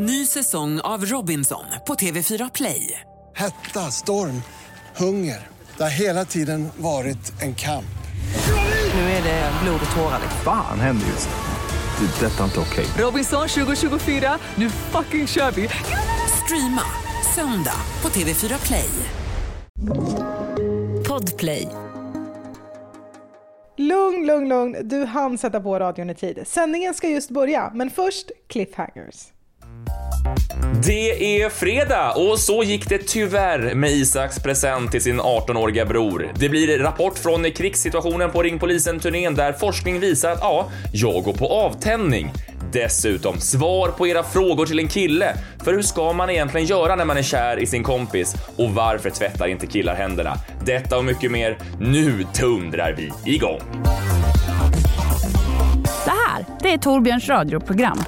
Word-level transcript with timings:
Ny 0.00 0.26
säsong 0.26 0.80
av 0.80 1.04
Robinson 1.04 1.64
på 1.86 1.94
TV4 1.94 2.50
Play. 2.54 3.00
Hetta, 3.36 3.80
storm, 3.80 4.42
hunger. 4.96 5.46
Det 5.76 5.82
har 5.82 5.90
hela 5.90 6.24
tiden 6.24 6.68
varit 6.76 7.42
en 7.42 7.54
kamp. 7.54 7.98
Nu 8.94 9.00
är 9.00 9.22
det 9.22 9.52
blod 9.62 9.80
och 9.90 9.96
tårar. 9.96 10.20
Fan 10.44 10.80
händer 10.80 11.06
just 11.06 11.28
nu. 11.28 12.06
Det. 12.06 12.26
är 12.26 12.30
Detta 12.30 12.40
är 12.40 12.44
inte 12.44 12.60
okej. 12.60 12.86
Robinson 13.04 13.48
2024, 13.48 14.38
nu 14.54 14.70
fucking 14.70 15.26
kör 15.26 15.50
vi! 15.50 15.68
Streama 16.44 16.82
söndag 17.34 17.80
på 18.00 18.08
TV4 18.08 18.66
Play. 18.66 18.90
Podplay. 21.08 21.68
Lugn, 23.76 24.26
lugn, 24.26 24.48
lugn. 24.48 24.76
Du 24.88 25.04
hann 25.04 25.38
sätta 25.38 25.60
på 25.60 25.78
radion 25.78 26.10
i 26.10 26.14
tid. 26.14 26.42
Sändningen 26.46 26.94
ska 26.94 27.08
just 27.08 27.30
börja, 27.30 27.70
men 27.74 27.90
först 27.90 28.30
cliffhangers. 28.48 29.32
Det 30.86 31.42
är 31.42 31.48
fredag 31.48 32.12
och 32.12 32.38
så 32.38 32.62
gick 32.62 32.88
det 32.88 32.98
tyvärr 32.98 33.74
med 33.74 33.90
Isaks 33.90 34.42
present 34.42 34.90
till 34.90 35.02
sin 35.02 35.20
18-åriga 35.20 35.84
bror. 35.84 36.32
Det 36.34 36.48
blir 36.48 36.78
rapport 36.78 37.18
från 37.18 37.50
krigssituationen 37.50 38.30
på 38.30 38.42
Ring 38.42 38.58
Polisen-turnén 38.58 39.34
där 39.34 39.52
forskning 39.52 40.00
visar 40.00 40.32
att 40.32 40.38
ja, 40.40 40.70
jag 40.92 41.22
går 41.22 41.32
på 41.32 41.46
avtändning. 41.46 42.32
Dessutom 42.72 43.40
svar 43.40 43.88
på 43.88 44.06
era 44.06 44.22
frågor 44.22 44.66
till 44.66 44.78
en 44.78 44.88
kille. 44.88 45.34
För 45.64 45.74
hur 45.74 45.82
ska 45.82 46.12
man 46.12 46.30
egentligen 46.30 46.66
göra 46.66 46.96
när 46.96 47.04
man 47.04 47.16
är 47.16 47.22
kär 47.22 47.58
i 47.58 47.66
sin 47.66 47.82
kompis? 47.82 48.34
Och 48.56 48.70
varför 48.70 49.10
tvättar 49.10 49.46
inte 49.46 49.66
killar 49.66 49.94
händerna? 49.94 50.34
Detta 50.64 50.98
och 50.98 51.04
mycket 51.04 51.30
mer. 51.30 51.58
Nu 51.80 52.24
tundrar 52.34 52.92
vi 52.92 53.32
igång. 53.32 53.60
Det 56.04 56.10
här, 56.10 56.44
det 56.62 56.72
är 56.72 56.78
Torbjörns 56.78 57.28
radioprogram. 57.28 57.98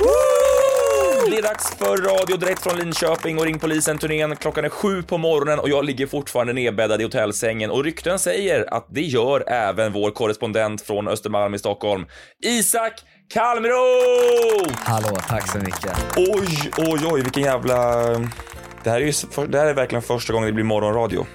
Det 1.30 1.36
är 1.38 1.42
dags 1.42 1.70
för 1.78 1.96
radio 1.96 2.36
direkt 2.36 2.62
från 2.62 2.78
Linköping 2.78 3.38
och 3.38 3.44
Ring 3.44 3.58
Polisen-turnén. 3.58 4.36
Klockan 4.36 4.64
är 4.64 4.68
sju 4.68 5.02
på 5.02 5.18
morgonen 5.18 5.58
och 5.58 5.68
jag 5.68 5.84
ligger 5.84 6.06
fortfarande 6.06 6.52
nedbäddad 6.52 7.00
i 7.00 7.04
hotellsängen 7.04 7.70
och 7.70 7.84
rykten 7.84 8.18
säger 8.18 8.74
att 8.74 8.86
det 8.90 9.00
gör 9.00 9.44
även 9.50 9.92
vår 9.92 10.10
korrespondent 10.10 10.82
från 10.82 11.08
Östermalm 11.08 11.54
i 11.54 11.58
Stockholm, 11.58 12.06
Isak 12.44 12.92
Kalmero! 13.34 14.70
Hallå, 14.76 15.16
tack 15.28 15.52
så 15.52 15.58
mycket. 15.58 15.92
Oj, 16.16 16.70
oj, 16.78 17.00
oj, 17.10 17.22
vilken 17.22 17.42
jävla... 17.42 17.96
Det 18.84 18.90
här 18.90 19.00
är, 19.00 19.06
ju, 19.06 19.12
det 19.46 19.58
här 19.58 19.66
är 19.66 19.74
verkligen 19.74 20.02
första 20.02 20.32
gången 20.32 20.46
det 20.46 20.52
blir 20.52 20.64
morgonradio. 20.64 21.26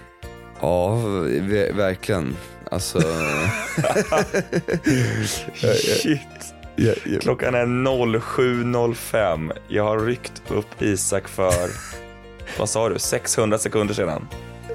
Ja, 0.61 0.89
ver- 1.25 1.73
verkligen. 1.73 2.35
Alltså... 2.71 2.99
Shit. 6.01 6.19
Ja, 6.75 6.93
ja. 7.05 7.19
Klockan 7.19 7.55
är 7.55 7.65
07.05. 7.65 9.51
Jag 9.67 9.83
har 9.83 9.99
ryckt 9.99 10.41
upp 10.49 10.81
Isak 10.81 11.27
för, 11.27 11.69
vad 12.59 12.69
sa 12.69 12.89
du, 12.89 12.99
600 12.99 13.57
sekunder 13.57 13.93
sedan. 13.93 14.27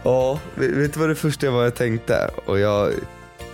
Ja, 0.02 0.40
vet 0.54 0.94
du 0.94 1.00
vad 1.00 1.08
det 1.08 1.14
första 1.14 1.46
jag 1.46 1.52
var 1.52 1.64
jag 1.64 1.74
tänkte? 1.74 2.30
Och 2.44 2.58
jag, 2.58 2.92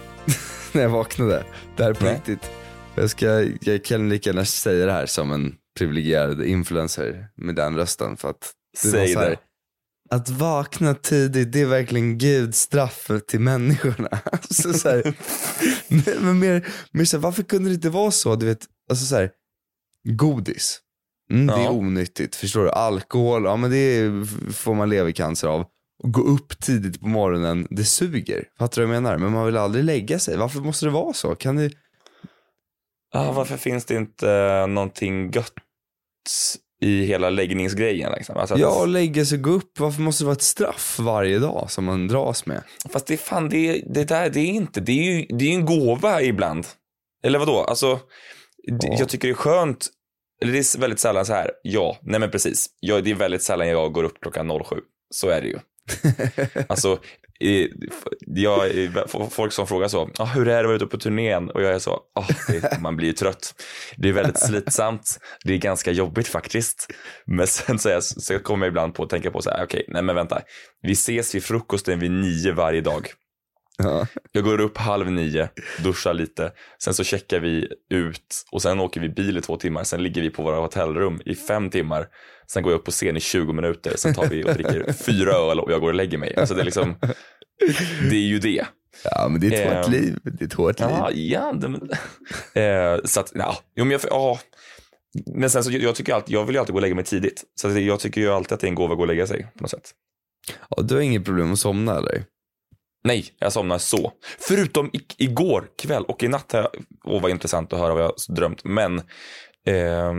när 0.72 0.82
jag 0.82 0.88
vaknade, 0.88 1.44
det 1.76 1.82
här 1.82 1.90
är 1.90 1.94
på 1.94 2.04
Nej. 2.04 2.14
riktigt. 2.14 2.50
Jag, 2.94 3.10
ska, 3.10 3.44
jag 3.60 3.84
kan 3.84 4.08
lika 4.08 4.30
gärna 4.30 4.44
säga 4.44 4.86
det 4.86 4.92
här 4.92 5.06
som 5.06 5.32
en 5.32 5.54
privilegierad 5.78 6.44
influencer 6.44 7.28
med 7.36 7.54
den 7.54 7.76
rösten. 7.76 8.16
För 8.16 8.30
att 8.30 8.52
det 8.82 8.88
var 8.88 8.98
Säg 8.98 9.08
så 9.08 9.18
här, 9.18 9.30
det. 9.30 9.36
Att 10.10 10.28
vakna 10.28 10.94
tidigt, 10.94 11.52
det 11.52 11.60
är 11.60 11.66
verkligen 11.66 12.18
Guds 12.18 12.60
straff 12.60 13.10
till 13.28 13.40
människorna. 13.40 14.08
Alltså, 14.32 14.72
så 14.72 14.88
här, 14.88 15.14
men- 16.22 16.38
mer, 16.38 16.66
mer 16.92 17.04
så 17.04 17.16
här, 17.16 17.22
varför 17.22 17.42
kunde 17.42 17.70
det 17.70 17.74
inte 17.74 17.90
vara 17.90 18.10
så? 18.10 18.36
Du 18.36 18.46
vet, 18.46 18.66
alltså 18.90 19.04
så 19.06 19.16
här, 19.16 19.30
godis. 20.04 20.80
Mm, 21.30 21.46
Det 21.46 21.52
är 21.52 21.64
Ja. 21.64 21.70
onyttigt, 21.70 22.36
förstår 22.36 22.64
du? 22.64 22.70
Alkohol, 22.70 23.44
ja 23.44 23.56
men 23.56 23.70
det 23.70 23.76
är, 23.76 24.24
får 24.52 24.74
man 24.74 24.88
levercancer 24.90 25.48
av. 25.48 25.64
Och 26.02 26.12
gå 26.12 26.22
upp 26.22 26.60
tidigt 26.60 27.00
på 27.00 27.08
morgonen, 27.08 27.66
det 27.70 27.84
suger. 27.84 28.44
Fattar 28.58 28.82
du 28.82 28.86
vad 28.86 28.96
jag 28.96 29.02
menar? 29.02 29.18
Men 29.18 29.32
man 29.32 29.46
vill 29.46 29.56
aldrig 29.56 29.84
lägga 29.84 30.18
sig. 30.18 30.36
Varför 30.36 30.60
måste 30.60 30.86
det 30.86 30.90
vara 30.92 31.12
så? 31.12 31.34
Kan 31.34 31.56
det... 31.56 31.70
Ah, 33.14 33.32
varför 33.32 33.56
finns 33.56 33.84
det 33.84 33.94
inte 33.96 34.30
eh, 34.30 34.66
någonting 34.66 35.30
gött 35.30 35.52
i 36.82 37.04
hela 37.04 37.30
läggningsgrejen? 37.30 38.12
Liksom? 38.12 38.36
Alltså 38.36 38.54
att, 38.54 38.60
Ja, 38.60 38.84
lägga 38.84 39.24
sig 39.24 39.38
och 39.38 39.44
gå 39.44 39.50
upp. 39.50 39.78
Varför 39.80 40.02
måste 40.02 40.22
det 40.24 40.26
vara 40.26 40.36
ett 40.36 40.42
straff 40.42 40.96
varje 41.00 41.38
dag 41.38 41.66
som 41.70 41.84
man 41.84 42.08
dras 42.08 42.46
med? 42.46 42.62
Fast 42.92 43.06
det, 43.06 43.14
är 43.14 43.18
fan, 43.18 43.48
det, 43.48 43.82
det 43.94 44.04
där 44.04 44.30
det 44.30 44.40
är 44.40 44.46
inte, 44.46 44.80
det 44.80 44.92
är 44.92 45.02
ju 45.16 45.26
det 45.38 45.44
är 45.44 45.54
en 45.54 45.64
gåva 45.66 46.22
ibland. 46.22 46.66
Eller 47.24 47.38
vadå? 47.38 47.58
Alltså, 47.64 48.00
Ja. 48.68 48.96
jag 48.98 49.08
tycker 49.08 49.28
det 49.28 49.32
är 49.32 49.34
skönt, 49.34 49.86
eller 50.42 50.52
det 50.52 50.58
är 50.58 50.78
väldigt 50.80 51.00
sällan 51.00 51.26
så 51.26 51.32
här, 51.32 51.50
ja, 51.62 51.96
nej 52.02 52.20
men 52.20 52.30
precis. 52.30 52.66
Ja, 52.80 53.00
det 53.00 53.10
är 53.10 53.14
väldigt 53.14 53.42
sällan 53.42 53.68
jag 53.68 53.92
går 53.92 54.04
upp 54.04 54.20
klockan 54.20 54.48
07. 54.64 54.76
Så 55.14 55.28
är 55.28 55.40
det 55.42 55.48
ju. 55.48 55.58
Alltså, 56.68 56.98
jag, 58.18 58.70
folk 59.30 59.52
som 59.52 59.66
frågar 59.66 59.88
så, 59.88 60.10
ah, 60.18 60.24
hur 60.24 60.48
är 60.48 60.52
det 60.52 60.58
att 60.58 60.66
vara 60.66 60.76
ute 60.76 60.86
på 60.86 60.98
turnén? 60.98 61.50
Och 61.50 61.62
jag 61.62 61.74
är 61.74 61.78
så, 61.78 62.00
ah, 62.14 62.26
det, 62.48 62.80
man 62.80 62.96
blir 62.96 63.06
ju 63.06 63.12
trött. 63.12 63.54
Det 63.96 64.08
är 64.08 64.12
väldigt 64.12 64.38
slitsamt. 64.38 65.18
Det 65.44 65.54
är 65.54 65.58
ganska 65.58 65.92
jobbigt 65.92 66.28
faktiskt. 66.28 66.92
Men 67.24 67.46
sen 67.46 67.78
så, 67.78 67.88
jag, 67.88 68.04
så 68.04 68.38
kommer 68.38 68.66
jag 68.66 68.70
ibland 68.70 68.94
på 68.94 69.02
att 69.02 69.10
tänka 69.10 69.30
på 69.30 69.42
så 69.42 69.50
här, 69.50 69.64
okej, 69.64 69.84
nej 69.88 70.02
men 70.02 70.14
vänta. 70.14 70.40
Vi 70.82 70.92
ses 70.92 71.34
vid 71.34 71.44
frukosten 71.44 71.98
vid 71.98 72.10
nio 72.10 72.52
varje 72.52 72.80
dag. 72.80 73.08
Ja. 73.78 74.06
Jag 74.32 74.44
går 74.44 74.60
upp 74.60 74.78
halv 74.78 75.10
nio, 75.10 75.48
duschar 75.84 76.14
lite, 76.14 76.52
sen 76.82 76.94
så 76.94 77.04
checkar 77.04 77.40
vi 77.40 77.68
ut 77.90 78.44
och 78.52 78.62
sen 78.62 78.80
åker 78.80 79.00
vi 79.00 79.08
bil 79.08 79.38
i 79.38 79.40
två 79.40 79.56
timmar. 79.56 79.84
Sen 79.84 80.02
ligger 80.02 80.22
vi 80.22 80.30
på 80.30 80.42
våra 80.42 80.56
hotellrum 80.56 81.20
i 81.24 81.34
fem 81.34 81.70
timmar. 81.70 82.08
Sen 82.46 82.62
går 82.62 82.72
jag 82.72 82.78
upp 82.78 82.84
på 82.84 82.90
scen 82.90 83.16
i 83.16 83.20
20 83.20 83.52
minuter. 83.52 83.96
Sen 83.96 84.14
tar 84.14 84.26
vi 84.26 84.44
och 84.44 84.54
dricker 84.54 84.92
fyra 85.06 85.32
öl 85.32 85.60
och 85.60 85.72
jag 85.72 85.80
går 85.80 85.88
och 85.88 85.94
lägger 85.94 86.18
mig. 86.18 86.36
Alltså 86.36 86.54
det 86.54 86.60
är 86.60 86.64
liksom, 86.64 86.94
det 88.10 88.16
är 88.16 88.26
ju 88.26 88.38
det. 88.38 88.66
ja, 89.04 89.28
men 89.30 89.40
det 89.40 89.46
är 89.46 89.70
ett 89.70 89.76
hårt 89.76 89.86
Ehm, 89.86 89.92
liv. 89.92 90.18
Det 90.22 90.42
är 90.42 90.46
ett 90.46 90.52
hårt 90.52 90.80
liv. 90.80 90.88
Ja, 90.90 91.10
ja. 91.12 91.52
Det, 91.52 91.68
men, 91.68 91.80
eh, 92.54 93.04
så 93.04 93.20
att, 93.20 93.32
ja. 93.34 93.56
Jo, 93.76 93.84
men 93.84 93.90
jag, 93.90 94.00
ja. 94.10 94.38
Men 95.26 95.50
sen 95.50 95.64
så, 95.64 95.70
jag, 95.72 95.94
tycker 95.94 96.14
alltid, 96.14 96.34
jag 96.34 96.44
vill 96.44 96.54
ju 96.54 96.60
alltid 96.60 96.72
gå 96.72 96.76
och 96.78 96.82
lägga 96.82 96.94
mig 96.94 97.04
tidigt. 97.04 97.44
Så 97.54 97.68
jag 97.70 98.00
tycker 98.00 98.20
ju 98.20 98.28
alltid 98.32 98.52
att 98.52 98.60
det 98.60 98.66
är 98.66 98.68
en 98.68 98.74
gåva 98.74 98.92
att 98.92 98.96
gå 98.98 99.02
och 99.02 99.08
lägga 99.08 99.26
sig 99.26 99.42
på 99.56 99.62
något 99.62 99.70
sätt. 99.70 99.90
Ja, 100.70 100.82
du 100.82 100.94
har 100.94 101.02
inget 101.02 101.24
problem 101.24 101.52
att 101.52 101.58
somna 101.58 101.96
eller? 101.96 102.24
Nej, 103.06 103.26
jag 103.38 103.52
somnar 103.52 103.78
så. 103.78 104.12
Förutom 104.38 104.90
igår 105.18 105.68
kväll 105.78 106.04
och 106.04 106.22
i 106.22 106.28
natt 106.28 106.54
åh 107.04 107.22
vad 107.22 107.30
intressant 107.30 107.72
att 107.72 107.78
höra 107.78 107.94
vad 107.94 108.02
jag 108.02 108.08
har 108.08 108.34
drömt, 108.34 108.64
men 108.64 108.98
eh, 109.66 110.14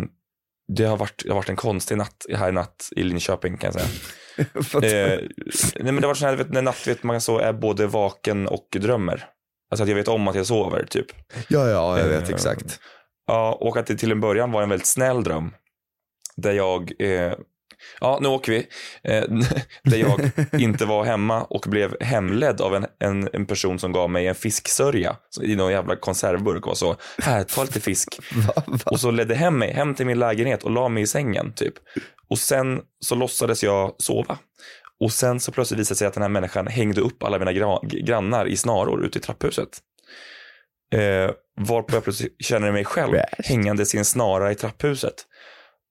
det, 0.68 0.84
har 0.84 0.98
varit, 0.98 1.24
det 1.24 1.30
har 1.30 1.36
varit 1.36 1.50
en 1.50 1.56
konstig 1.56 1.98
natt 1.98 2.26
här 2.34 2.50
i 2.50 2.52
natt 2.52 2.90
i 2.96 3.04
Linköping 3.04 3.58
kan 3.58 3.72
jag 3.74 3.82
säga. 3.82 3.88
eh, 5.18 5.20
nej 5.76 5.92
men 5.92 5.96
det 5.96 6.02
har 6.02 6.08
varit 6.08 6.18
sån 6.18 6.30
här, 6.30 6.36
vet, 6.36 6.50
när 6.50 6.62
natt 6.62 6.88
vet 6.88 7.04
man 7.04 7.22
så 7.22 7.40
är 7.40 7.54
både 7.54 7.88
vaken 7.88 8.48
och 8.48 8.68
drömmer. 8.72 9.30
Alltså 9.72 9.84
att 9.84 9.90
jag 9.90 9.96
vet 9.96 10.08
om 10.08 10.28
att 10.28 10.36
jag 10.36 10.46
sover 10.46 10.86
typ. 10.86 11.08
ja, 11.48 11.70
ja, 11.70 12.00
jag 12.00 12.08
vet 12.08 12.30
Eh, 12.30 12.36
exakt. 12.36 12.80
Ja, 13.28 13.58
och 13.62 13.78
att 13.78 13.88
det 13.88 13.96
till 13.96 14.12
en 14.12 14.22
början 14.22 14.52
var 14.52 14.64
en 14.64 14.70
väldigt 14.70 14.88
snäll 14.88 15.24
dröm. 15.24 15.54
Där 16.36 16.52
jag, 16.52 16.92
eh, 17.00 17.34
ja 18.00 18.20
nu 18.22 18.28
åker 18.28 18.52
vi, 18.52 18.58
eh, 19.04 19.24
där 19.84 19.98
jag 19.98 20.32
inte 20.62 20.86
var 20.86 21.04
hemma 21.06 21.44
och 21.44 21.66
blev 21.68 22.02
hemledd 22.02 22.62
av 22.62 22.76
en, 22.76 22.86
en, 23.00 23.30
en 23.34 23.46
person 23.46 23.80
som 23.80 23.92
gav 23.92 24.10
mig 24.10 24.28
en 24.28 24.36
fisksörja 24.36 25.16
så 25.30 25.44
i 25.44 25.56
någon 25.56 25.72
jävla 25.72 25.96
konservburk 25.96 26.68
och 26.68 26.78
så, 26.78 26.96
här, 27.18 27.44
ta 27.44 27.64
lite 27.64 27.80
fisk. 27.80 28.20
Va, 28.48 28.64
va? 28.68 28.80
Och 28.86 29.00
så 29.00 29.12
ledde 29.12 29.36
hem 29.36 29.58
mig 29.60 29.74
hem 29.74 29.96
till 29.96 30.06
min 30.06 30.20
lägenhet 30.20 30.64
och 30.64 30.72
la 30.72 30.90
mig 30.90 31.04
i 31.04 31.08
sängen 31.08 31.54
typ. 31.54 31.74
Och 32.30 32.40
sen 32.40 32.82
så 33.06 33.16
låtsades 33.16 33.64
jag 33.64 33.96
sova. 33.98 34.38
Och 35.00 35.12
sen 35.12 35.40
så 35.40 35.52
plötsligt 35.52 35.80
visade 35.80 35.94
det 35.94 35.98
sig 35.98 36.08
att 36.08 36.14
den 36.14 36.24
här 36.24 36.30
människan 36.30 36.68
hängde 36.68 37.02
upp 37.02 37.24
alla 37.24 37.40
mina 37.40 37.52
gra- 37.52 38.04
grannar 38.06 38.46
i 38.46 38.58
snaror 38.58 39.06
ute 39.06 39.18
i 39.18 39.22
trapphuset. 39.22 39.70
Eh, 40.96 41.32
varpå 41.68 41.96
jag 41.96 42.04
plötsligt 42.04 42.36
känner 42.40 42.72
mig 42.72 42.86
själv 42.86 43.12
Värst. 43.14 43.34
hängandes 43.46 43.96
i 43.96 43.98
en 43.98 44.06
snara 44.06 44.52
i 44.52 44.56
trapphuset. 44.56 45.14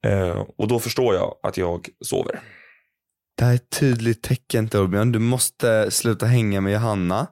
Eh, 0.06 0.44
och 0.58 0.68
då 0.68 0.78
förstår 0.78 1.14
jag 1.14 1.34
att 1.42 1.56
jag 1.56 1.88
sover. 2.00 2.41
Det 3.38 3.44
här 3.44 3.50
är 3.53 3.54
ett 3.56 3.71
tydligt 3.71 4.22
tecken 4.22 4.68
Torbjörn. 4.68 5.12
Du 5.12 5.18
måste 5.18 5.91
sluta 5.91 6.26
hänga 6.26 6.60
med 6.60 6.72
Johanna. 6.72 7.26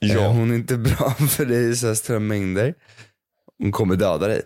Eh, 0.00 0.32
Hon 0.32 0.50
är 0.50 0.54
inte 0.54 0.76
bra 0.78 1.10
för 1.10 1.44
dig 1.46 1.70
i 1.70 1.76
så 1.76 1.86
här 1.86 1.94
stora 1.94 2.18
mängder. 2.18 2.74
Hon 3.58 3.72
kommer 3.72 3.96
döda 3.96 4.26
dig. 4.26 4.42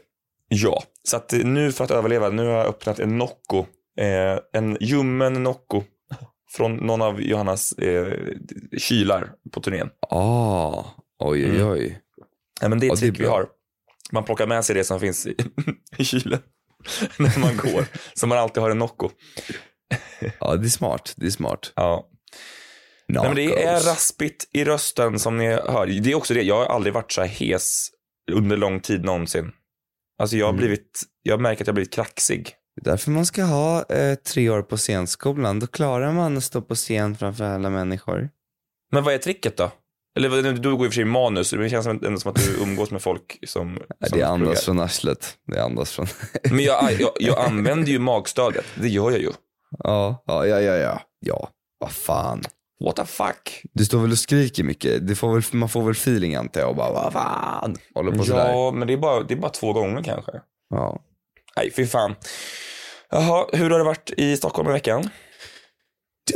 Ja, 0.48 0.82
så 1.08 1.16
att 1.16 1.32
nu 1.32 1.72
för 1.72 1.84
att 1.84 1.90
överleva, 1.90 2.28
nu 2.30 2.42
har 2.46 2.52
jag 2.52 2.66
öppnat 2.66 2.98
en 2.98 3.18
Nocco. 3.18 3.58
Eh, 4.00 4.38
en 4.52 4.76
ljummen 4.80 5.42
Nocco. 5.42 5.82
Från 6.50 6.76
någon 6.76 7.02
av 7.02 7.20
Johannas 7.22 7.72
eh, 7.72 8.12
kylar 8.78 9.32
på 9.52 9.60
turnén. 9.60 9.90
Ah, 10.10 10.84
oj 11.18 11.44
oj 11.46 11.50
Mm. 11.56 11.68
oj. 11.68 12.00
Ja, 12.60 12.68
men 12.68 12.80
det 12.80 12.86
är 12.86 12.88
Ja, 12.88 12.94
ett 12.94 13.02
är 13.02 13.06
trick 13.06 13.20
vi 13.20 13.26
har. 13.26 13.46
Man 14.12 14.24
plockar 14.24 14.46
med 14.46 14.64
sig 14.64 14.74
det 14.74 14.84
som 14.84 15.00
finns 15.00 15.26
i, 15.26 15.34
i 15.98 16.04
kylen 16.04 16.38
när 17.18 17.38
man 17.38 17.56
går. 17.56 17.84
Så 18.14 18.26
man 18.26 18.38
alltid 18.38 18.62
har 18.62 18.70
en 18.70 18.78
Nocco. 18.78 19.10
Ja, 20.40 20.56
det 20.56 20.66
är 20.66 20.70
smart. 20.70 21.14
Det 21.16 21.26
är 21.26 21.30
smart. 21.30 21.72
Ja. 21.76 22.08
Nej, 23.08 23.22
men 23.26 23.34
det 23.34 23.62
är 23.62 23.80
raspigt 23.80 24.48
i 24.52 24.64
rösten 24.64 25.18
som 25.18 25.38
ni 25.38 25.46
hör. 25.46 25.86
Det 25.86 26.10
är 26.10 26.14
också 26.14 26.34
det, 26.34 26.42
jag 26.42 26.56
har 26.56 26.66
aldrig 26.66 26.94
varit 26.94 27.12
så 27.12 27.20
här 27.20 27.28
hes 27.28 27.88
under 28.32 28.56
lång 28.56 28.80
tid 28.80 29.04
någonsin. 29.04 29.52
Alltså 30.18 30.36
jag 30.36 30.46
har 30.46 30.50
Mm. 30.52 30.58
blivit, 30.60 31.02
jag 31.22 31.40
märker 31.40 31.62
att 31.62 31.66
jag 31.66 31.72
har 31.72 31.74
blivit 31.74 31.92
kraxig 31.92 32.54
Det 32.76 32.88
är 32.88 32.90
därför 32.90 33.10
man 33.10 33.26
ska 33.26 33.42
ha 33.42 33.84
eh, 33.88 34.14
tre 34.14 34.50
år 34.50 34.62
på 34.62 34.76
scenskolan. 34.76 35.60
Då 35.60 35.66
klarar 35.66 36.12
man 36.12 36.36
att 36.36 36.44
stå 36.44 36.62
på 36.62 36.74
scen 36.74 37.16
framför 37.16 37.44
alla 37.44 37.70
människor. 37.70 38.30
Men 38.92 39.04
vad 39.04 39.14
är 39.14 39.18
tricket 39.18 39.56
då? 39.56 39.70
Eller 40.18 40.52
du 40.52 40.76
går 40.76 40.86
i 40.86 40.88
och 40.88 40.92
för 40.92 40.94
sig 40.94 41.02
i 41.02 41.04
manus, 41.04 41.52
men 41.52 41.62
det 41.62 41.70
känns 41.70 41.86
ändå 41.86 42.18
som 42.18 42.30
att 42.30 42.36
du 42.36 42.62
umgås 42.62 42.90
med 42.90 43.02
folk 43.02 43.38
som... 43.46 43.72
Nej, 43.72 44.10
som 44.10 44.18
det 44.18 44.24
andas 44.24 44.64
från 44.64 44.80
arslet. 44.80 45.36
Det 45.46 45.62
andas 45.64 45.92
från... 45.92 46.06
Men 46.50 46.64
jag, 46.64 46.92
jag, 47.00 47.10
jag 47.20 47.38
använder 47.38 47.92
ju 47.92 47.98
magstödet, 47.98 48.64
det 48.74 48.88
gör 48.88 49.10
jag 49.10 49.20
ju. 49.20 49.30
ja, 49.78 50.22
ja, 50.26 50.46
ja, 50.46 50.60
ja, 50.60 50.76
ja. 50.76 51.00
Ja, 51.20 51.48
vad 51.78 51.92
fan. 51.92 52.42
What 52.84 52.96
the 52.96 53.04
fuck? 53.04 53.62
Du 53.72 53.84
står 53.84 53.98
väl 53.98 54.10
och 54.12 54.18
skriker 54.18 54.64
mycket? 54.64 55.06
Det 55.08 55.14
får 55.14 55.34
väl, 55.34 55.42
man 55.52 55.68
får 55.68 55.82
väl 55.82 55.92
feeling 55.92 56.34
antar 56.34 56.60
jag 56.60 56.70
och 56.70 56.76
bara 56.76 56.92
vad 56.92 57.12
fan. 57.12 57.76
Håller 57.94 58.12
på 58.12 58.24
sådär. 58.24 58.52
Ja, 58.52 58.70
men 58.70 58.88
det 58.88 58.94
är, 58.94 58.98
bara, 58.98 59.22
det 59.22 59.34
är 59.34 59.38
bara 59.38 59.50
två 59.50 59.72
gånger 59.72 60.02
kanske. 60.02 60.32
Ja. 60.70 61.00
Nej, 61.56 61.72
fy 61.76 61.86
fan. 61.86 62.14
Jaha, 63.10 63.46
hur 63.52 63.70
har 63.70 63.78
det 63.78 63.84
varit 63.84 64.10
i 64.16 64.36
Stockholm 64.36 64.68
i 64.68 64.72
veckan? 64.72 65.08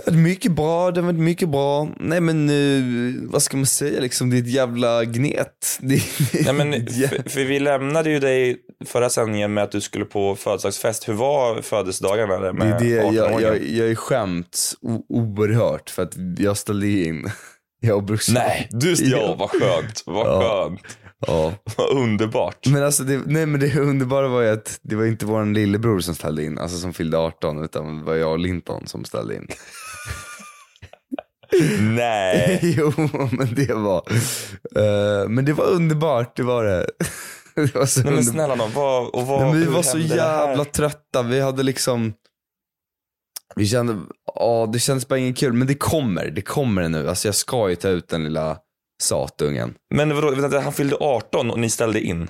Det 0.07 0.13
mycket 0.13 0.53
bra, 0.53 0.91
det 0.91 1.01
varit 1.01 1.19
mycket 1.19 1.49
bra. 1.49 1.89
Nej 2.01 2.21
men 2.21 2.47
nu, 2.47 3.27
vad 3.27 3.43
ska 3.43 3.57
man 3.57 3.67
säga 3.67 4.01
liksom, 4.01 4.31
det 4.31 4.37
är 4.37 4.41
ett 4.41 4.49
jävla 4.53 5.05
gnet. 5.05 5.49
Det, 5.81 6.03
det, 6.33 6.45
Nej, 6.45 6.55
men, 6.55 6.71
det 6.71 6.77
är 6.77 7.09
för, 7.09 7.31
för 7.31 7.45
vi 7.45 7.59
lämnade 7.61 8.11
ju 8.11 8.19
dig 8.19 8.57
förra 8.85 9.11
sändningen 9.11 9.55
med 9.55 9.65
att 9.65 9.73
du 9.73 9.81
skulle 9.81 10.05
på 10.05 10.37
födelsedagsfest. 10.37 11.09
Hur 11.09 11.15
var 11.15 11.63
födelsedagarna 11.63 12.39
där 12.39 12.47
det 12.47 12.53
med 12.53 12.73
är 12.75 12.79
det, 12.81 12.89
jag, 12.89 13.05
18-åringen? 13.15 13.41
jag, 13.41 13.63
jag 13.69 13.91
är 13.91 13.95
skämt 13.95 14.73
oerhört 15.09 15.91
för 15.91 16.03
att 16.03 16.15
jag 16.39 16.57
ställde 16.57 16.89
in. 16.89 17.31
Jag 17.85 17.97
och 17.97 18.03
brorsan. 18.05 18.35
Nej, 18.35 18.69
du, 18.71 18.93
ja, 18.99 19.37
vad 19.39 19.51
skönt. 19.51 20.03
Vad 20.07 20.27
Ja. 20.27 20.69
skönt. 20.69 20.81
Ja. 21.27 21.53
Vad 21.77 21.91
underbart. 21.91 22.67
Men 22.67 22.83
alltså, 22.83 23.05
det, 23.05 23.23
nej 23.27 23.47
men 23.47 23.61
det 23.61 23.81
underbara 23.81 24.29
var 24.29 24.43
ju 24.43 24.49
att 24.49 24.81
det 24.83 24.97
var 24.97 25.05
inte 25.05 25.27
vår 25.27 25.45
lillebror 25.45 26.01
som 26.01 26.15
ställde 26.15 26.45
in, 26.45 26.59
alltså 26.59 26.79
som 26.79 26.93
fyllde 26.93 27.19
18, 27.19 27.65
utan 27.65 27.99
det 27.99 28.05
var 28.05 28.15
jag 28.15 28.31
och 28.31 28.39
Linton 28.39 28.87
som 28.87 29.05
ställde 29.05 29.37
in. 29.37 29.47
Nej. 31.81 32.61
jo, 32.77 32.93
men 33.31 33.55
det 33.55 33.75
var, 33.75 34.03
eh, 34.77 35.29
men 35.29 35.45
det 35.45 35.53
var 35.53 35.65
underbart, 35.65 36.37
det 36.37 36.43
var 36.43 36.65
det. 36.65 36.87
det 37.55 37.75
var 37.75 37.87
så 37.87 38.03
Nej 38.03 38.13
men 38.13 38.25
snälla 38.25 38.55
nån, 38.55 38.71
vad, 38.75 39.09
och 39.09 39.27
vad, 39.27 39.41
Nej, 39.41 39.51
men 39.51 39.61
vi 39.61 39.67
var 39.67 39.83
så 39.83 39.99
jävla 39.99 40.65
trötta, 40.65 41.23
vi 41.23 41.41
hade 41.41 41.63
liksom 41.63 42.13
Vi 43.57 43.67
kände, 43.67 43.99
ja 44.35 44.71
det 44.73 44.79
kändes 44.79 45.09
bara 45.09 45.19
inget 45.19 45.39
kul, 45.39 45.53
men 45.53 45.67
det 45.67 45.75
kommer, 45.75 46.31
det 46.31 46.43
kommer 46.43 46.89
nu. 46.89 47.09
Alltså 47.09 47.29
jag 47.29 47.35
ska 47.35 47.71
ju 47.71 47.77
ta 47.77 47.89
ut 47.89 48.09
den 48.09 48.25
lilla 48.25 48.59
satungen. 49.03 49.75
Men 49.95 50.15
vadå, 50.15 50.31
vänta, 50.31 50.61
han 50.61 50.73
fyllde 50.73 50.97
18 51.01 51.51
och 51.51 51.59
ni 51.59 51.71
ställde 51.71 52.01
in. 52.01 52.29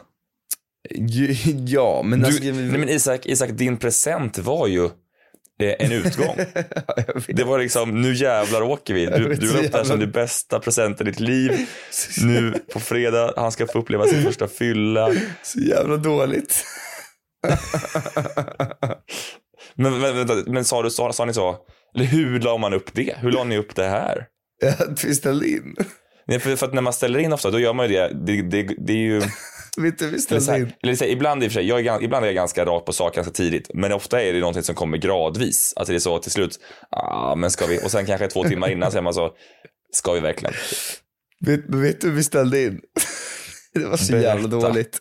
Ja, 1.66 2.02
men 2.04 2.20
Du, 2.20 2.26
alltså, 2.26 2.44
nej 2.44 2.78
men 2.78 2.88
Isak, 2.88 3.26
Isak, 3.26 3.50
din 3.50 3.76
present 3.76 4.38
var 4.38 4.66
ju 4.66 4.84
eh, 4.84 5.74
en 5.78 5.92
utgång. 6.04 6.36
Det 7.28 7.44
var 7.44 7.58
liksom, 7.58 8.02
nu 8.02 8.14
jävlar 8.14 8.62
åker 8.62 8.94
vi. 8.94 9.06
Du, 9.06 9.34
du 9.34 9.52
la 9.52 9.58
upp 9.58 9.72
det 9.72 9.78
här 9.78 9.84
som 9.84 10.00
det 10.00 10.06
bästa 10.06 10.60
presenten 10.60 11.06
i 11.06 11.10
ditt 11.10 11.20
liv. 11.20 11.66
Nu 12.24 12.54
på 12.72 12.80
fredag, 12.80 13.32
han 13.36 13.52
ska 13.52 13.66
få 13.66 13.78
uppleva 13.78 14.06
sin 14.06 14.22
första 14.22 14.48
fylla. 14.48 15.14
Så 15.42 15.58
jävla 15.60 15.96
dåligt. 15.96 16.64
Men, 19.74 20.00
men, 20.00 20.14
vänta, 20.16 20.34
men 20.46 20.64
sa, 20.64 20.82
du, 20.82 20.90
sa, 20.90 21.12
sa 21.12 21.24
ni 21.24 21.34
så? 21.34 21.56
Eller 21.94 22.04
hur 22.04 22.40
la 22.40 22.56
man 22.56 22.74
upp 22.74 22.94
det? 22.94 23.16
Hur 23.18 23.32
la 23.32 23.44
ni 23.44 23.58
upp 23.58 23.74
det 23.74 23.88
här? 23.88 24.26
Att 24.78 25.04
vi 25.04 25.14
ställde 25.14 25.48
in. 25.48 25.76
Nej, 26.26 26.40
för, 26.40 26.56
för 26.56 26.66
att 26.66 26.74
när 26.74 26.82
man 26.82 26.92
ställer 26.92 27.18
in 27.18 27.32
ofta, 27.32 27.50
då 27.50 27.60
gör 27.60 27.72
man 27.72 27.88
ju 27.88 27.92
det. 27.94 28.12
Det, 28.14 28.42
det, 28.42 28.74
det 28.78 28.92
är 28.92 28.96
ju... 28.96 29.22
Vet 29.76 29.98
du, 29.98 30.10
vi 30.10 30.18
ställde 30.18 30.58
in. 30.58 30.72
eller 30.82 30.94
så 30.94 31.04
här, 31.04 31.10
ibland, 31.10 31.44
i 31.44 31.46
och 31.48 31.52
för 31.52 31.60
sig, 31.60 31.68
jag 31.68 31.86
är, 31.86 32.02
ibland 32.02 32.24
är 32.24 32.28
jag 32.28 32.34
ganska 32.34 32.64
rak 32.64 32.84
på 32.84 32.92
sak 32.92 33.14
ganska 33.14 33.32
tidigt. 33.32 33.70
Men 33.74 33.92
ofta 33.92 34.22
är 34.22 34.32
det 34.32 34.40
någonting 34.40 34.62
som 34.62 34.74
kommer 34.74 34.98
gradvis. 34.98 35.72
Alltså 35.76 35.92
det 35.92 35.96
är 35.96 36.00
så 36.00 36.18
till 36.18 36.30
slut, 36.30 36.58
ah, 36.90 37.34
men 37.34 37.50
ska 37.50 37.66
vi? 37.66 37.78
Och 37.84 37.90
sen 37.90 38.06
kanske 38.06 38.28
två 38.28 38.44
timmar 38.44 38.68
innan 38.70 38.92
så 38.92 38.98
är 38.98 39.02
man 39.02 39.14
så, 39.14 39.30
ska 39.92 40.12
vi 40.12 40.20
verkligen? 40.20 40.54
Vet, 41.46 41.60
vet 41.68 42.00
du 42.00 42.08
hur 42.08 42.14
vi 42.14 42.22
ställde 42.24 42.62
in? 42.62 42.80
Det 43.74 43.84
var 43.84 43.96
så 43.96 44.16
jävla 44.16 44.48
Berätta. 44.48 44.68
dåligt. 44.68 45.00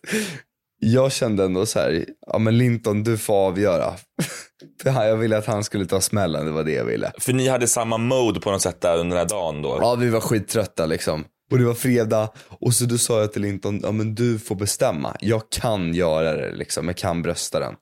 Jag 0.83 1.11
kände 1.11 1.43
ändå 1.43 1.65
så 1.65 1.79
här, 1.79 2.05
ja 2.27 2.37
men 2.37 2.57
Linton 2.57 3.03
du 3.03 3.17
får 3.17 3.33
avgöra. 3.33 3.93
Jag 4.83 5.17
ville 5.17 5.37
att 5.37 5.45
han 5.45 5.63
skulle 5.63 5.85
ta 5.85 6.01
smällen, 6.01 6.45
det 6.45 6.51
var 6.51 6.63
det 6.63 6.71
jag 6.71 6.85
ville. 6.85 7.11
För 7.19 7.33
ni 7.33 7.47
hade 7.47 7.67
samma 7.67 7.97
mode 7.97 8.39
på 8.39 8.51
något 8.51 8.61
sätt 8.61 8.81
där 8.81 8.97
under 8.97 9.17
den 9.17 9.27
här 9.27 9.29
dagen 9.29 9.61
då? 9.61 9.77
Ja 9.81 9.95
vi 9.95 10.09
var 10.09 10.19
skittrötta 10.19 10.85
liksom. 10.85 11.23
Och 11.51 11.57
det 11.57 11.65
var 11.65 11.73
fredag 11.73 12.29
och 12.47 12.73
så 12.73 12.85
då 12.85 12.97
sa 12.97 13.19
jag 13.19 13.33
till 13.33 13.41
Linton, 13.41 13.79
ja 13.83 13.91
men 13.91 14.15
du 14.15 14.39
får 14.39 14.55
bestämma. 14.55 15.15
Jag 15.19 15.41
kan 15.49 15.93
göra 15.93 16.33
det 16.33 16.51
liksom, 16.51 16.87
jag 16.87 16.97
kan 16.97 17.21
brösta 17.21 17.59
den. 17.59 17.73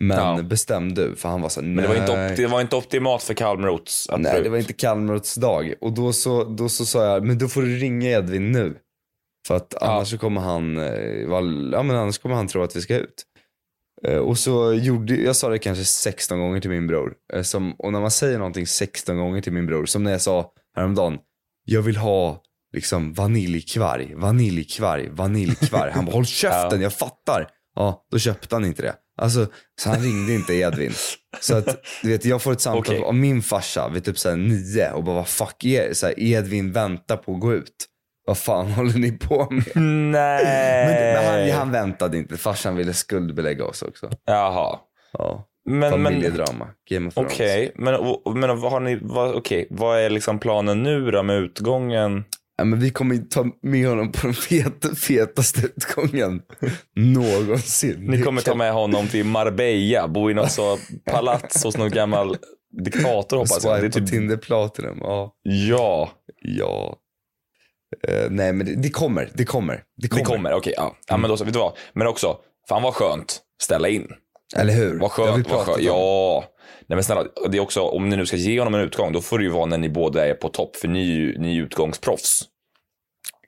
Men 0.00 0.18
Ja. 0.18 0.42
bestäm 0.42 0.94
du, 0.94 1.16
för 1.16 1.28
han 1.28 1.40
var 1.40 1.48
så 1.48 1.60
här, 1.60 1.68
Men 1.68 1.82
det 1.82 1.88
var, 1.88 1.96
inte 1.96 2.34
det 2.42 2.46
var 2.46 2.60
inte 2.60 2.76
optimalt 2.76 3.22
för 3.22 3.34
Kalmrots 3.34 4.08
att 4.10 4.20
Nej, 4.20 4.42
det 4.42 4.48
var 4.48 4.58
inte 4.58 4.72
Kalmaröts 4.72 5.34
dag. 5.34 5.74
Och 5.80 5.92
då 5.92 6.12
så, 6.12 6.44
då 6.44 6.68
så 6.68 6.86
sa 6.86 7.04
jag, 7.04 7.24
men 7.24 7.38
då 7.38 7.48
får 7.48 7.62
du 7.62 7.76
ringa 7.76 8.10
Edvin 8.10 8.52
nu. 8.52 8.74
För 9.46 9.56
att 9.56 9.82
annars 9.82 10.10
så 10.10 10.18
kommer 10.18 10.40
han, 10.40 10.76
eh, 10.78 11.20
ja 11.72 11.82
men 11.82 11.96
annars 11.96 12.18
kommer 12.18 12.34
han 12.36 12.48
tro 12.48 12.62
att 12.62 12.76
vi 12.76 12.80
ska 12.80 12.96
ut. 12.96 13.22
Eh, 14.06 14.16
Och 14.18 14.38
så 14.38 14.72
gjorde, 14.74 15.14
jag 15.16 15.36
sa 15.36 15.48
det 15.48 15.58
kanske 15.58 15.84
16 15.84 16.38
gånger 16.40 16.60
till 16.60 16.70
min 16.70 16.86
bror. 16.86 17.14
Eh, 17.32 17.42
Som, 17.42 17.72
och 17.72 17.92
när 17.92 18.00
man 18.00 18.10
säger 18.10 18.38
någonting 18.38 18.66
16 18.66 19.16
gånger 19.18 19.40
till 19.40 19.52
min 19.52 19.66
bror, 19.66 19.86
som 19.86 20.04
när 20.04 20.10
jag 20.10 20.20
sa 20.20 20.52
häromdagen, 20.76 21.18
jag 21.64 21.82
vill 21.82 21.96
ha 21.96 22.42
liksom 22.74 23.12
vaniljkvarg, 23.12 24.14
vaniljkvarg, 24.14 25.08
vaniljkvarg. 25.10 25.90
Han 25.90 26.04
bara, 26.04 26.12
håll 26.12 26.26
käften, 26.42 26.80
jag 26.80 26.92
fattar. 26.92 27.48
Ja, 27.74 28.06
då 28.10 28.18
köpte 28.18 28.54
han 28.54 28.64
inte 28.64 28.82
det. 28.82 28.94
Alltså, 29.20 29.46
så 29.80 29.88
han 29.90 30.02
ringde 30.02 30.32
inte 30.34 30.54
Edvin. 30.54 30.92
Så 31.40 31.56
att, 31.56 31.84
du 32.02 32.08
vet, 32.08 32.24
jag 32.24 32.42
får 32.42 32.52
ett 32.52 32.60
samtal 32.60 32.80
Okej. 32.94 33.02
av 33.02 33.14
min 33.14 33.42
farsa 33.42 33.88
vid 33.88 34.04
typ 34.04 34.18
såhär 34.18 34.36
nio 34.36 34.92
och 34.92 35.04
bara, 35.04 35.14
vad 35.16 35.28
fuck 35.28 35.64
är 35.64 35.94
så 35.94 36.06
här, 36.06 36.14
Edvin 36.20 36.72
väntar 36.72 37.16
på 37.16 37.34
att 37.34 37.40
gå 37.40 37.54
ut. 37.54 37.88
Vad 38.26 38.38
fan 38.38 38.66
håller 38.72 38.98
ni 38.98 39.12
på 39.12 39.48
med? 39.50 39.64
Nej. 40.12 40.44
Men, 40.86 41.24
men 41.24 41.50
han, 41.50 41.58
han 41.58 41.72
väntade 41.72 42.18
inte, 42.18 42.36
farsan 42.36 42.76
ville 42.76 42.92
skuldbelägga 42.92 43.64
oss 43.64 43.82
också. 43.82 44.10
Jaha. 44.26 44.78
Ja, 45.18 45.48
Men, 45.70 45.90
familjedrama, 45.90 46.68
Game 46.90 47.08
of 47.08 47.14
Thrones. 47.14 47.32
okej. 47.32 47.72
Men, 47.76 47.94
och- 47.94 48.36
men 48.36 48.50
har 48.50 48.80
ni, 48.80 48.98
vad, 49.02 49.34
okej. 49.34 49.66
Vad 49.70 49.98
är 50.00 50.10
liksom 50.10 50.38
planen 50.38 50.82
nu 50.82 51.10
då 51.10 51.22
med 51.22 51.36
utgången? 51.36 52.24
Ja, 52.56 52.64
men 52.64 52.80
vi 52.80 52.90
kommer 52.90 53.16
ta 53.16 53.46
med 53.62 53.88
honom 53.88 54.12
på 54.12 54.26
den 54.26 54.34
fet, 54.34 54.98
fetaste 54.98 55.60
utgången 55.66 56.42
någonsin. 56.96 57.96
Ni 58.00 58.22
kommer 58.22 58.40
ta 58.40 58.54
med 58.54 58.72
honom 58.72 59.08
till 59.08 59.24
Marbella, 59.26 60.08
bo 60.08 60.30
i 60.30 60.34
något 60.34 60.50
så 60.52 60.78
palats 61.10 61.64
hos 61.64 61.76
någon 61.76 61.90
gammal 61.90 62.36
diktator 62.84 63.36
hoppas 63.36 63.64
jag. 63.64 63.80
Det 63.80 63.86
är 63.86 63.90
typ, 63.90 64.10
Tinder 64.10 64.36
Platinum, 64.36 64.98
ja. 65.00 65.34
ja, 65.42 66.10
Ja. 66.42 66.96
Eh, 68.08 68.30
nej 68.30 68.52
men 68.52 68.66
det, 68.66 68.74
det 68.74 68.90
kommer, 68.90 69.30
det 69.34 69.44
kommer. 69.44 69.82
Det 69.96 70.08
kommer. 70.08 70.24
det 70.24 70.26
kommer. 70.26 70.52
Okej, 70.52 70.74
ja. 70.76 70.96
ja. 71.08 71.16
Men 71.16 71.30
då 71.30 71.36
så, 71.36 71.44
vet 71.44 71.54
du 71.54 71.60
vad? 71.60 71.72
Men 71.92 72.06
också, 72.06 72.38
fan 72.68 72.82
vad 72.82 72.94
skönt. 72.94 73.40
Ställa 73.62 73.88
in. 73.88 74.08
Eller 74.56 74.72
hur? 74.72 74.98
Vad 74.98 75.10
skönt, 75.10 75.50
vad 75.50 75.60
skönt. 75.60 75.82
Ja. 75.82 76.44
Nej 76.86 76.96
men 76.96 77.04
snälla, 77.04 77.24
det 77.48 77.56
är 77.56 77.60
också, 77.60 77.80
om 77.80 78.08
ni 78.08 78.16
nu 78.16 78.26
ska 78.26 78.36
ge 78.36 78.58
honom 78.58 78.74
en 78.74 78.80
utgång, 78.80 79.12
då 79.12 79.20
får 79.20 79.38
det 79.38 79.44
ju 79.44 79.50
vara 79.50 79.66
när 79.66 79.78
ni 79.78 79.88
båda 79.88 80.26
är 80.26 80.34
på 80.34 80.48
topp, 80.48 80.76
för 80.76 80.88
ni 80.88 81.00
är 81.00 81.14
ju, 81.14 81.38
ni 81.38 81.58
är 81.58 81.62
utgångsproffs. 81.62 82.42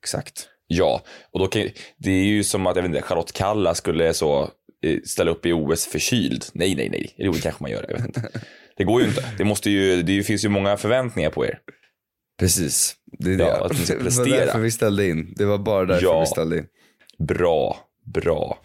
Exakt. 0.00 0.48
Ja, 0.66 1.02
och 1.32 1.38
då 1.38 1.46
kan 1.46 1.68
det 1.96 2.10
är 2.10 2.24
ju 2.24 2.44
som 2.44 2.66
att, 2.66 2.76
jag 2.76 2.82
vet 2.82 2.88
inte, 2.88 3.02
Charlotte 3.02 3.32
Kalla 3.32 3.74
skulle 3.74 4.14
så 4.14 4.50
eh, 4.84 4.98
ställa 5.04 5.30
upp 5.30 5.46
i 5.46 5.52
OS 5.52 5.86
förkyld. 5.86 6.44
Nej, 6.54 6.74
nej, 6.74 6.88
nej. 6.88 7.14
Jo, 7.18 7.32
det 7.32 7.40
kanske 7.40 7.62
man 7.62 7.70
gör, 7.70 7.84
jag 7.88 7.96
vet 7.96 8.06
inte. 8.06 8.40
Det 8.76 8.84
går 8.84 9.00
ju 9.00 9.08
inte. 9.08 9.24
Det 9.38 9.44
måste 9.44 9.70
ju, 9.70 10.02
det 10.02 10.22
finns 10.22 10.44
ju 10.44 10.48
många 10.48 10.76
förväntningar 10.76 11.30
på 11.30 11.46
er. 11.46 11.58
Precis, 12.38 12.94
det 13.18 13.30
är 13.34 13.38
Ja, 13.38 13.44
det. 13.44 13.64
att 13.64 13.72
ni 13.78 13.84
ska 13.84 13.92
det 13.92 13.98
var 13.98 14.04
prestera. 14.04 14.44
därför 14.46 14.58
vi 14.58 14.70
ställde 14.70 15.08
in. 15.08 15.34
Det 15.36 15.44
var 15.44 15.58
bara 15.58 15.84
därför 15.86 16.04
Ja. 16.04 16.20
vi 16.20 16.26
ställde 16.26 16.58
in. 16.58 16.64
Bra, 17.18 17.78
bra. 18.14 18.58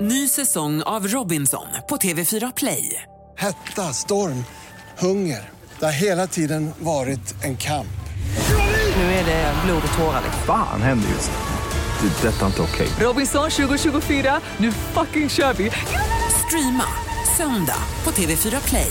Ny 0.00 0.28
säsong 0.28 0.82
av 0.82 1.08
Robinson 1.08 1.66
på 1.88 1.96
TV4 1.96 2.52
Play. 2.56 3.02
Hetta, 3.36 3.82
storm, 3.92 4.44
hunger. 4.98 5.50
Det 5.78 5.84
har 5.84 5.92
hela 5.92 6.26
tiden 6.26 6.70
varit 6.78 7.34
en 7.44 7.56
kamp. 7.56 7.86
Nu 8.96 9.02
är 9.02 9.24
det 9.26 9.54
blod 9.64 9.82
och 9.92 9.98
tårar. 9.98 10.20
liksom. 10.24 10.42
Fan 10.46 10.82
händer 10.82 11.08
just 11.08 11.30
nu. 11.30 12.08
Det. 12.22 12.28
är 12.28 12.32
Detta 12.32 12.42
är 12.42 12.46
inte 12.46 12.62
okej. 12.62 12.88
Robinson 13.00 13.50
2024, 13.50 14.40
nu 14.58 14.72
fucking 14.72 15.28
kör 15.28 15.52
vi! 15.54 15.70
Streama 16.46 16.84
söndag 17.36 17.78
på 18.04 18.10
TV4 18.10 18.68
Play. 18.68 18.90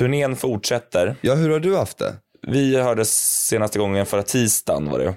Turnén 0.00 0.36
fortsätter. 0.36 1.16
Ja, 1.20 1.34
hur 1.34 1.50
har 1.50 1.60
du 1.60 1.76
haft 1.76 1.98
det? 1.98 2.14
Vi 2.42 2.76
hördes 2.76 3.10
senaste 3.46 3.78
gången 3.78 4.06
förra 4.06 4.22
tisdagen 4.22 4.90
var 4.90 4.98
det. 4.98 5.14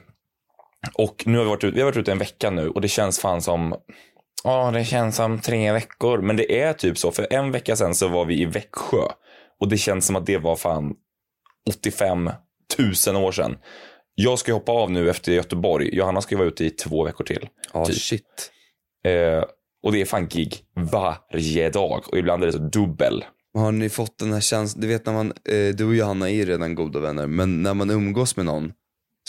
Och 0.93 1.23
nu 1.25 1.37
har 1.37 1.45
vi 1.45 1.49
varit 1.49 1.63
ute, 1.63 1.75
vi 1.75 1.81
har 1.81 1.85
varit 1.85 1.97
ute 1.97 2.11
en 2.11 2.17
vecka 2.17 2.49
nu 2.49 2.69
och 2.69 2.81
det 2.81 2.87
känns 2.87 3.19
fan 3.19 3.41
som, 3.41 3.75
ja 4.43 4.71
det 4.71 4.85
känns 4.85 5.15
som 5.15 5.39
tre 5.39 5.71
veckor. 5.71 6.21
Men 6.21 6.37
det 6.37 6.61
är 6.61 6.73
typ 6.73 6.97
så, 6.97 7.11
för 7.11 7.33
en 7.33 7.51
vecka 7.51 7.75
sedan 7.75 7.95
så 7.95 8.07
var 8.07 8.25
vi 8.25 8.41
i 8.41 8.45
Växjö. 8.45 9.05
Och 9.59 9.69
det 9.69 9.77
känns 9.77 10.05
som 10.05 10.15
att 10.15 10.25
det 10.25 10.37
var 10.37 10.55
fan 10.55 10.93
85 11.69 12.29
000 13.07 13.15
år 13.15 13.31
sedan. 13.31 13.57
Jag 14.15 14.39
ska 14.39 14.53
hoppa 14.53 14.71
av 14.71 14.91
nu 14.91 15.09
efter 15.09 15.31
Göteborg. 15.31 15.95
Johanna 15.95 16.21
ska 16.21 16.37
vara 16.37 16.47
ute 16.47 16.65
i 16.65 16.69
två 16.69 17.03
veckor 17.03 17.23
till. 17.23 17.49
Ja, 17.73 17.85
Typ. 17.85 17.95
shit. 17.95 18.51
Eh, 19.05 19.43
och 19.83 19.91
det 19.91 20.01
är 20.01 20.05
fan 20.05 20.27
gig 20.27 20.55
varje 20.75 21.69
dag. 21.69 22.03
Och 22.07 22.17
ibland 22.17 22.43
är 22.43 22.47
det 22.47 22.53
så 22.53 22.59
dubbel. 22.59 23.23
Har 23.53 23.71
ni 23.71 23.89
fått 23.89 24.17
den 24.17 24.33
här 24.33 24.41
känslan, 24.41 24.81
du 24.81 24.87
vet 24.87 25.05
när 25.05 25.13
man, 25.13 25.33
eh, 25.49 25.75
du 25.75 25.85
och 25.85 25.95
Johanna 25.95 26.29
är 26.29 26.33
ju 26.33 26.45
redan 26.45 26.75
goda 26.75 26.99
vänner, 26.99 27.27
men 27.27 27.63
när 27.63 27.73
man 27.73 27.89
umgås 27.89 28.35
med 28.35 28.45
någon 28.45 28.73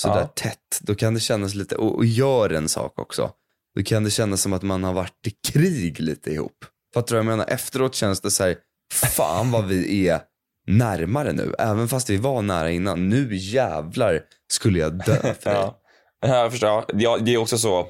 sådär 0.01 0.21
Ja. 0.21 0.27
tätt, 0.27 0.81
då 0.81 0.95
kan 0.95 1.15
det 1.15 1.21
kännas 1.21 1.55
lite, 1.55 1.77
och, 1.77 1.95
och 1.97 2.05
gör 2.05 2.51
en 2.51 2.69
sak 2.69 2.99
också, 2.99 3.31
då 3.77 3.83
kan 3.83 4.05
det 4.05 4.11
kännas 4.11 4.41
som 4.43 4.53
att 4.53 4.63
man 4.63 4.85
har 4.85 4.93
varit 4.93 5.27
i 5.27 5.31
krig 5.53 6.01
lite 6.01 6.31
ihop. 6.31 6.65
Fattar 6.95 7.07
du 7.09 7.23
vad 7.23 7.33
jag 7.33 7.39
menar? 7.39 7.51
Efteråt 7.53 7.95
känns 7.95 8.21
det 8.21 8.31
så 8.31 8.45
här, 8.45 8.57
fan 8.93 9.51
vad 9.51 9.65
vi 9.67 10.09
är 10.09 10.21
närmare 10.67 11.33
nu, 11.33 11.55
även 11.59 11.89
fast 11.89 12.11
vi 12.11 12.17
var 12.17 12.43
nära 12.43 12.71
innan. 12.71 13.09
Nu 13.09 13.29
jävlar 13.37 14.21
skulle 14.53 14.79
jag 14.79 14.93
dö 15.05 15.35
för 15.41 15.51
dig. 15.51 15.73
Ja, 16.21 16.37
jag 16.37 16.51
förstår. 16.53 16.85
Ja, 16.95 17.19
det 17.21 17.35
är 17.35 17.39
också 17.39 17.59
så. 17.59 17.87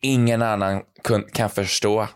Ingen 0.00 0.42
annan 0.42 0.82
kan 1.32 1.50
förstå. 1.50 2.08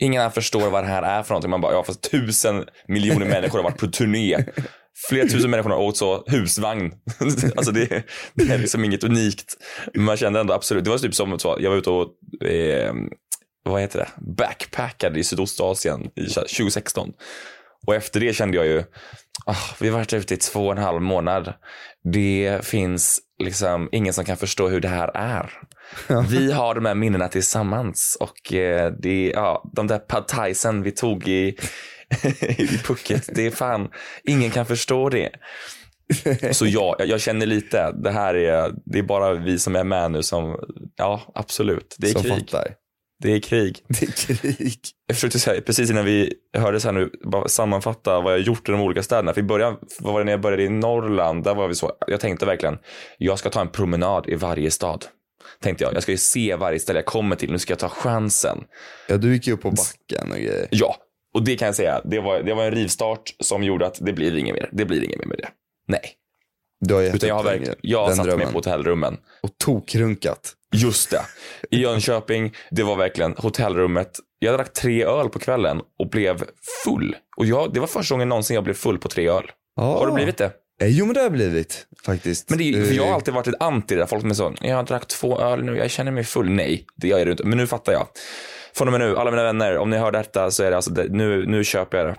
Ingen 0.00 0.20
annan 0.20 0.32
förstår 0.32 0.70
vad 0.70 0.84
det 0.84 0.88
här 0.88 1.02
är 1.02 1.22
för 1.22 1.30
någonting. 1.30 1.50
Man 1.50 1.60
bara, 1.60 1.72
ja 1.72 1.84
fast 1.84 2.10
tusen 2.10 2.64
miljoner 2.88 3.26
människor 3.30 3.58
har 3.58 3.64
varit 3.64 3.80
på 3.80 3.86
turné. 3.86 4.44
Flera 5.08 5.28
tusen 5.28 5.50
människor 5.50 5.70
har 5.70 5.78
åkt 5.78 5.96
så 5.96 6.24
husvagn. 6.26 6.92
alltså 7.56 7.72
det, 7.72 8.04
det 8.34 8.52
är 8.52 8.58
liksom 8.58 8.84
inget 8.84 9.04
unikt. 9.04 9.56
Men 9.94 10.04
man 10.04 10.16
kände 10.16 10.40
ändå 10.40 10.54
absolut, 10.54 10.84
det 10.84 10.90
var 10.90 10.98
typ 10.98 11.14
som 11.14 11.38
så, 11.38 11.56
jag 11.60 11.70
var 11.70 11.76
ute 11.76 11.90
och, 11.90 12.08
eh, 12.48 12.94
vad 13.64 13.80
heter 13.80 13.98
det, 13.98 14.08
backpackade 14.36 15.20
i 15.20 15.24
Sydostasien 15.24 16.10
i 16.16 16.26
2016. 16.26 17.12
Och 17.86 17.94
efter 17.94 18.20
det 18.20 18.32
kände 18.32 18.56
jag 18.56 18.66
ju, 18.66 18.84
ah, 19.46 19.74
vi 19.80 19.88
har 19.88 19.98
varit 19.98 20.12
ute 20.12 20.34
i 20.34 20.36
två 20.36 20.66
och 20.66 20.72
en 20.72 20.82
halv 20.82 21.02
månad. 21.02 21.52
Det 22.12 22.60
finns 22.62 23.20
liksom 23.42 23.88
ingen 23.92 24.14
som 24.14 24.24
kan 24.24 24.36
förstå 24.36 24.68
hur 24.68 24.80
det 24.80 24.88
här 24.88 25.10
är. 25.14 25.52
Vi 26.28 26.52
har 26.52 26.74
de 26.74 26.84
här 26.84 26.94
minnena 26.94 27.28
tillsammans 27.28 28.16
och 28.20 28.52
eh, 28.54 28.92
det, 28.98 29.32
ja, 29.34 29.70
de 29.74 29.86
där 29.86 29.98
pad 29.98 30.28
thaisen 30.28 30.82
vi 30.82 30.90
tog 30.90 31.28
i, 31.28 31.48
i 32.40 32.66
Phuket, 32.84 33.28
det 33.34 33.46
är 33.46 33.50
fan, 33.50 33.88
ingen 34.24 34.50
kan 34.50 34.66
förstå 34.66 35.08
det. 35.08 35.30
Så 36.52 36.66
ja, 36.66 36.96
jag, 36.98 37.08
jag 37.08 37.20
känner 37.20 37.46
lite, 37.46 37.92
det 37.92 38.10
här 38.10 38.34
är, 38.34 38.72
det 38.84 38.98
är 38.98 39.02
bara 39.02 39.34
vi 39.34 39.58
som 39.58 39.76
är 39.76 39.84
med 39.84 40.10
nu 40.10 40.22
som, 40.22 40.56
ja 40.96 41.20
absolut, 41.34 41.96
det 41.98 42.08
är 42.08 42.12
Som 42.12 42.22
krig. 42.22 42.32
fattar. 42.32 42.74
Det 43.22 43.32
är 43.32 43.40
krig. 43.40 43.78
Det 43.88 44.02
är 44.02 44.12
krig. 44.12 44.80
Jag 45.06 45.16
försökte 45.16 45.38
säga, 45.38 45.60
precis 45.60 45.90
innan 45.90 46.04
vi 46.04 46.32
hördes 46.58 46.84
här 46.84 46.92
nu, 46.92 47.10
bara 47.24 47.48
sammanfatta 47.48 48.20
vad 48.20 48.32
jag 48.32 48.40
gjort 48.40 48.68
i 48.68 48.72
de 48.72 48.80
olika 48.80 49.02
städerna. 49.02 49.32
För 49.32 49.40
i 49.40 49.44
början, 49.44 49.76
vad 50.00 50.12
var 50.12 50.20
det 50.20 50.24
när 50.24 50.32
jag 50.32 50.40
började 50.40 50.62
i 50.62 50.68
Norrland? 50.68 51.44
Där 51.44 51.54
var 51.54 51.68
vi 51.68 51.74
så, 51.74 51.92
jag 52.06 52.20
tänkte 52.20 52.46
verkligen, 52.46 52.78
jag 53.18 53.38
ska 53.38 53.50
ta 53.50 53.60
en 53.60 53.68
promenad 53.68 54.28
i 54.28 54.34
varje 54.34 54.70
stad. 54.70 55.04
Tänkte 55.62 55.84
jag, 55.84 55.94
jag 55.94 56.02
ska 56.02 56.12
ju 56.12 56.18
se 56.18 56.56
varje 56.56 56.78
ställe 56.78 56.98
jag 56.98 57.06
kommer 57.06 57.36
till, 57.36 57.50
nu 57.52 57.58
ska 57.58 57.72
jag 57.72 57.78
ta 57.78 57.88
chansen. 57.88 58.64
Ja, 59.08 59.16
du 59.16 59.32
gick 59.34 59.46
ju 59.46 59.52
upp 59.52 59.62
på 59.62 59.70
backen 59.70 60.30
och 60.32 60.36
grejer. 60.38 60.68
Ja, 60.70 60.96
och 61.34 61.42
det 61.44 61.56
kan 61.56 61.66
jag 61.66 61.74
säga, 61.74 62.00
det 62.04 62.20
var, 62.20 62.42
det 62.42 62.54
var 62.54 62.64
en 62.64 62.70
rivstart 62.70 63.34
som 63.40 63.62
gjorde 63.62 63.86
att 63.86 63.98
det 64.00 64.12
blir 64.12 64.36
inget 64.36 64.54
mer. 64.54 64.68
Det 64.72 64.84
blir 64.84 65.04
inget 65.04 65.18
mer 65.18 65.26
med 65.26 65.38
det. 65.38 65.48
Nej, 65.88 66.00
Du 66.80 66.94
har 66.94 67.02
gett 67.02 67.14
utan 67.14 67.28
jag 67.28 67.36
har 67.36 67.44
verkligen, 67.44 67.74
jag 67.80 67.98
har 68.00 68.08
satt 68.08 68.16
mig 68.16 68.26
drömmen. 68.26 68.52
på 68.52 68.58
hotellrummen. 68.58 69.16
Och 69.42 69.50
tokrunkat. 69.58 70.54
Just 70.74 71.10
det. 71.10 71.20
I 71.70 71.80
Jönköping, 71.80 72.54
det 72.70 72.82
var 72.82 72.96
verkligen 72.96 73.34
hotellrummet. 73.38 74.18
Jag 74.38 74.54
drack 74.54 74.72
tre 74.72 75.04
öl 75.04 75.28
på 75.28 75.38
kvällen 75.38 75.80
och 75.98 76.10
blev 76.10 76.44
full. 76.84 77.16
Och 77.36 77.46
jag, 77.46 77.72
det 77.72 77.80
var 77.80 77.86
första 77.86 78.14
gången 78.14 78.28
någonsin 78.28 78.54
jag 78.54 78.64
blev 78.64 78.74
full 78.74 78.98
på 78.98 79.08
tre 79.08 79.28
öl. 79.28 79.50
Har 79.76 80.06
du 80.06 80.12
blivit 80.12 80.36
det? 80.36 80.52
Eh, 80.80 80.88
Jo 80.88 81.06
men 81.06 81.14
det 81.14 81.20
har 81.20 81.24
jag 81.24 81.32
blivit 81.32 81.86
faktiskt. 82.04 82.50
Men 82.50 82.58
det 82.58 82.64
är, 82.64 82.84
för 82.84 82.94
jag 82.94 83.02
har 83.02 83.08
Eh, 83.08 83.14
alltid 83.14 83.34
varit 83.34 83.46
ett 83.46 83.62
anti 83.62 83.94
där. 83.94 84.06
Folk 84.06 84.24
med 84.24 84.36
så, 84.36 84.54
jag 84.60 84.86
drack 84.86 85.06
två 85.06 85.40
öl 85.40 85.64
nu, 85.64 85.76
jag 85.76 85.90
känner 85.90 86.12
mig 86.12 86.24
full. 86.24 86.50
Nej, 86.50 86.86
det 86.96 87.08
gör 87.08 87.18
jag 87.18 87.28
inte. 87.28 87.44
Men 87.44 87.58
nu 87.58 87.66
fattar 87.66 87.92
jag. 87.92 88.06
Från 88.74 88.88
och 88.88 88.92
med 88.92 89.00
nu, 89.00 89.16
alla 89.16 89.30
mina 89.30 89.42
vänner, 89.42 89.78
om 89.78 89.90
ni 89.90 89.96
hör 89.96 90.12
detta 90.12 90.50
så 90.50 90.62
är 90.62 90.70
det 90.70 90.76
alltså, 90.76 90.90
det, 90.90 91.06
nu, 91.08 91.46
nu 91.46 91.64
köper 91.64 91.98
jag 91.98 92.06
det. 92.06 92.16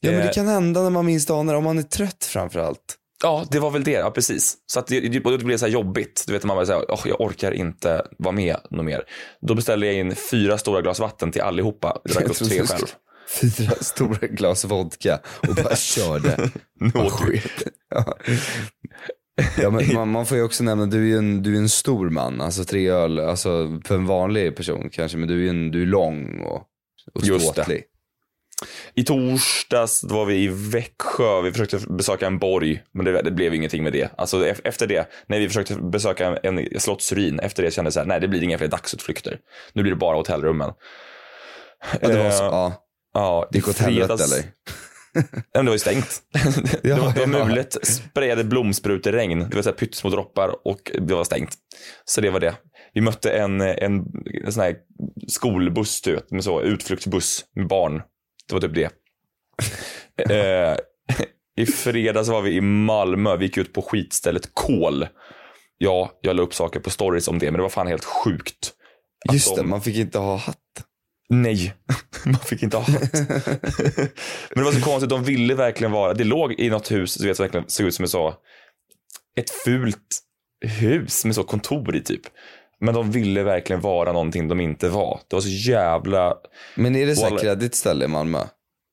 Ja 0.00 0.10
men 0.10 0.20
det 0.20 0.26
eh, 0.26 0.32
kan 0.32 0.48
hända 0.48 0.82
när 0.82 0.90
man 0.90 1.06
minst 1.06 1.30
anar 1.30 1.54
om 1.54 1.64
man 1.64 1.78
är 1.78 1.82
trött 1.82 2.24
framförallt. 2.24 2.94
Ja, 3.22 3.44
det 3.50 3.58
var 3.58 3.70
väl 3.70 3.84
det. 3.84 3.90
Ja, 3.90 4.10
precis. 4.10 4.56
Så 4.66 4.78
att 4.80 4.86
det, 4.86 5.00
det, 5.00 5.08
det 5.18 5.38
blev 5.44 5.56
så 5.56 5.66
här 5.66 5.72
jobbigt. 5.72 6.24
Du 6.26 6.32
vet, 6.32 6.44
man 6.44 6.56
bara 6.56 6.66
säger, 6.66 6.80
oh, 6.80 7.00
jag 7.04 7.20
orkar 7.20 7.52
inte 7.52 8.06
vara 8.18 8.34
med 8.34 8.56
något 8.70 8.84
mer. 8.84 9.04
Då 9.40 9.54
beställde 9.54 9.86
jag 9.86 9.94
in 9.94 10.14
fyra 10.14 10.58
stora 10.58 10.82
glas 10.82 11.00
vatten 11.00 11.32
till 11.32 11.42
allihopa. 11.42 12.00
Jag 12.04 12.14
drack 12.14 12.28
upp 12.28 12.36
tre 12.36 12.66
själv. 12.66 12.86
Fyra 13.28 13.74
stora 13.80 14.26
glas 14.26 14.64
vodka 14.64 15.20
och 15.48 15.54
bara 15.54 15.76
körde. 15.76 16.50
Ja. 17.90 18.18
Ja, 19.58 19.70
men 19.70 19.94
man, 19.94 20.08
man 20.08 20.26
får 20.26 20.36
ju 20.36 20.42
också 20.42 20.64
nämna, 20.64 20.86
du 20.86 20.98
är 20.98 21.06
ju 21.06 21.18
en, 21.18 21.42
du 21.42 21.54
är 21.54 21.58
en 21.58 21.68
stor 21.68 22.10
man, 22.10 22.40
alltså 22.40 22.64
tre 22.64 22.88
öl, 22.88 23.18
alltså 23.18 23.80
för 23.84 23.94
en 23.94 24.06
vanlig 24.06 24.56
person 24.56 24.90
kanske, 24.92 25.18
men 25.18 25.28
du 25.28 25.46
är 25.46 25.50
en, 25.50 25.70
du 25.70 25.82
är 25.82 25.86
lång 25.86 26.40
och, 26.40 26.62
och 27.14 27.22
det. 27.22 27.40
ståtlig. 27.40 27.84
I 28.94 29.04
torsdags 29.04 30.04
var 30.04 30.24
vi 30.24 30.44
i 30.44 30.48
Växjö. 30.48 31.42
Vi 31.42 31.52
försökte 31.52 31.78
besöka 31.78 32.26
en 32.26 32.38
borg, 32.38 32.82
men 32.92 33.04
det, 33.04 33.22
det 33.22 33.30
blev 33.30 33.54
ingenting 33.54 33.82
med 33.82 33.92
det. 33.92 34.10
Alltså 34.16 34.46
efter 34.46 34.86
det, 34.86 35.08
när 35.26 35.38
vi 35.38 35.48
försökte 35.48 35.74
besöka 35.74 36.36
en, 36.36 36.80
slottsruin, 36.80 37.40
efter 37.40 37.62
det 37.62 37.70
kände 37.70 37.86
jag 37.86 37.92
så 37.92 38.00
här, 38.00 38.06
nej 38.06 38.20
det 38.20 38.28
blir 38.28 38.42
inga 38.42 38.58
fler 38.58 38.68
dagsutflykter. 38.68 39.38
Nu 39.72 39.82
blir 39.82 39.92
det 39.92 39.98
bara 39.98 40.16
hotellrummen. 40.16 40.70
Ja, 42.00 42.08
det 42.08 42.22
var 42.22 42.30
så, 42.30 42.44
Eh, 42.44 42.50
ja. 42.50 42.87
Ja, 43.14 43.48
Det 43.52 43.58
gick 43.58 43.68
åt 43.68 43.78
helvete 43.78 44.24
eller? 44.24 44.44
Ja, 45.14 45.22
men 45.54 45.64
det 45.64 45.70
var 45.70 45.74
ju 45.74 45.78
stängt. 45.78 46.22
det, 46.82 46.94
var, 46.94 47.12
det 47.14 47.26
var 47.26 47.46
mulet, 47.46 47.76
sprayade 47.86 48.44
blomspruteregn. 48.44 49.38
Det 49.50 49.54
var 49.56 49.62
så 49.62 49.68
här 49.68 49.76
pyttesmå 49.76 50.10
droppar 50.10 50.66
och 50.68 50.92
det 50.94 51.14
var 51.14 51.24
stängt. 51.24 51.54
Så 52.04 52.20
det 52.20 52.30
var 52.30 52.40
det. 52.40 52.54
Vi 52.94 53.00
mötte 53.00 53.30
en, 53.30 53.60
en, 53.60 54.06
en 54.44 54.52
sån 54.52 54.62
här 54.62 54.76
skolbuss, 55.28 56.02
du 56.02 56.12
vet, 56.12 56.30
med 56.30 56.44
så, 56.44 56.62
utflyktsbuss 56.62 57.44
med 57.54 57.68
barn. 57.68 58.02
Det 58.48 58.54
var 58.54 58.60
typ 58.60 58.74
det. 58.74 58.90
eh, 60.34 60.76
I 61.56 61.66
fredags 61.66 62.28
var 62.28 62.42
vi 62.42 62.50
i 62.56 62.60
Malmö. 62.60 63.36
Vi 63.36 63.44
gick 63.44 63.56
ut 63.56 63.72
på 63.72 63.82
skitstället 63.82 64.50
Kol. 64.54 65.06
Ja, 65.78 66.18
jag 66.20 66.36
la 66.36 66.42
upp 66.42 66.54
saker 66.54 66.80
på 66.80 66.90
stories 66.90 67.28
om 67.28 67.38
det, 67.38 67.46
men 67.46 67.54
det 67.56 67.62
var 67.62 67.68
fan 67.68 67.86
helt 67.86 68.04
sjukt. 68.04 68.72
Just 69.32 69.56
de- 69.56 69.62
det, 69.62 69.68
man 69.68 69.82
fick 69.82 69.96
inte 69.96 70.18
ha 70.18 70.36
hatt. 70.36 70.58
Nej, 71.28 71.74
man 72.24 72.40
fick 72.40 72.62
inte 72.62 72.76
ha 72.76 72.84
hatt. 72.84 73.12
Men 73.12 74.54
det 74.54 74.62
var 74.62 74.72
så 74.72 74.80
konstigt, 74.82 75.10
de 75.10 75.24
ville 75.24 75.54
verkligen 75.54 75.92
vara, 75.92 76.14
det 76.14 76.24
låg 76.24 76.52
i 76.52 76.70
något 76.70 76.90
hus, 76.90 77.20
vet, 77.20 77.40
verkligen 77.40 77.68
såg 77.68 77.86
ut 77.86 77.94
som 77.94 78.08
så, 78.08 78.34
ett 79.40 79.50
fult 79.50 80.18
hus 80.80 81.24
med 81.24 81.34
så 81.34 81.44
kontor 81.44 81.96
i 81.96 82.00
typ. 82.00 82.22
Men 82.80 82.94
de 82.94 83.10
ville 83.10 83.42
verkligen 83.42 83.80
vara 83.80 84.12
någonting 84.12 84.48
de 84.48 84.60
inte 84.60 84.88
var. 84.88 85.20
Det 85.28 85.36
var 85.36 85.40
så 85.40 85.70
jävla, 85.70 86.34
Men 86.74 86.96
är 86.96 87.06
det 87.06 87.16
så 87.16 87.28
här 87.28 87.38
kreddigt 87.38 87.74
ställe 87.74 88.04
i 88.04 88.08
Malmö? 88.08 88.44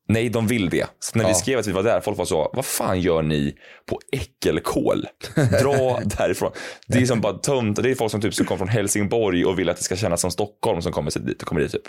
nej 0.08 0.30
de 0.30 0.48
vill 0.48 0.70
det. 0.70 0.86
Så 1.00 1.18
när 1.18 1.25
vi 1.25 1.32
Ja. 1.32 1.36
skrev 1.36 1.60
att 1.60 1.68
vi 1.68 1.72
var 1.72 1.84
där, 1.84 2.01
folk 2.01 2.18
var 2.18 2.25
så, 2.25 2.51
vad 2.54 2.65
fan 2.65 3.01
gör 3.01 3.22
ni 3.22 3.56
på 3.89 4.00
äckelkol? 4.12 5.08
Dra 5.36 6.00
därifrån. 6.18 6.51
Det 6.88 6.98
är 6.98 7.06
som 7.06 7.22
bara 7.22 7.34
tömt, 7.34 7.84
det 7.84 7.92
är 7.92 7.96
folk 7.96 8.12
som 8.12 8.22
typ 8.22 8.34
som 8.34 8.46
kommer 8.46 8.58
från 8.58 8.68
Helsingborg 8.68 9.46
och 9.46 9.60
vill 9.60 9.70
att 9.70 9.77
det 9.77 9.84
ska 9.84 9.96
kännas 9.96 10.22
som 10.22 10.32
Stockholm 10.32 10.82
som 10.82 10.92
kommer 10.92 11.20
dit. 11.20 11.44
Kommer 11.44 11.62
dit 11.62 11.72
typ. 11.72 11.82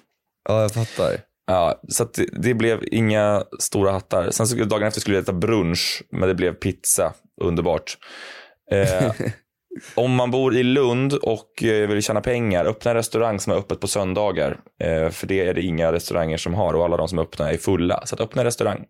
Ja, 0.49 0.63
jag 0.63 0.73
fattar. 0.73 1.21
Ja, 1.47 1.81
så 1.89 2.05
det, 2.05 2.27
det 2.33 2.55
blev 2.55 2.81
inga 2.91 3.45
stora 3.59 3.93
hattar. 3.93 4.31
Sen 4.31 4.47
så, 4.47 4.57
dagen 4.57 4.83
efter 4.83 5.01
skulle 5.01 5.17
vi 5.17 5.23
äta 5.23 5.33
brunch, 5.33 6.03
men 6.13 6.29
det 6.29 6.35
blev 6.35 6.53
pizza. 6.53 7.13
Underbart. 7.43 7.99
Eh, 8.73 9.13
om 9.95 10.15
man 10.15 10.31
bor 10.31 10.57
i 10.57 10.63
Lund 10.63 11.13
och 11.13 11.63
eh, 11.63 11.89
vill 11.89 12.03
tjäna 12.03 12.21
pengar, 12.21 12.65
öppna 12.65 12.91
en 12.91 12.97
restaurang 12.97 13.41
som 13.41 13.53
är 13.53 13.57
öppet 13.57 13.81
på 13.81 13.89
söndagar. 13.89 14.59
Eh, 14.83 15.11
för 15.11 15.27
det 15.27 15.47
är 15.47 15.55
det 15.55 15.63
inga 15.63 15.93
restauranger 15.93 16.37
som 16.37 16.55
har 16.55 16.75
och 16.75 16.85
alla 16.85 16.97
de 16.97 17.09
som 17.09 17.19
är 17.19 17.23
öppna 17.23 17.53
är 17.53 17.57
fulla. 17.57 18.07
Så 18.07 18.15
att 18.15 18.21
öppna 18.21 18.43
en 18.43 18.47
restaurang. 18.47 18.85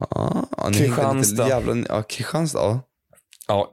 Hängde 0.58 0.78
Kristianstad. 0.78 1.48
Jävla, 1.48 1.86
ja, 1.88 2.02
Kristianstad. 2.02 2.58
Ja. 2.58 2.80
Ja, 3.48 3.72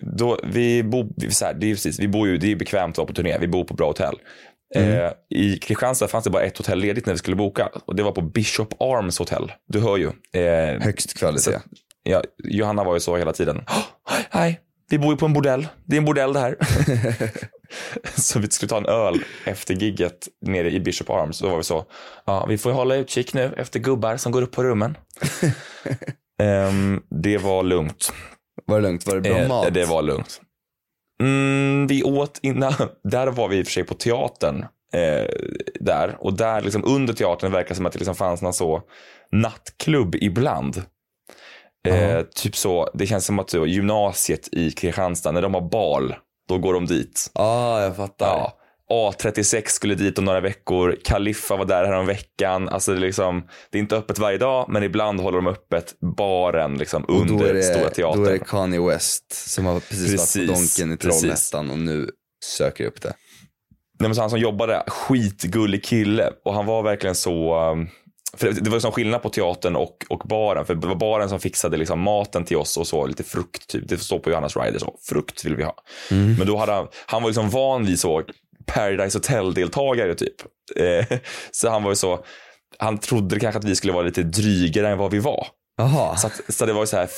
då, 0.18 0.38
vi 0.44 0.82
bor, 0.82 1.30
så 1.30 1.44
här, 1.44 1.54
det 1.54 1.70
är 1.70 1.74
precis, 1.74 2.00
vi 2.00 2.08
bor 2.08 2.28
ju, 2.28 2.36
det 2.36 2.52
är 2.52 2.56
bekvämt 2.56 2.94
att 2.94 2.98
vara 2.98 3.06
på 3.06 3.12
turné, 3.12 3.38
vi 3.38 3.48
bor 3.48 3.64
på 3.64 3.74
bra 3.74 3.86
hotell. 3.86 4.14
Eh, 4.74 5.10
I 5.30 5.58
Kristianstad 5.58 6.08
fanns 6.08 6.24
det 6.24 6.30
bara 6.30 6.42
ett 6.42 6.58
hotell 6.58 6.78
ledigt 6.78 7.06
när 7.06 7.12
vi 7.14 7.18
skulle 7.18 7.36
boka 7.36 7.70
och 7.86 7.96
det 7.96 8.02
var 8.02 8.12
på 8.12 8.20
Bishop 8.22 8.82
Arms 8.82 9.18
hotell. 9.18 9.52
Du 9.68 9.80
hör 9.80 9.96
ju. 9.96 10.06
Eh, 10.42 10.80
Högst 10.82 11.18
kvalitet. 11.18 11.42
Så- 11.42 11.60
ja, 12.02 12.22
Johanna 12.44 12.84
var 12.84 12.94
ju 12.94 13.00
så 13.00 13.16
hela 13.16 13.32
tiden. 13.32 13.64
"Åh, 13.68 14.14
Hej, 14.30 14.60
vi 14.90 14.98
bor 14.98 15.10
ju 15.12 15.16
på 15.16 15.26
en 15.26 15.32
bordell. 15.32 15.68
Det 15.84 15.96
är 15.96 15.98
en 15.98 16.04
bordell 16.04 16.32
det 16.32 16.40
här. 16.40 16.56
så 18.20 18.38
vi 18.38 18.50
skulle 18.50 18.68
ta 18.70 18.76
en 18.76 18.86
öl 18.86 19.22
efter 19.44 19.74
gigget 19.74 20.28
nere 20.46 20.70
i 20.70 20.80
Bishop 20.80 21.10
Arms. 21.10 21.36
Så 21.36 21.48
var 21.48 21.56
vi 21.56 21.62
så, 21.62 21.84
ja, 22.26 22.46
vi 22.46 22.58
får 22.58 22.72
hålla 22.72 22.94
utkik 22.96 23.34
nu 23.34 23.54
efter 23.56 23.80
gubbar 23.80 24.16
som 24.16 24.32
går 24.32 24.42
upp 24.42 24.52
på 24.52 24.64
rummen. 24.64 24.96
Ehm, 26.42 27.00
det 27.22 27.38
var 27.38 27.62
lugnt. 27.62 28.12
Var 28.66 28.76
det 28.76 28.82
lugnt? 28.82 29.06
Var 29.06 29.14
det 29.14 29.20
bra 29.20 29.38
Eh, 29.38 29.48
mat? 29.48 29.74
Det 29.74 29.84
var 29.84 30.02
lugnt. 30.02 30.40
Mm, 31.22 31.86
vi 31.86 32.02
åt 32.02 32.38
innan, 32.42 32.72
där 33.04 33.26
var 33.26 33.48
vi 33.48 33.56
i 33.58 33.62
och 33.62 33.66
för 33.66 33.72
sig 33.72 33.84
på 33.84 33.94
teatern. 33.94 34.64
Eh, 34.92 35.26
där 35.80 36.16
och 36.20 36.36
där 36.36 36.60
liksom 36.60 36.84
under 36.84 37.14
teatern 37.14 37.52
verkar 37.52 37.68
det 37.68 37.74
som 37.74 37.86
att 37.86 37.92
det 37.92 37.98
liksom 37.98 38.14
fanns 38.14 38.42
någon 38.42 38.52
så 38.52 38.82
nattklubb 39.32 40.14
ibland. 40.14 40.82
Eh, 41.88 42.22
typ 42.22 42.56
så, 42.56 42.90
det 42.94 43.06
känns 43.06 43.26
som 43.26 43.38
att 43.38 43.50
så, 43.50 43.66
gymnasiet 43.66 44.48
i 44.52 44.70
Kristianstad, 44.70 45.32
när 45.32 45.42
de 45.42 45.54
har 45.54 45.60
bal, 45.60 46.14
då 46.48 46.58
går 46.58 46.74
de 46.74 46.86
dit. 46.86 47.30
Ja, 47.34 47.42
ah, 47.42 47.82
jag 47.82 47.96
fattar. 47.96 48.26
Ja. 48.26 48.57
A36 48.92 49.62
skulle 49.66 49.94
dit 49.94 50.18
om 50.18 50.24
några 50.24 50.40
veckor. 50.40 50.96
Kaliffa 51.04 51.56
var 51.56 51.64
där 51.64 51.84
härom 51.84 52.06
veckan. 52.06 52.68
Alltså 52.68 52.92
det, 52.92 52.98
är 52.98 53.00
liksom, 53.00 53.48
det 53.70 53.78
är 53.78 53.80
inte 53.80 53.96
öppet 53.96 54.18
varje 54.18 54.38
dag, 54.38 54.66
men 54.68 54.82
ibland 54.82 55.20
håller 55.20 55.38
de 55.38 55.46
öppet 55.46 55.94
baren 56.16 56.74
liksom, 56.74 57.04
under 57.08 57.54
det, 57.54 57.62
Stora 57.62 57.90
Teatern. 57.90 58.22
då 58.22 58.28
är 58.28 58.32
det 58.32 58.38
Kanye 58.38 58.80
West 58.80 59.50
som 59.50 59.66
har 59.66 59.80
precis, 59.80 60.00
varit 60.00 60.20
Precis, 60.20 60.46
på 60.46 60.52
Donken 60.52 60.92
i. 60.92 60.96
Trollhättan 60.96 61.70
och 61.70 61.78
nu 61.78 62.10
söker 62.44 62.86
upp 62.86 63.02
det. 63.02 63.14
Nej, 64.00 64.08
men 64.08 64.14
så 64.14 64.20
han 64.20 64.30
som 64.30 64.38
jobbade, 64.38 64.84
skitgullig 64.86 65.84
kille. 65.84 66.32
Och 66.44 66.54
han 66.54 66.66
var 66.66 66.82
verkligen 66.82 67.14
så... 67.14 67.70
um, 67.70 67.88
För 68.36 68.52
det, 68.52 68.70
var 68.70 68.78
sån 68.78 68.92
skillnad 68.92 69.22
på 69.22 69.28
teatern 69.28 69.76
och, 69.76 70.04
och 70.08 70.22
baren. 70.28 70.64
För 70.64 70.74
det 70.74 70.86
var 70.86 70.94
baren 70.94 71.28
som 71.28 71.40
fixade 71.40 71.76
liksom 71.76 72.00
maten 72.00 72.44
till 72.44 72.56
oss 72.56 72.76
och 72.76 72.86
så, 72.86 73.06
lite 73.06 73.22
frukt. 73.24 73.68
Typ. 73.68 73.88
Det 73.88 73.98
står 73.98 74.18
på 74.18 74.30
Johannas 74.30 74.56
Rider 74.56 74.78
så, 74.78 74.96
frukt 75.08 75.44
vill 75.44 75.56
vi 75.56 75.62
ha. 75.62 75.74
Men 76.10 76.46
då 76.46 76.56
hade 76.56 76.72
han, 76.72 76.88
han 77.06 77.22
var 77.22 77.28
liksom 77.28 77.50
van 77.50 77.86
vid 77.86 78.00
så 78.00 78.22
Paradise 78.68 79.18
Hotel-deltagare 79.18 80.14
typ. 80.14 80.34
Eh, 80.76 81.18
så 81.50 81.70
han 81.70 81.82
var 81.82 81.90
ju 81.90 81.96
så, 81.96 82.24
han 82.78 82.98
trodde 82.98 83.40
kanske 83.40 83.58
att 83.58 83.64
vi 83.64 83.76
skulle 83.76 83.92
vara 83.92 84.04
lite 84.04 84.22
drygare 84.22 84.88
än 84.88 84.98
vad 84.98 85.10
vi 85.10 85.18
var. 85.18 85.46
Jaha. 85.80 86.16
Så, 86.16 86.26
att, 86.26 86.40
så 86.48 86.66
det 86.66 86.72
var 86.72 86.80
ju 86.80 86.86
så 86.86 86.96
här 86.96 87.08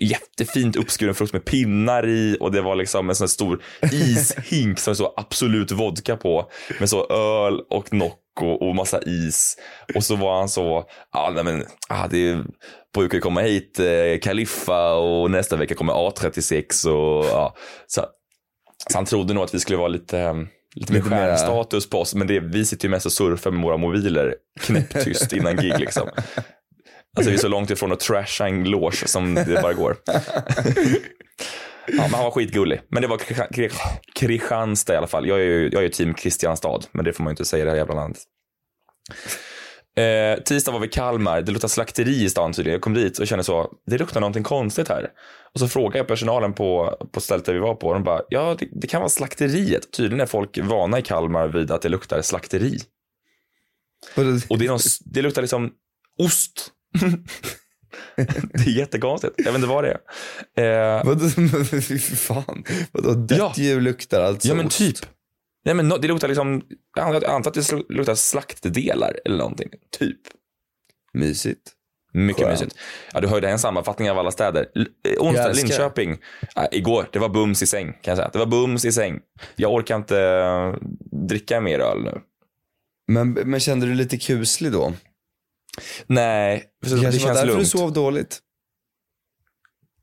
jättefint 0.00 0.76
uppskuren 0.76 1.14
frukt 1.14 1.32
med 1.32 1.44
pinnar 1.44 2.06
i 2.06 2.36
och 2.40 2.52
det 2.52 2.60
var 2.60 2.74
liksom 2.74 3.08
en 3.08 3.14
sån 3.14 3.28
stor 3.28 3.62
ishink 3.92 4.78
som 4.78 4.90
det 4.90 4.96
så 4.96 5.14
absolut 5.16 5.70
vodka 5.70 6.16
på 6.16 6.50
med 6.80 6.90
så 6.90 7.06
öl 7.06 7.60
och 7.70 7.92
Nocco 7.92 8.46
och 8.46 8.74
massa 8.74 9.02
is. 9.02 9.56
Och 9.94 10.04
så 10.04 10.16
var 10.16 10.38
han 10.38 10.48
så, 10.48 10.84
ja 11.12 11.32
nej 11.34 11.44
men, 11.44 11.64
ah, 11.88 12.06
det 12.06 12.38
brukar 12.94 13.16
ju 13.16 13.22
komma 13.22 13.40
hit 13.40 13.78
eh, 13.78 14.20
Kaliffa 14.22 14.94
och 14.94 15.30
nästa 15.30 15.56
vecka 15.56 15.74
kommer 15.74 15.92
A36 15.92 16.86
och 16.86 17.24
ja. 17.24 17.56
Så, 17.86 18.06
så 18.90 18.98
han 18.98 19.04
trodde 19.04 19.34
nog 19.34 19.44
att 19.44 19.54
vi 19.54 19.60
skulle 19.60 19.78
vara 19.78 19.88
lite, 19.88 20.46
lite 20.76 20.92
mer 20.92 20.98
Lite 20.98 21.10
mera- 21.10 21.26
stjärnstatus 21.36 21.90
på 21.90 22.00
oss. 22.00 22.14
Men 22.14 22.26
det, 22.26 22.40
vi 22.40 22.64
sitter 22.64 22.84
ju 22.84 22.90
mest 22.90 23.06
och 23.06 23.12
surfar 23.12 23.50
med 23.50 23.62
våra 23.62 23.76
mobiler 23.76 24.34
knäpptyst 24.60 25.32
innan 25.32 25.56
gig 25.56 25.78
liksom. 25.78 26.08
Alltså 27.16 27.30
vi 27.30 27.36
är 27.36 27.40
så 27.40 27.48
långt 27.48 27.70
ifrån 27.70 27.92
att 27.92 28.00
trasha 28.00 28.48
en 28.48 28.64
loge 28.64 29.06
som 29.08 29.34
det 29.34 29.62
bara 29.62 29.72
går. 29.72 29.96
Ja, 30.06 32.02
men 32.02 32.10
han 32.14 32.24
var 32.24 32.30
skitgullig. 32.30 32.80
Men 32.88 33.02
det 33.02 33.08
var 33.08 33.16
Kristian- 33.18 33.52
Kri- 33.52 33.70
Kristianstad 34.14 34.94
i 34.94 34.96
alla 34.96 35.06
fall. 35.06 35.28
Jag 35.28 35.38
är 35.40 35.44
ju, 35.44 35.64
jag 35.72 35.78
är 35.78 35.82
ju 35.82 35.88
team 35.88 36.14
Kristianstad, 36.14 36.80
men 36.92 37.04
det 37.04 37.12
får 37.12 37.24
man 37.24 37.30
ju 37.30 37.32
inte 37.32 37.44
säga 37.44 37.62
i 37.62 37.64
det 37.64 37.70
här 37.70 37.78
jävla 37.78 37.94
landet. 37.94 38.20
Eh, 39.96 40.42
tisdag 40.42 40.72
var 40.72 40.80
vi 40.80 40.86
i 40.86 40.90
Kalmar. 40.90 41.42
Det 41.42 41.52
luktar 41.52 41.68
slakteri 41.68 42.24
i 42.24 42.30
stan 42.30 42.52
tydligen. 42.52 42.72
Jag 42.74 42.82
kom 42.82 42.94
dit 42.94 43.18
och 43.18 43.26
kände 43.26 43.44
så, 43.44 43.72
det 43.86 43.98
luktar 43.98 44.20
någonting 44.20 44.42
konstigt 44.42 44.88
här. 44.88 45.10
Och 45.54 45.60
så 45.60 45.68
frågade 45.68 45.98
jag 45.98 46.06
personalen 46.08 46.52
på, 46.52 46.96
på 47.12 47.20
stället 47.20 47.44
där 47.44 47.52
vi 47.52 47.58
var 47.58 47.74
på. 47.74 47.86
Och 47.88 47.94
de 47.94 48.04
bara, 48.04 48.20
ja 48.28 48.56
det, 48.58 48.68
det 48.72 48.86
kan 48.86 49.00
vara 49.00 49.08
slakteriet. 49.08 49.92
Tydligen 49.92 50.20
är 50.20 50.26
folk 50.26 50.58
vana 50.58 50.98
i 50.98 51.02
Kalmar 51.02 51.48
vid 51.48 51.70
att 51.70 51.82
det 51.82 51.88
luktar 51.88 52.22
slakteri. 52.22 52.78
Och 54.48 54.58
det, 54.58 54.64
är 54.64 54.68
någon, 54.68 54.78
det 55.04 55.22
luktar 55.22 55.42
liksom 55.42 55.70
ost. 56.18 56.70
det 58.52 58.60
är 58.66 58.78
jättekonstigt. 58.78 59.34
Jag 59.36 59.44
vet 59.44 59.54
inte 59.54 59.66
vad 59.68 59.84
det 59.84 59.98
är. 60.56 60.96
Eh, 60.98 61.04
Vadå, 61.04 61.28
fan. 62.16 62.64
Vadå, 62.92 63.14
dött 63.14 63.38
Ja. 63.38 63.52
djur 63.56 63.80
luktar 63.80 64.20
alltså 64.20 64.48
Ja 64.48 64.54
men 64.54 64.66
ost? 64.66 64.78
typ. 64.78 64.96
Nej 65.66 65.74
men 65.74 65.88
det 65.88 66.08
luktar 66.08 66.28
liksom, 66.28 66.62
jag 66.96 67.24
antar 67.24 67.50
att 67.50 67.54
det 67.54 67.72
luktar 67.88 68.14
slaktdelar 68.14 69.16
eller 69.24 69.36
någonting. 69.38 69.68
Typ. 69.98 70.20
Mysigt. 71.12 71.72
Mycket 72.12 72.42
Skönt. 72.44 72.60
mysigt. 72.60 72.76
Ja 73.12 73.20
du 73.20 73.28
hörde 73.28 73.48
en 73.48 73.58
sammanfattning 73.58 74.10
av 74.10 74.18
alla 74.18 74.30
städer. 74.30 74.66
Eh, 74.76 75.22
onsdag, 75.22 75.52
Linköping. 75.52 76.18
Nej, 76.56 76.68
igår, 76.72 77.08
det 77.12 77.18
var 77.18 77.28
bums 77.28 77.62
i 77.62 77.66
säng 77.66 77.92
kan 77.92 77.98
jag 78.12 78.16
säga. 78.16 78.30
Det 78.32 78.38
var 78.38 78.46
bums 78.46 78.84
i 78.84 78.92
säng. 78.92 79.20
Jag 79.56 79.72
orkar 79.74 79.96
inte 79.96 80.20
eh, 80.20 80.74
dricka 81.28 81.60
mer 81.60 81.78
öl 81.78 82.02
nu. 82.04 82.20
Men, 83.08 83.32
men 83.32 83.60
kände 83.60 83.86
du 83.86 83.94
lite 83.94 84.16
kuslig 84.18 84.72
då? 84.72 84.92
Nej, 86.06 86.64
Det 86.82 86.94
det, 86.94 87.00
känns 87.00 87.22
därför 87.24 87.46
lugnt. 87.46 87.60
du 87.60 87.66
sov 87.66 87.92
dåligt? 87.92 88.38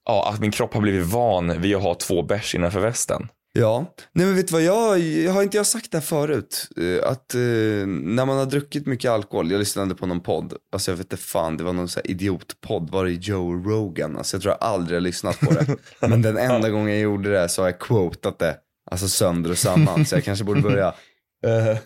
Ja, 0.06 0.30
att 0.34 0.40
min 0.40 0.52
kropp 0.52 0.74
har 0.74 0.82
blivit 0.82 1.06
van 1.08 1.62
vid 1.62 1.76
att 1.76 1.82
ha 1.84 1.96
två 1.96 2.22
bärs 2.24 2.56
innanför 2.56 2.80
västen. 2.80 3.28
Ja. 3.60 3.94
Nej 4.12 4.26
men 4.26 4.36
vet 4.36 4.48
du 4.48 4.52
vad, 4.52 4.62
jag, 4.62 5.00
jag 5.00 5.32
har 5.32 5.44
inte 5.44 5.58
jag 5.58 5.66
sagt 5.68 5.92
det 5.92 5.98
här 5.98 6.06
förut? 6.06 6.70
Eh, 6.78 7.10
Att 7.10 7.36
eh, 7.36 7.40
när 7.88 8.26
man 8.26 8.38
har 8.38 8.46
druckit 8.46 8.86
mycket 8.86 9.12
alkohol, 9.12 9.52
jag 9.52 9.60
lyssnade 9.60 9.96
på 9.96 10.06
någon 10.06 10.22
podd, 10.22 10.54
alltså 10.72 10.92
jag 10.92 10.98
vet 10.98 11.06
inte 11.14 11.24
fan, 11.24 11.58
det 11.58 11.64
var 11.64 11.74
någon 11.74 11.88
så 11.88 12.00
här 12.00 12.12
idiotpodd, 12.12 12.90
var 12.90 13.06
det 13.06 13.12
Joe 13.12 13.54
Rogan? 13.70 14.18
Alltså 14.18 14.36
jag 14.36 14.42
tror 14.42 14.56
jag 14.60 14.70
aldrig 14.70 14.96
har 14.96 15.02
lyssnat 15.02 15.40
på 15.40 15.52
det. 15.52 15.78
men 16.08 16.22
den 16.22 16.38
enda 16.38 16.70
gången 16.70 16.90
jag 16.90 17.00
gjorde 17.02 17.32
det 17.32 17.50
så 17.50 17.62
har 17.62 17.70
jag 17.70 17.80
quotat 17.80 18.40
det, 18.40 18.58
alltså 18.92 19.08
sönder 19.08 19.52
och 19.52 19.58
samman, 19.58 20.06
så 20.06 20.16
jag 20.16 20.24
kanske 20.24 20.46
borde 20.46 20.62
börja. 20.62 20.94
Eh, 21.46 21.78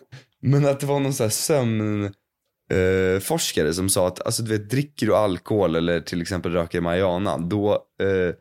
men 0.41 0.65
att 0.65 0.79
det 0.79 0.85
var 0.85 0.99
någon 0.99 1.13
så 1.13 1.23
här 1.23 1.29
sömn 1.29 2.05
eh, 2.71 3.19
forskare 3.21 3.73
som 3.73 3.89
sa 3.89 4.07
att, 4.07 4.25
alltså 4.25 4.43
du 4.43 4.57
vet, 4.57 4.69
dricker 4.69 5.05
du 5.05 5.15
alkohol 5.15 5.75
eller 5.75 6.01
till 6.01 6.21
exempel 6.21 6.51
röker 6.51 6.81
marijuana, 6.81 7.37
då, 7.37 7.71
eh, 7.73 8.35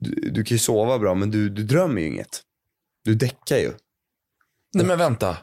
du, 0.00 0.30
du 0.30 0.44
kan 0.44 0.54
ju 0.54 0.58
sova 0.58 0.98
bra 0.98 1.14
men 1.14 1.30
du, 1.30 1.48
du 1.48 1.62
drömmer 1.62 2.00
ju 2.00 2.06
inget. 2.06 2.42
Du 3.04 3.14
däckar 3.14 3.56
ju. 3.56 3.72
Nej 4.74 4.86
men 4.86 4.98
vänta. 4.98 5.36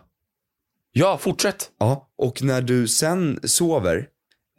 Ja, 0.91 1.17
fortsätt. 1.17 1.69
Ja, 1.79 2.09
och 2.17 2.43
när 2.43 2.61
du 2.61 2.87
sen 2.87 3.39
sover, 3.43 4.07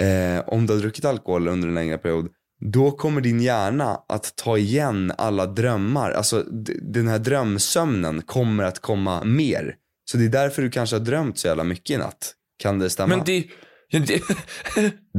eh, 0.00 0.48
om 0.48 0.66
du 0.66 0.72
har 0.72 0.80
druckit 0.80 1.04
alkohol 1.04 1.48
under 1.48 1.68
en 1.68 1.74
längre 1.74 1.98
period, 1.98 2.28
då 2.60 2.90
kommer 2.90 3.20
din 3.20 3.40
hjärna 3.40 4.00
att 4.08 4.36
ta 4.36 4.58
igen 4.58 5.12
alla 5.18 5.46
drömmar. 5.46 6.10
Alltså 6.10 6.42
den 6.82 7.08
här 7.08 7.18
drömsömnen 7.18 8.22
kommer 8.22 8.64
att 8.64 8.78
komma 8.78 9.24
mer. 9.24 9.74
Så 10.10 10.16
det 10.16 10.24
är 10.24 10.28
därför 10.28 10.62
du 10.62 10.70
kanske 10.70 10.96
har 10.96 11.00
drömt 11.04 11.38
så 11.38 11.46
jävla 11.48 11.64
mycket 11.64 11.90
i 11.90 11.96
natt. 11.96 12.34
Kan 12.58 12.78
det 12.78 12.90
stämma? 12.90 13.16
Men 13.16 13.24
det, 13.24 13.44
ja, 13.88 13.98
det, 14.06 14.22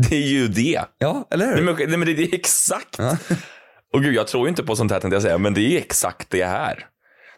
det 0.10 0.16
är 0.16 0.28
ju 0.28 0.48
det. 0.48 0.86
Ja, 0.98 1.28
eller 1.32 1.46
hur? 1.46 1.54
Nej 1.54 1.64
men, 1.64 1.76
nej, 1.76 1.98
men 1.98 2.08
det, 2.08 2.14
det 2.14 2.24
är 2.24 2.36
exakt. 2.36 3.00
Och 3.94 4.04
gud, 4.04 4.16
jag 4.16 4.28
tror 4.28 4.46
ju 4.46 4.50
inte 4.50 4.64
på 4.64 4.76
sånt 4.76 4.92
här 4.92 5.00
tänkte 5.00 5.16
jag 5.16 5.24
säga, 5.24 5.38
men 5.38 5.54
det 5.54 5.62
är 5.62 5.78
exakt 5.78 6.30
det 6.30 6.46
här. 6.46 6.88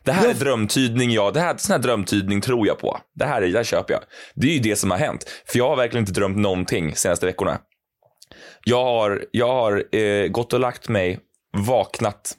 Det 0.04 0.12
här 0.12 0.30
är 0.30 0.34
drömtydning, 0.34 1.12
ja. 1.12 1.32
Det 1.32 1.40
här, 1.40 1.58
sån 1.58 1.72
här 1.74 1.80
drömtydning 1.80 2.42
tror 2.42 2.68
jag 2.68 2.80
på. 2.80 3.00
Det 3.16 3.26
här, 3.26 3.42
är- 3.42 3.48
det 3.48 3.58
här 3.58 3.64
köper 3.64 3.94
jag. 3.94 4.04
Det 4.36 4.48
är 4.48 4.52
ju 4.54 4.60
det 4.60 4.76
som 4.76 4.92
har 4.92 4.98
hänt. 4.98 5.30
För 5.46 5.58
jag 5.58 5.70
har 5.70 5.76
verkligen 5.76 6.02
inte 6.02 6.12
drömt 6.20 6.38
någonting 6.38 6.96
senaste 6.96 7.26
veckorna. 7.26 7.60
Jag 8.64 8.84
har, 8.84 9.26
jag 9.32 9.48
har 9.48 9.96
eh, 9.96 10.28
gått 10.28 10.54
och 10.54 10.60
lagt 10.60 10.90
mig, 10.90 11.20
vaknat. 11.58 12.34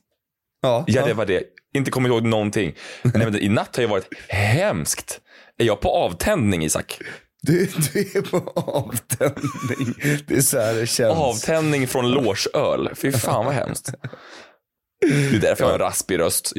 Ja, 0.62 0.84
Ja, 0.86 1.06
det 1.06 1.14
var 1.14 1.26
det. 1.26 1.42
Inte 1.76 1.90
kommit 1.90 2.10
ihåg 2.10 2.22
någonting. 2.26 2.74
Nej, 3.02 3.24
men 3.24 3.36
i 3.42 3.48
natt 3.48 3.76
har 3.76 3.82
ju 3.82 3.88
varit 3.88 4.08
hemskt. 4.28 5.20
Är 5.58 5.64
jag 5.64 5.80
på 5.80 5.88
avtändning, 5.90 6.64
Isak? 6.64 6.98
Du, 7.42 7.66
du 7.66 8.00
är 8.00 8.22
på 8.22 8.52
avtändning. 8.56 9.94
Det 10.26 10.34
är 10.36 10.40
så 10.40 10.58
här 10.60 10.74
det 10.74 10.86
känns. 10.86 11.14
Avtändning 11.18 11.88
från 11.88 12.10
logeöl. 12.10 12.90
Fy 12.96 13.12
fan 13.12 13.44
vad 13.44 13.54
hemskt. 13.54 13.92
Det 15.00 15.36
är 15.36 15.40
därför 15.40 15.64
jag 15.64 15.68
har 15.68 15.72
en 15.74 15.78
raspig 15.78 16.18
röst. 16.18 16.52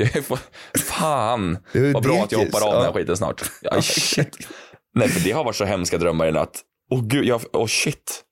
Fan, 0.78 1.58
Det 1.74 1.80
är 1.80 1.94
vad 1.94 2.04
bra 2.04 2.24
att 2.24 2.32
jag 2.32 2.40
hoppar 2.40 2.68
av 2.68 2.74
den 2.74 2.82
här 2.82 2.90
ja. 2.90 2.94
skiten 2.94 3.18
snart. 3.18 3.42
Ja, 3.62 3.82
shit. 3.82 4.48
Nej, 4.96 5.10
för 5.10 5.20
det 5.24 5.32
har 5.32 5.44
varit 5.44 5.56
så 5.56 5.66
hemska 5.66 5.98
drömmar 5.98 6.28
i 6.28 6.32
natt. 6.32 6.62
Åh 6.92 7.06
gud, 7.08 7.26
jag, 7.26 7.42
åh 7.54 7.68
shit. 7.68 8.24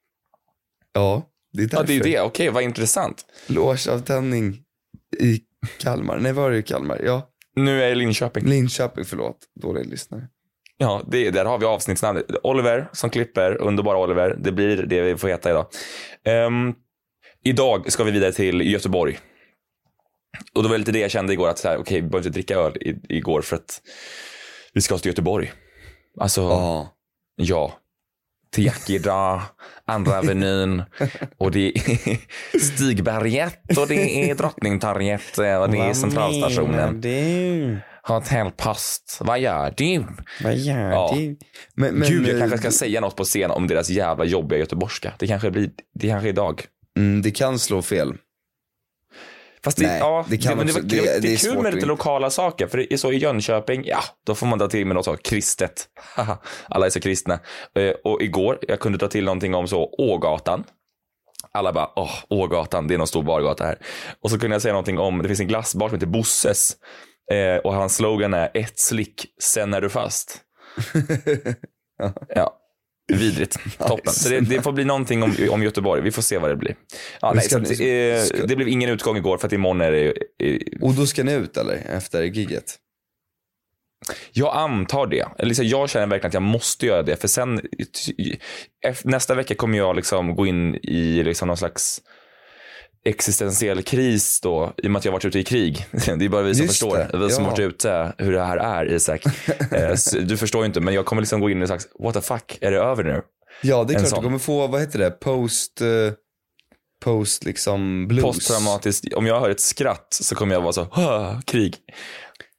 Ja, 0.94 1.24
det 1.54 1.62
är 1.63 1.63
Ja, 1.63 1.70
därför. 1.78 1.88
det 1.88 1.94
är 2.00 2.04
det. 2.04 2.22
Okej, 2.22 2.50
vad 2.50 2.63
intressant. 2.63 3.26
Logeavtändning 3.48 4.60
i 5.20 5.42
Kalmar. 5.80 6.18
Nej, 6.20 6.34
var 6.34 6.48
är 6.48 6.52
det 6.52 6.58
i 6.58 6.63
Kalmar? 6.63 7.02
Ja, 7.06 7.30
Nu 7.56 7.78
är 7.78 7.82
jag 7.84 7.92
i 7.92 7.96
Linköping. 7.96 8.46
Linköping, 8.46 9.06
förlåt. 9.06 9.38
Dålig 9.62 9.86
lyssnare. 9.86 10.28
Ja, 10.78 11.02
det, 11.08 11.32
där 11.32 11.46
har 11.46 11.58
vi 11.58 11.66
avsnittsnamnet. 11.66 12.26
Oliver 12.44 12.89
som 12.94 13.10
klipper, 13.10 13.62
underbara 13.62 13.98
Oliver. 13.98 14.36
Det 14.39 14.52
blir 14.52 14.78
det 14.78 15.02
vi 15.02 15.18
får 15.18 15.28
heta 15.28 15.50
idag. 15.50 15.66
Ehm, 16.26 16.74
idag 17.44 17.92
ska 17.92 18.04
vi 18.04 18.12
vidare 18.12 18.32
till 18.32 18.62
Göteborg. 18.72 19.20
Och 20.56 20.63
det 20.63 20.69
var 20.69 20.78
lite 20.78 20.91
det 20.91 21.00
jag 21.00 21.12
kände 21.12 21.34
igår, 21.34 21.50
att 21.50 21.58
så 21.60 21.67
här, 21.67 21.78
okej, 21.78 22.02
vi 22.02 22.08
behöver 22.10 22.28
inte 22.28 22.38
dricka 22.39 22.56
öl 22.56 22.78
i, 22.78 22.96
igår 23.17 23.41
för 23.41 23.56
att 23.56 23.82
vi 24.74 24.82
ska 24.82 24.98
till 24.98 25.10
Göteborg. 25.12 25.52
Alltså, 26.19 26.41
Ja. 26.41 26.93
ja. 27.36 27.80
till 28.52 28.65
Yakida, 28.65 29.43
Andra 29.86 30.17
Avenyn 30.19 30.84
och 31.38 31.52
det 31.52 31.60
är 31.78 32.60
Stigberget 32.60 33.78
och 33.78 33.88
det 33.88 34.30
är 34.30 34.36
Drottningtorget 34.36 35.38
och 35.38 35.43
det 35.69 35.78
är 35.78 35.93
Centralstationen. 35.93 37.02
du? 37.02 37.78
Hotell 38.04 38.52
Post. 38.52 39.17
Vad 39.22 39.39
gör 39.39 39.74
du? 39.78 40.06
Vad 40.43 40.56
gör 40.56 40.91
Ja. 40.91 41.12
du? 41.15 41.38
Men, 41.76 41.96
men, 41.96 42.10
Gud, 42.10 42.28
jag 42.28 42.34
eh, 42.36 42.39
kanske 42.39 42.58
ska 42.58 42.72
säga 42.72 43.02
något 43.02 43.15
på 43.15 43.24
scen 43.24 43.52
om 43.52 43.67
deras 43.67 43.89
jävla 43.89 44.26
jobbiga 44.26 44.60
göteborgska. 44.60 45.13
Det 45.19 45.28
kanske 45.28 45.52
blir, 45.52 45.69
det 45.93 46.08
kanske 46.08 46.28
är 46.28 46.30
idag. 46.30 46.63
mm, 46.98 47.22
det 47.22 47.32
kan 47.32 47.60
slå 47.60 47.82
fel. 47.82 48.13
Fast 49.63 49.78
det, 49.78 49.88
Nej, 49.88 49.99
ja, 49.99 50.26
det 50.30 50.38
kan 50.38 50.60
också- 50.60 50.73
var- 50.73 50.82
det- 50.82 50.95
det, 51.13 51.19
det 51.19 51.34
är 51.34 51.38
kul 51.38 51.58
med 51.63 51.73
lite 51.73 51.86
lokala 51.86 52.30
saker. 52.30 52.67
För 52.67 52.78
det 52.78 52.93
är 52.93 52.97
så 52.97 53.12
i 53.12 53.17
Jönköping, 53.17 53.84
ja, 53.86 53.99
då 54.26 54.36
får 54.36 54.47
man 54.47 54.60
dra 54.60 54.67
till 54.67 54.86
med 54.86 54.95
något 54.95 55.06
så 55.06 55.17
kristet. 55.17 55.88
Alla 56.67 56.86
är 56.86 56.89
så 56.89 56.99
kristna. 56.99 57.39
Eh, 57.76 57.89
Och 58.04 58.21
igår, 58.21 58.60
jag 58.67 58.80
kunde 58.80 58.97
ta 58.97 59.08
till 59.08 59.23
någonting 59.26 59.56
om 59.56 59.67
så 59.67 59.89
Ågatan. 59.97 60.63
Alla 61.52 61.73
bara, 61.73 61.89
åh, 61.95 62.12
Ågatan, 62.30 62.88
det 62.88 62.93
är 62.93 62.97
någon 62.97 63.08
stor 63.08 63.23
bargata 63.23 63.63
här. 63.65 63.78
Och 64.21 64.32
så 64.32 64.39
kunde 64.39 64.56
jag 64.56 64.62
säga 64.62 64.73
någonting 64.73 64.99
om, 64.99 65.21
det 65.21 65.28
finns 65.28 65.39
en 65.39 65.47
glassbar 65.47 65.89
som 65.89 65.95
heter 65.95 66.08
Bosses. 66.08 66.78
Eh, 67.32 67.58
och 67.58 67.73
hans 67.73 67.95
slogan 67.95 68.34
är 68.34 68.52
ett 68.54 68.80
slick, 68.80 69.26
sen 69.41 69.73
är 69.73 69.82
du 69.82 69.89
fast. 69.89 70.38
ja, 72.36 72.58
vidrigt. 73.17 73.58
Toppen. 73.78 74.13
Så 74.13 74.30
det, 74.30 74.39
det 74.39 74.62
får 74.62 74.71
bli 74.71 74.86
någonting 74.86 75.23
om, 75.23 75.36
om 75.49 75.63
Göteborg. 75.63 76.02
Vi 76.02 76.12
får 76.12 76.21
se 76.21 76.38
vad 76.38 76.49
det 76.49 76.56
blir. 76.56 76.76
Ja, 77.21 77.34
nej, 77.34 77.49
så, 77.49 77.58
att, 77.58 77.71
eh, 77.71 78.47
Det 78.47 78.56
blev 78.56 78.67
ingen 78.67 78.89
utgång 78.89 79.17
igår 79.17 79.38
för 79.38 79.47
att 79.47 79.54
imorgon 79.54 79.82
är 79.82 79.91
det... 79.91 80.13
Eh, 80.43 80.60
Och 80.82 80.93
då 80.93 81.06
ska 81.06 81.23
ni 81.23 81.34
ut 81.34 81.58
eller? 81.58 81.76
Efter 81.89 82.23
gigget? 82.23 82.80
jag 84.32 84.56
antar 84.56 85.08
det. 85.08 85.26
Liksom, 85.39 85.65
jag 85.65 85.89
känner 85.89 86.08
verkligen 86.08 86.28
att 86.28 86.34
jag 86.34 86.43
måste 86.43 86.86
göra 86.86 87.04
det. 87.04 87.15
För 87.15 87.28
sen, 87.28 87.62
nästa 89.04 89.36
vecka 89.36 89.56
kommer 89.56 89.78
jag 89.78 89.95
liksom 89.95 90.36
gå 90.36 90.47
in 90.47 90.76
i 90.76 91.23
liksom 91.23 91.47
någon 91.47 91.58
slags 91.58 92.02
existentiell 93.06 93.84
kris 93.84 94.42
då, 94.42 94.74
i 94.78 94.88
och 94.88 94.92
med 94.92 95.00
att 95.00 95.06
jag 95.06 95.12
varit 95.12 95.26
ute 95.26 95.39
i 95.39 95.44
krig. 95.44 95.86
Det 95.92 96.26
är 96.26 96.30
bara 96.30 96.42
vi 96.42 96.56
som 96.56 96.66
Just 96.66 96.74
förstår, 96.80 96.98
det, 96.98 97.18
vi 97.18 97.30
som 97.30 97.44
ja. 97.44 97.50
har 97.50 97.58
varit 97.58 97.60
ute, 97.74 98.13
hur 98.18 98.32
det 98.34 98.44
här 98.44 98.58
är 98.58 98.86
Isak. 98.94 99.24
Eh, 99.72 99.96
Du 100.24 100.38
förstår 100.38 100.62
ju 100.62 100.66
inte, 100.66 100.80
men 100.80 100.94
jag 100.94 101.06
kommer 101.06 101.22
liksom 101.22 101.39
gå 101.39 101.50
in 101.50 101.58
i 101.58 101.62
en 101.62 101.68
slags, 101.68 101.88
what 102.00 102.13
the 102.13 102.22
fuck, 102.22 102.58
är 102.62 102.72
det 102.72 102.78
över 102.78 103.04
nu? 103.04 103.22
Ja, 103.62 103.84
det 103.84 103.94
är 103.94 103.96
En 103.96 104.00
klart. 104.00 104.10
sån. 104.10 104.20
Du 104.20 104.24
kommer 104.24 104.39
få, 104.39 104.68
vad 104.68 104.82
heter 104.82 105.00
det? 105.00 105.12
Post, 105.12 105.82
eh, 105.82 105.88
post 107.04 107.46
liksom 107.46 108.08
blues. 108.08 108.24
Posttraumatiskt, 108.24 109.13
om 109.13 109.26
jag 109.26 109.39
hör 109.39 109.50
ett 109.50 109.60
skratt 109.60 110.08
så 110.22 110.36
kommer 110.36 110.56
jag 110.56 110.62
vara 110.62 110.74
så, 110.74 110.88
"Åh, 110.96 111.39
krig. 111.42 111.76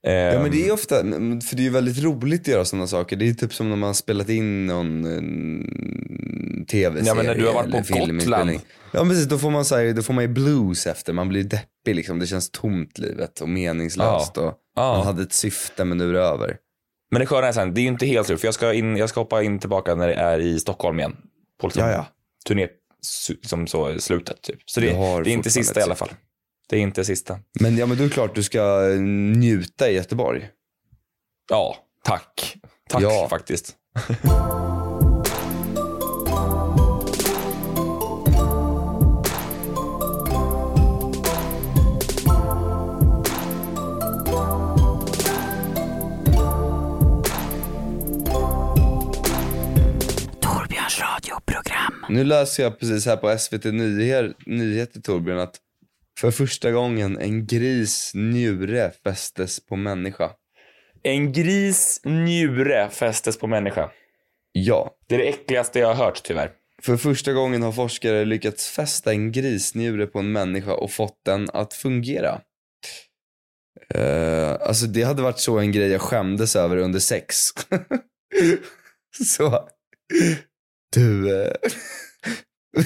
Ja 0.06 0.42
men 0.42 0.50
det 0.50 0.62
Ehm, 0.62 0.68
är 0.68 0.72
ofta, 0.72 1.02
men- 1.02 1.40
för 1.40 1.56
det 1.56 1.66
är 1.66 1.70
väldigt 1.70 2.02
roligt 2.02 2.40
att 2.40 2.48
göra 2.48 2.64
sådana 2.64 2.86
saker. 2.86 3.16
Det 3.16 3.28
är 3.28 3.34
typ 3.34 3.54
som 3.54 3.68
när 3.70 3.76
man 3.76 3.86
har 3.86 3.94
spelat 3.94 4.28
in 4.28 4.66
någon 4.66 5.04
eh, 5.04 6.66
tv-serie 6.66 7.08
Ja, 7.08 7.14
men 7.14 7.26
när 7.26 7.34
du 7.34 7.46
har 7.46 7.54
varit 7.54 7.88
på. 7.88 7.98
Gotland. 8.06 8.50
Ja 8.92 9.04
precis, 9.04 9.24
då 9.26 9.38
får 9.38 9.50
man 9.50 9.64
så 9.64 9.76
här, 9.76 9.92
då 9.92 10.02
får 10.02 10.14
man 10.14 10.24
ju 10.24 10.28
blues 10.28 10.86
efter. 10.86 11.12
Man 11.12 11.28
blir 11.28 11.44
deppig 11.44 11.94
liksom. 11.94 12.18
Det 12.18 12.26
känns 12.26 12.50
tomt 12.50 12.98
livet 12.98 13.40
och 13.40 13.48
meningslöst. 13.48 14.38
Och 14.38 14.54
Ja. 14.76 14.96
Man 14.96 15.06
hade 15.06 15.22
ett 15.22 15.32
syfte 15.32 15.84
men 15.84 15.98
nu 15.98 16.08
är 16.08 16.12
det 16.12 16.20
över. 16.20 16.56
Men 17.10 17.20
det 17.20 17.26
sköna 17.26 17.46
är 17.46 17.52
sen, 17.52 17.74
det 17.74 17.80
är 17.80 17.82
ju 17.82 17.88
inte 17.88 18.06
helt 18.06 18.26
slut, 18.26 18.40
för 18.40 18.46
jag 18.46 18.54
ska, 18.54 18.72
in, 18.72 18.96
jag 18.96 19.08
ska 19.08 19.20
hoppa 19.20 19.42
in 19.42 19.58
tillbaka 19.58 19.94
när 19.94 20.08
det 20.08 20.14
är 20.14 20.38
i 20.38 20.60
Stockholm 20.60 20.98
igen. 20.98 21.16
På 21.60 21.66
liksom 21.66 21.82
Ja, 21.82 21.92
ja. 21.92 22.06
turné, 22.46 22.68
som 23.46 23.66
så 23.66 23.98
slutet 23.98 24.42
typ. 24.42 24.58
Så 24.64 24.80
det, 24.80 24.86
det 24.86 24.92
är 24.94 25.28
inte 25.28 25.50
sista 25.50 25.80
i 25.80 25.82
alla 25.82 25.94
fall. 25.94 26.08
Det 26.68 26.76
är 26.76 26.80
inte 26.80 27.04
sista. 27.04 27.38
Men 27.60 27.76
ja 27.76 27.86
men 27.86 27.96
då 27.96 28.04
är 28.04 28.08
det 28.08 28.14
klart 28.14 28.34
du 28.34 28.42
ska 28.42 28.78
njuta 29.36 29.90
i 29.90 29.94
Göteborg. 29.94 30.48
Ja, 31.50 31.76
tack. 32.04 32.56
Tack 32.90 33.02
Ja. 33.02 33.26
faktiskt. 33.30 33.76
Torbjörns 50.40 51.00
radioprogram. 51.00 52.04
Nu 52.08 52.24
läser 52.24 52.62
jag 52.62 52.78
precis 52.78 53.06
här 53.06 53.16
på 53.16 53.38
SVT 53.38 53.64
Nyheter, 53.64 54.34
Nyheter 54.46 55.00
Torbjörn 55.00 55.38
att 55.38 55.54
för 56.18 56.30
första 56.30 56.70
gången 56.70 57.18
en 57.18 57.46
gris 57.46 58.12
njure 58.14 58.92
fästes 59.04 59.66
på 59.66 59.76
människa. 59.76 60.30
En 61.02 61.32
gris 61.32 62.00
njure 62.04 62.88
fästes 62.90 63.38
på 63.38 63.46
människa. 63.46 63.90
Ja, 64.52 64.96
Det 65.06 65.14
är 65.14 65.18
det 65.18 65.28
äckligaste 65.28 65.78
jag 65.78 65.94
har 65.94 66.04
hört 66.04 66.22
tyvärr. 66.24 66.50
För 66.82 66.96
första 66.96 67.32
gången 67.32 67.62
har 67.62 67.72
forskare 67.72 68.24
lyckats 68.24 68.68
fästa 68.68 69.10
en 69.10 69.32
grisnjure 69.32 70.06
på 70.06 70.18
en 70.18 70.32
människa 70.32 70.74
och 70.74 70.90
fått 70.90 71.20
den 71.24 71.50
att 71.50 71.74
fungera. 71.74 72.40
Uh, 73.96 74.56
alltså 74.60 74.86
det 74.86 75.02
hade 75.02 75.22
varit 75.22 75.38
så 75.38 75.58
en 75.58 75.72
grej 75.72 75.88
jag 75.88 76.00
skämdes 76.00 76.56
över 76.56 76.76
under 76.76 76.98
sex. 76.98 77.36
så. 79.24 79.68
Du. 80.94 81.42
eh, 81.42 81.52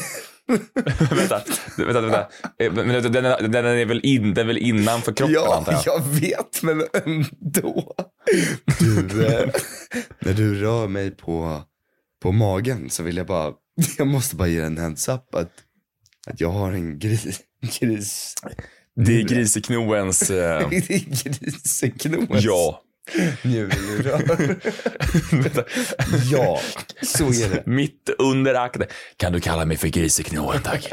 vänta, 1.10 1.42
vänta, 1.76 2.00
vänta. 2.00 2.28
Eh, 2.58 2.72
Men 2.72 3.12
den, 3.12 3.24
är- 3.24 3.48
den 3.48 3.64
är 3.66 3.84
väl, 3.84 4.00
in, 4.02 4.34
den 4.34 4.44
är 4.44 4.46
väl 4.46 4.58
innanför 4.58 5.12
kroppen 5.12 5.34
ja, 5.34 5.56
antar 5.56 5.72
jag? 5.72 5.82
jag 5.86 6.02
vet 6.20 6.62
men 6.62 6.82
ändå. 7.04 7.94
Du. 8.80 9.26
eh, 9.26 9.50
när 10.20 10.32
du 10.32 10.54
rör 10.54 10.88
mig 10.88 11.10
på, 11.10 11.62
på 12.22 12.32
magen 12.32 12.90
så 12.90 13.02
vill 13.02 13.16
jag 13.16 13.26
bara. 13.26 13.52
Jag 13.98 14.06
måste 14.06 14.36
bara 14.36 14.48
ge 14.48 14.60
en 14.60 14.78
heads 14.78 15.08
up 15.08 15.34
att, 15.34 15.52
att 16.26 16.40
jag 16.40 16.50
har 16.50 16.72
en 16.72 16.98
gris. 16.98 17.40
gris 17.80 18.34
Det 18.96 19.12
är 19.20 19.22
griseknoens... 19.22 20.30
Eh, 20.30 20.68
Det 20.70 20.76
är 20.76 21.24
griseknoens 21.24 22.44
ja. 22.44 22.82
Njurrör. 23.42 24.56
ja, 26.32 26.60
så 27.02 27.24
är 27.26 27.50
det. 27.54 27.62
Mitt 27.66 28.10
under 28.18 28.54
akten. 28.54 28.86
Kan 29.16 29.32
du 29.32 29.40
kalla 29.40 29.64
mig 29.64 29.76
för 29.76 29.88
griseknoen 29.88 30.62
tack? 30.62 30.90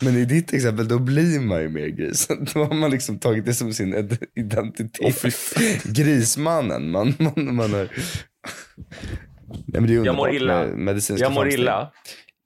Men 0.00 0.16
i 0.16 0.24
ditt 0.24 0.52
exempel, 0.52 0.88
då 0.88 0.98
blir 0.98 1.40
man 1.40 1.60
ju 1.60 1.68
mer 1.68 1.86
grisen. 1.88 2.46
Då 2.54 2.64
har 2.64 2.74
man 2.74 2.90
liksom 2.90 3.18
tagit 3.18 3.44
det 3.44 3.54
som 3.54 3.72
sin 3.72 3.94
id- 3.94 4.24
identitet. 4.34 5.22
Grismannen. 5.84 6.90
Man, 6.90 7.14
man, 7.18 7.54
man 7.54 7.72
har... 7.72 7.88
Nej, 9.66 9.80
men 9.80 9.86
det 9.86 9.94
är 9.94 10.04
Jag 10.04 10.16
mår 10.16 10.30
illa. 10.34 10.64
Jag 10.64 10.78
mår 10.78 10.92
framsteg. 11.42 11.52
illa. 11.60 11.92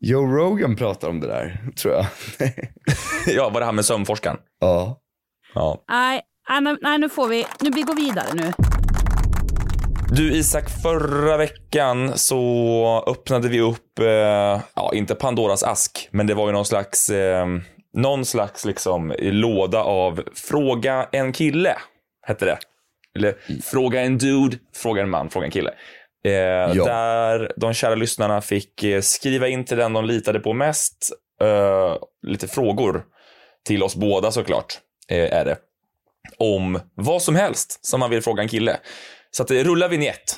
Joe 0.00 0.26
Rogan 0.26 0.76
pratar 0.76 1.08
om 1.08 1.20
det 1.20 1.26
där, 1.26 1.70
tror 1.76 1.94
jag. 1.94 2.06
Ja, 3.36 3.48
var 3.48 3.60
det 3.60 3.66
han 3.66 3.74
med 3.74 3.84
sömnforskaren? 3.84 4.36
ja. 4.60 5.02
Ja. 5.54 5.84
Nej, 5.88 6.20
nej, 6.80 6.98
nu 6.98 7.08
får 7.08 7.28
vi, 7.28 7.46
nu 7.60 7.70
vi 7.70 7.82
går 7.82 7.94
vidare 7.94 8.26
nu. 8.34 8.52
Du 10.10 10.32
Isak, 10.32 10.64
förra 10.82 11.36
veckan 11.36 12.18
så 12.18 13.04
öppnade 13.06 13.48
vi 13.48 13.60
upp, 13.60 13.98
eh, 13.98 14.06
ja 14.74 14.90
inte 14.94 15.14
Pandoras 15.14 15.62
ask, 15.62 16.08
men 16.10 16.26
det 16.26 16.34
var 16.34 16.46
ju 16.46 16.52
någon 16.52 16.64
slags, 16.64 17.10
eh, 17.10 17.46
någon 17.94 18.24
slags 18.24 18.64
liksom 18.64 19.14
låda 19.18 19.82
av 19.82 20.22
fråga 20.34 21.08
en 21.12 21.32
kille, 21.32 21.76
hette 22.26 22.44
det. 22.44 22.58
Eller 23.16 23.34
fråga 23.64 24.00
en 24.02 24.18
dude, 24.18 24.58
fråga 24.76 25.02
en 25.02 25.10
man, 25.10 25.30
fråga 25.30 25.46
en 25.46 25.52
kille. 25.52 25.70
Eh, 26.24 26.74
Där 26.84 27.52
de 27.56 27.74
kära 27.74 27.94
lyssnarna 27.94 28.40
fick 28.40 28.82
eh, 28.82 29.00
skriva 29.00 29.48
in 29.48 29.64
till 29.64 29.76
den 29.76 29.92
de 29.92 30.04
litade 30.04 30.40
på 30.40 30.52
mest, 30.52 31.10
eh, 31.42 31.96
lite 32.26 32.48
frågor 32.48 33.04
till 33.66 33.82
oss 33.82 33.96
båda 33.96 34.30
såklart, 34.30 34.78
eh, 35.10 35.32
är 35.38 35.44
det. 35.44 35.56
Om 36.38 36.80
vad 36.94 37.22
som 37.22 37.34
helst 37.36 37.86
som 37.86 38.00
man 38.00 38.10
vill 38.10 38.22
fråga 38.22 38.42
en 38.42 38.48
kille. 38.48 38.76
Så 39.30 39.42
att 39.42 39.48
det 39.48 39.64
rullar 39.64 39.88
vignett. 39.88 40.36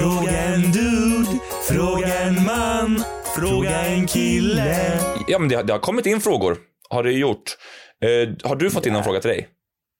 Fråga 0.00 0.30
en 0.40 0.62
dude, 0.72 1.26
fråga 1.68 2.20
en 2.20 2.44
man, 2.44 3.04
fråga 3.36 3.80
en 3.86 4.06
kille. 4.06 4.98
Ja, 5.28 5.38
men 5.38 5.48
det, 5.48 5.54
har- 5.56 5.62
det 5.62 5.72
har 5.72 5.80
kommit 5.80 6.06
in 6.06 6.20
frågor. 6.20 6.56
Har 6.90 7.02
det 7.02 7.12
gjort. 7.12 7.42
Eh, 8.04 8.48
har 8.48 8.56
du 8.56 8.70
fått 8.70 8.86
in 8.86 8.92
någon 8.92 9.04
fråga 9.04 9.20
till 9.20 9.30
dig? 9.30 9.48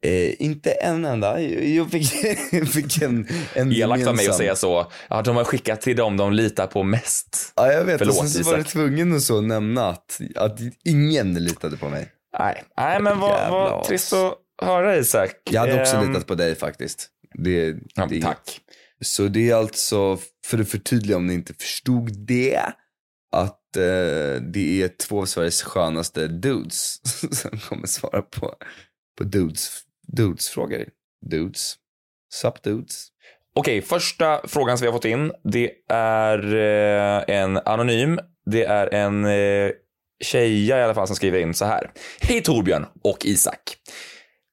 Eh, 0.07 0.43
inte 0.47 0.71
en 0.71 1.05
enda. 1.05 1.41
Jag 1.41 1.91
fick, 1.91 2.07
fick 2.73 3.03
en, 3.03 3.29
en 3.55 3.73
Elakt 3.73 4.07
av 4.07 4.17
mig 4.17 4.29
att 4.29 4.37
säga 4.37 4.57
så. 4.57 4.93
Ja, 5.11 5.23
de 5.23 5.37
har 5.37 5.45
skickat 5.45 5.81
till 5.81 5.97
dem 5.97 6.17
de 6.17 6.33
litar 6.33 6.67
på 6.67 6.83
mest. 6.83 7.53
Ja, 7.57 7.73
jag 7.73 7.85
vet. 7.85 7.99
Förlåt, 7.99 8.21
och 8.23 8.29
sen 8.29 8.45
så 8.45 8.51
var 8.51 8.57
det 8.57 8.61
Isak. 8.61 8.73
tvungen 8.73 9.17
att 9.17 9.23
så 9.23 9.41
nämna 9.41 9.89
att, 9.89 10.21
att 10.37 10.59
ingen 10.85 11.35
litade 11.35 11.77
på 11.77 11.89
mig. 11.89 12.09
Nej, 12.39 12.63
Nej 12.77 13.01
men 13.01 13.19
vad, 13.19 13.51
vad 13.51 13.85
trist 13.85 14.13
att 14.13 14.35
höra 14.61 14.97
Isak. 14.97 15.31
Jag 15.51 15.61
hade 15.61 15.81
också 15.81 15.97
Ehm, 15.97 16.09
litat 16.09 16.27
på 16.27 16.35
dig 16.35 16.55
faktiskt. 16.55 17.09
Det, 17.35 17.77
ja, 17.95 18.07
det, 18.07 18.23
tack. 18.23 18.61
Så 19.01 19.29
det 19.29 19.51
är 19.51 19.55
alltså, 19.55 20.19
för 20.47 20.59
att 20.59 20.69
förtydliga 20.69 21.17
om 21.17 21.27
ni 21.27 21.35
inte 21.35 21.55
förstod 21.55 22.27
det, 22.27 22.61
att 23.33 23.77
eh, 23.77 24.43
det 24.43 24.83
är 24.83 24.89
två 24.89 25.21
av 25.21 25.27
Sveriges 25.27 25.63
skönaste 25.63 26.27
dudes 26.27 27.01
som 27.41 27.59
kommer 27.59 27.87
svara 27.87 28.23
på, 28.23 28.55
på 29.19 29.25
dudes, 29.25 29.81
dudes 30.07 30.49
frågor. 30.49 30.89
Dudes. 31.31 31.75
Sup 32.33 32.63
dudes. 32.63 33.09
Okej, 33.55 33.83
första 33.83 34.41
frågan 34.45 34.79
som 34.79 34.85
vi 34.85 34.89
har 34.89 34.99
fått 34.99 35.05
in, 35.05 35.33
det 35.45 35.73
är 35.89 36.55
eh, 36.55 37.37
en 37.37 37.57
anonym. 37.57 38.19
Det 38.47 38.65
är 38.65 38.95
en 38.95 39.25
eh, 39.25 39.71
tjeja 40.25 40.79
i 40.79 40.83
alla 40.83 40.95
fall 40.95 41.07
som 41.07 41.17
skriver 41.17 41.39
in 41.39 41.55
så 41.55 41.65
här. 41.65 41.91
Hej 42.21 42.43
Torbjörn 42.43 42.87
och 43.03 43.25
Isak. 43.25 43.77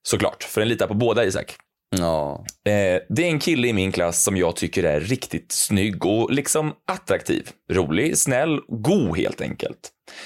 Såklart, 0.10 0.43
för 0.43 0.62
den 0.62 0.70
litar 0.70 0.88
på 0.88 0.93
båda 0.93 1.26
Isak. 1.26 1.56
Ja. 1.98 2.46
Eh, 2.67 3.02
det 3.10 3.24
är 3.24 3.28
en 3.28 3.39
kille 3.39 3.67
i 3.67 3.74
min 3.74 3.91
klass 3.91 4.24
som 4.24 4.38
jag 4.38 4.56
tycker 4.56 4.84
är 4.84 5.00
riktigt 5.00 5.52
snygg 5.52 6.06
och 6.06 6.32
liksom 6.32 6.74
attraktiv. 6.88 7.50
Rolig, 7.72 8.17
snäll, 8.17 8.60
god 8.67 9.17
helt 9.17 9.41
enkelt. 9.41 9.78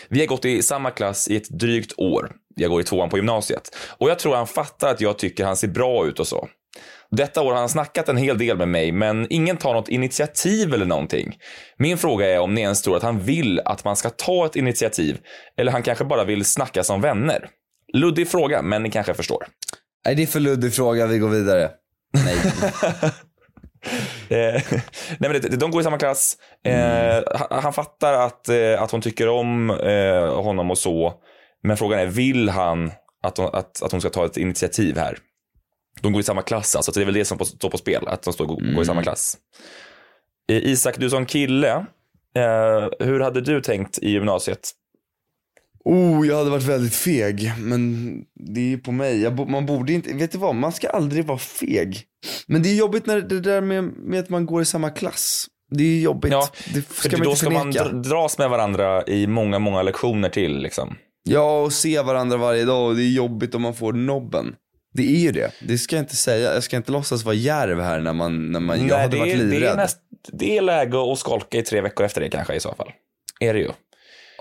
Vi 0.10 0.20
har 0.20 0.28
gått 0.28 0.46
i 0.46 0.62
samma 0.62 0.92
klass 0.92 1.28
i 1.28 1.36
ett 1.36 1.50
drygt 1.50 1.94
år. 1.98 2.32
Jag 2.56 2.70
går 2.72 2.82
i 2.82 2.84
tvåan 2.84 3.10
på 3.10 3.18
gymnasiet. 3.18 3.78
Och 3.98 4.10
jag 4.10 4.20
tror 4.20 4.36
han 4.36 4.48
fattar 4.48 4.92
att 4.92 5.02
jag 5.02 5.18
tycker 5.18 5.46
han 5.46 5.58
ser 5.58 5.68
bra 5.68 6.08
ut 6.08 6.20
och 6.20 6.28
så. 6.28 6.48
Detta 7.12 7.42
år 7.42 7.52
har 7.52 7.60
han 7.60 7.70
snackat 7.70 8.10
en 8.10 8.18
hel 8.18 8.38
del 8.38 8.58
med 8.58 8.68
mig, 8.68 8.92
men 8.92 9.28
ingen 9.30 9.58
tar 9.58 9.74
något 9.74 9.90
initiativ 9.90 10.74
eller 10.74 10.86
någonting. 10.86 11.38
Min 11.78 11.98
fråga 11.98 12.28
är 12.28 12.40
om 12.40 12.54
ni 12.54 12.62
ens 12.62 12.82
tror 12.82 12.98
att 12.98 13.04
han 13.04 13.20
vill 13.20 13.60
att 13.66 13.84
man 13.84 13.96
ska 13.96 14.10
ta 14.10 14.46
ett 14.46 14.56
initiativ, 14.56 15.18
eller 15.58 15.72
han 15.72 15.84
kanske 15.84 16.06
bara 16.06 16.24
vill 16.24 16.46
snacka 16.46 16.84
som 16.84 17.02
vänner. 17.02 17.50
Luddig 17.94 18.28
fråga, 18.28 18.62
men 18.62 18.84
ni 18.84 18.92
kanske 18.92 19.14
förstår. 19.14 19.48
Nej, 20.06 20.16
det 20.16 20.24
är 20.24 20.28
för 20.28 20.40
luddig 20.40 20.74
fråga, 20.74 21.08
vi 21.08 21.20
går 21.20 21.30
vidare. 21.30 21.72
Nej. 22.26 22.36
Eh, 24.30 24.62
nej 25.20 25.42
men 25.42 25.60
de 25.60 25.72
går 25.72 25.82
i 25.82 25.84
samma 25.84 25.98
klass. 25.98 26.38
Eh, 26.66 27.24
han, 27.36 27.64
han 27.64 27.74
fattar 27.74 28.14
att, 28.14 28.50
eh, 28.50 28.82
att 28.82 28.92
hon 28.92 29.02
tycker 29.02 29.28
om 29.28 29.70
honom 30.44 30.72
och 30.72 30.78
så. 30.78 31.14
Men 31.64 31.78
frågan 31.78 32.00
är, 32.00 32.06
vill 32.06 32.50
han 32.50 32.92
att 33.24 33.38
hon, 33.38 33.50
att, 33.54 33.84
att 33.84 33.92
hon 33.92 34.02
ska 34.02 34.10
ta 34.10 34.26
ett 34.26 34.38
initiativ 34.38 34.98
här? 34.98 35.18
De 36.02 36.14
går 36.14 36.20
i 36.20 36.24
samma 36.24 36.42
klass 36.42 36.76
alltså, 36.76 36.92
så 36.92 37.00
det 37.00 37.04
är 37.04 37.06
väl 37.06 37.14
det 37.14 37.26
som 37.26 37.38
på, 37.38 37.46
står 37.46 37.70
på 37.70 37.78
spel, 37.78 38.08
att 38.08 38.24
de 38.24 38.34
står, 38.34 38.46
går 38.46 38.82
i 38.82 38.86
samma 38.86 39.04
klass. 39.04 39.38
Eh, 40.50 40.58
Isak, 40.58 40.98
du 40.98 41.10
som 41.10 41.26
kille, 41.26 41.86
hur 43.00 43.20
hade 43.20 43.42
du 43.42 43.62
tänkt 43.62 43.98
i 43.98 44.10
gymnasiet? 44.10 44.72
Oh, 45.86 46.28
jag 46.28 46.38
hade 46.38 46.50
varit 46.50 46.64
väldigt 46.64 46.96
feg, 46.96 47.54
men 47.60 48.12
det 48.36 48.62
är 48.62 48.66
ju 48.66 48.78
på 48.78 48.92
mig. 48.92 49.22
Jag, 49.22 49.50
man 49.50 49.66
borde 49.66 49.94
inte, 49.94 50.14
vet 50.14 50.32
du 50.32 50.38
vad, 50.38 50.56
man 50.56 50.72
ska 50.72 50.90
aldrig 50.90 51.26
vara 51.26 51.38
feg. 51.38 52.04
Men 52.48 52.64
det 52.64 52.70
är 52.70 52.76
jobbigt 52.76 53.06
när 53.06 53.22
det 53.22 53.40
där 53.40 53.62
med, 53.62 53.84
med 53.84 54.20
att 54.20 54.30
man 54.30 54.46
går 54.46 54.62
i 54.62 54.66
samma 54.66 54.90
klass. 54.90 55.48
Det 55.72 55.84
är 55.84 56.00
jobbigt, 56.02 56.32
Ja, 56.32 56.50
det 56.74 56.82
För 56.82 57.10
ska 57.10 57.18
man 57.18 57.26
då 57.28 57.36
ska 57.36 57.50
man 57.50 57.74
förneka. 57.74 57.90
dras 57.98 58.38
med 58.38 58.50
varandra 58.50 59.04
i 59.08 59.28
många, 59.28 59.60
många 59.60 59.82
lektioner 59.82 60.30
till. 60.30 60.58
Liksom. 60.58 60.96
Ja, 61.24 61.62
och 61.62 61.74
se 61.74 62.02
varandra 62.02 62.38
varje 62.38 62.66
dag 62.66 62.88
och 62.90 62.96
det 62.96 63.04
är 63.04 63.12
jobbigt 63.12 63.56
om 63.56 63.62
man 63.62 63.74
får 63.74 63.94
nobben. 63.94 64.56
Det 64.94 65.04
är 65.16 65.20
ju 65.20 65.32
det, 65.32 65.52
det 65.68 65.78
ska 65.78 65.96
jag 65.96 66.04
inte 66.04 66.16
säga. 66.16 66.54
Jag 66.54 66.64
ska 66.64 66.78
inte 66.78 66.92
låtsas 66.92 67.24
vara 67.24 67.36
järv 67.36 67.82
här 67.82 68.00
när 68.00 68.14
man, 68.14 68.52
när 68.52 68.60
man 68.60 68.78
jag 68.80 68.88
Nej, 68.88 68.98
hade 69.02 69.12
det, 69.16 69.20
varit 69.20 69.34
är, 69.34 69.38
det, 69.38 69.44
är 69.44 69.48
livrädd. 69.48 69.78
näst, 69.78 69.98
det 70.34 70.58
är 70.58 70.62
läge 70.62 71.12
att 71.12 71.20
skolka 71.20 71.58
i 71.58 71.62
tre 71.62 71.82
veckor 71.82 72.06
efter 72.06 72.22
det 72.22 72.30
kanske 72.30 72.56
i 72.56 72.60
så 72.60 72.74
fall. 72.76 72.92
Är 73.40 73.54
det 73.54 73.60
ju. 73.60 73.70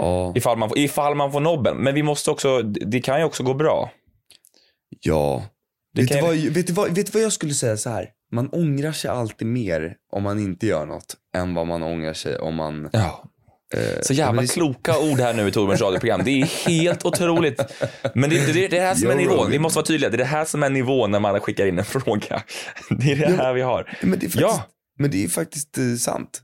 Ja. 0.01 0.33
Ifall 0.37 0.59
man, 0.59 0.71
ifall 0.77 1.15
man 1.15 1.33
får 1.33 1.41
nobben. 1.41 1.77
Men 1.77 1.95
vi 1.95 2.03
måste 2.03 2.31
också, 2.31 2.63
det 2.63 3.01
kan 3.01 3.19
ju 3.19 3.25
också 3.25 3.43
gå 3.43 3.55
bra. 3.55 3.91
Ja. 5.01 5.45
Det 5.95 6.03
Vet 6.03 6.11
kan 6.11 6.19
du, 6.19 6.25
vad, 6.27 6.55
vet, 6.55 6.67
du 6.67 6.73
vad, 6.73 6.95
vet 6.95 7.07
du 7.07 7.13
vad 7.13 7.23
jag 7.23 7.33
skulle 7.33 7.55
säga 7.55 7.77
så 7.77 7.91
här? 7.91 8.09
Man 8.33 8.49
ångrar 8.49 8.93
sig 8.93 9.11
alltid 9.11 9.47
mer 9.49 9.95
om 10.13 10.23
man 10.23 10.39
inte 10.39 10.67
gör 10.67 10.87
något 10.87 11.17
än 11.37 11.55
vad 11.55 11.67
man 11.67 11.83
ångrar 11.83 12.13
sig 12.13 12.39
om 12.39 12.55
man... 12.55 12.89
Ja. 12.93 13.25
eh, 13.75 14.01
Så 14.03 14.13
jävla 14.15 14.47
kloka 14.47 14.99
ord 14.99 15.19
här 15.21 15.35
nu 15.35 15.49
i 15.49 15.53
Torbjörns 15.53 15.81
radioprogram. 15.81 16.21
Det 16.25 16.31
är 16.31 16.69
helt 16.69 17.05
otroligt. 17.05 17.61
Men 18.15 18.31
det, 18.31 18.47
det, 18.47 18.53
det 18.53 18.65
är 18.65 18.69
det 18.69 18.81
här 18.81 18.95
som 18.95 19.11
är 19.11 19.15
nivån. 19.17 19.51
Vi 19.51 19.59
måste 19.59 19.77
vara 19.77 19.87
tydliga. 19.87 20.11
Det 20.11 20.17
är 20.17 20.19
det 20.19 20.25
här 20.25 20.45
som 20.45 20.63
är 20.63 20.71
nivån 20.71 21.11
när 21.11 21.21
man 21.21 21.41
skickar 21.41 21.67
in 21.67 21.79
en 21.79 21.85
fråga. 22.01 22.43
Det 22.91 23.13
är 23.13 23.17
det 23.17 23.37
här 23.37 23.53
vi 23.53 23.61
har. 23.63 23.99
Men 24.03 24.11
det 24.19 24.27
är 24.27 24.31
faktiskt, 24.31 24.41
Ja. 24.41 24.63
men 24.99 25.11
det 25.11 25.25
är 25.25 25.29
faktiskt 25.29 25.79
eh, 25.79 25.95
sant. 25.99 26.43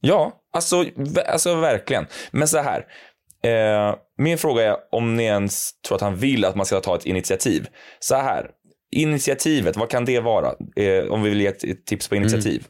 Ja, 0.00 0.32
alltså, 0.52 0.84
alltså 1.28 1.54
verkligen. 1.54 2.06
Men 2.30 2.48
så 2.48 2.58
här. 2.58 2.86
Eh, 3.42 3.94
min 4.18 4.38
fråga 4.38 4.62
är 4.62 4.76
om 4.90 5.16
ni 5.16 5.24
ens 5.24 5.80
tror 5.80 5.96
att 5.96 6.02
han 6.02 6.16
vill 6.16 6.44
att 6.44 6.56
man 6.56 6.66
ska 6.66 6.80
ta 6.80 6.96
ett 6.96 7.06
initiativ. 7.06 7.66
Så 7.98 8.14
här. 8.14 8.50
Initiativet, 8.96 9.76
vad 9.76 9.90
kan 9.90 10.04
det 10.04 10.20
vara? 10.20 10.54
Eh, 10.76 11.04
om 11.10 11.22
vi 11.22 11.30
vill 11.30 11.40
ge 11.40 11.46
ett, 11.46 11.86
tips 11.86 12.08
på 12.08 12.16
initiativ. 12.16 12.64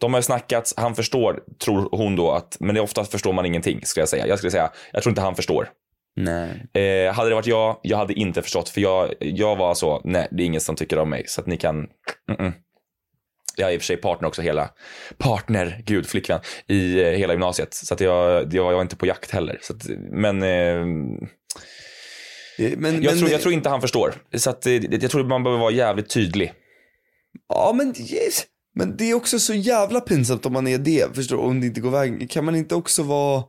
De 0.00 0.12
har 0.12 0.18
ju 0.18 0.22
snackat, 0.22 0.72
han 0.76 0.94
förstår, 0.94 1.40
tror 1.64 1.88
hon 1.92 2.16
då, 2.16 2.30
att, 2.30 2.56
men 2.60 2.74
det 2.74 2.80
oftast 2.80 3.12
förstår 3.12 3.32
man 3.32 3.46
ingenting, 3.46 3.80
skulle 3.82 4.02
jag 4.02 4.08
säga. 4.08 4.26
Jag 4.26 4.38
skulle 4.38 4.50
säga, 4.50 4.70
jag 4.92 5.02
tror 5.02 5.10
inte 5.10 5.20
han 5.20 5.34
förstår. 5.34 5.68
Nej. 6.16 6.66
Eh, 6.84 7.12
hade 7.12 7.28
det 7.28 7.34
varit 7.34 7.46
jag, 7.46 7.80
jag 7.82 7.98
hade 7.98 8.14
inte 8.14 8.42
förstått, 8.42 8.68
för 8.68 8.80
jag, 8.80 9.14
jag 9.20 9.56
var 9.56 9.74
så, 9.74 10.00
nej, 10.04 10.28
det 10.30 10.42
är 10.42 10.46
ingen 10.46 10.60
som 10.60 10.76
tycker 10.76 10.98
om 10.98 11.10
mig, 11.10 11.24
så 11.26 11.40
att 11.40 11.46
ni 11.46 11.56
kan, 11.56 11.88
mm-mm. 12.30 12.52
Jag 13.58 13.70
är 13.70 13.74
i 13.74 13.76
och 13.76 13.80
för 13.80 13.86
sig 13.86 13.96
partner 13.96 14.28
också, 14.28 14.42
hela, 14.42 14.70
partner, 15.18 15.82
gud, 15.86 16.06
flickvän, 16.06 16.40
i 16.66 17.02
eh, 17.02 17.10
hela 17.10 17.32
gymnasiet. 17.32 17.74
Så 17.74 17.94
att 17.94 18.00
jag, 18.00 18.54
jag 18.54 18.64
var 18.64 18.82
inte 18.82 18.96
på 18.96 19.06
jakt 19.06 19.30
heller. 19.30 19.58
Så 19.62 19.72
att, 19.72 19.86
men 20.10 20.42
eh, 20.42 20.86
Eh, 22.58 22.72
Men, 22.78 22.94
jag, 22.94 23.04
men, 23.04 23.18
tror, 23.18 23.30
jag 23.30 23.40
tror 23.40 23.54
inte 23.54 23.68
han 23.68 23.80
förstår. 23.80 24.14
Så 24.34 24.50
att, 24.50 24.66
eh, 24.66 24.72
jag 24.74 25.10
tror 25.10 25.24
man 25.24 25.42
behöver 25.42 25.60
vara 25.60 25.72
jävligt 25.72 26.10
tydlig. 26.10 26.52
Ja, 27.48 27.72
men, 27.74 27.88
yes. 27.88 28.44
men 28.74 28.96
det 28.96 29.10
är 29.10 29.14
också 29.14 29.38
så 29.38 29.54
jävla 29.54 30.00
pinsamt 30.00 30.46
om 30.46 30.52
man 30.52 30.66
är 30.66 30.78
det, 30.78 31.14
förstår 31.14 31.36
du? 31.36 31.42
Om 31.42 31.60
det 31.60 31.66
inte 31.66 31.80
går 31.80 31.90
vägen. 31.90 32.28
Kan 32.28 32.44
man 32.44 32.56
inte 32.56 32.74
också 32.74 33.02
vara... 33.02 33.42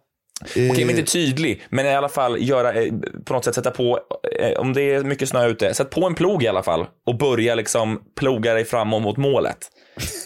Eh, 0.56 0.72
Okej, 0.72 0.86
men 0.86 0.90
inte 0.90 1.12
tydlig, 1.12 1.62
men 1.70 1.86
i 1.86 1.90
alla 1.90 2.10
fall 2.10 2.44
göra, 2.44 2.74
eh, 2.74 2.94
på 3.26 3.34
något 3.34 3.46
sätt 3.46 3.56
sätta 3.56 3.72
på, 3.72 4.00
eh, 4.40 4.60
om 4.60 4.74
det 4.74 4.82
är 4.82 5.04
mycket 5.04 5.30
snö 5.30 5.48
ute, 5.48 5.74
sätt 5.74 5.90
på 5.90 6.06
en 6.06 6.16
plog 6.16 6.44
i 6.44 6.48
alla 6.48 6.64
fall 6.64 6.86
och 7.06 7.18
börja 7.18 7.56
liksom 7.56 8.02
ploga 8.20 8.54
dig 8.54 8.66
framåt 8.66 9.04
mot 9.04 9.18
målet. 9.18 9.58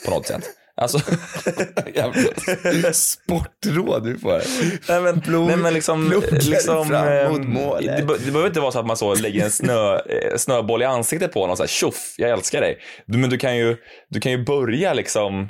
På 0.05 0.11
något 0.11 0.27
sätt. 0.27 0.43
Alltså, 0.75 0.99
sportråd 2.93 4.07
vi 4.07 4.17
får. 4.19 4.41
nej 4.89 5.01
men, 5.01 5.21
Plog- 5.21 5.47
nej, 5.47 5.57
men 5.57 5.73
liksom, 5.73 6.21
liksom 6.31 6.87
fram 6.87 7.07
eh, 7.07 7.29
mot 7.31 7.47
målet. 7.47 8.07
det, 8.07 8.17
det 8.25 8.31
behöver 8.31 8.47
inte 8.47 8.59
vara 8.59 8.71
så 8.71 8.79
att 8.79 8.85
man 8.85 8.97
så 8.97 9.15
lägger 9.15 9.43
en 9.43 9.51
snö, 9.51 9.95
eh, 9.99 10.37
snöboll 10.37 10.81
i 10.81 10.85
ansiktet 10.85 11.31
på 11.33 11.39
honom 11.39 11.51
och 11.51 11.57
så 11.57 11.63
här, 11.63 11.67
tjoff, 11.67 12.15
jag 12.17 12.29
älskar 12.29 12.61
dig. 12.61 12.77
Du, 13.05 13.17
men 13.17 13.29
du 13.29 13.37
kan 13.37 13.57
ju, 13.57 13.77
du 14.09 14.19
kan 14.19 14.31
ju 14.31 14.43
börja 14.45 14.93
liksom, 14.93 15.47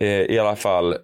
eh, 0.00 0.08
i 0.08 0.38
alla 0.38 0.56
fall, 0.56 0.96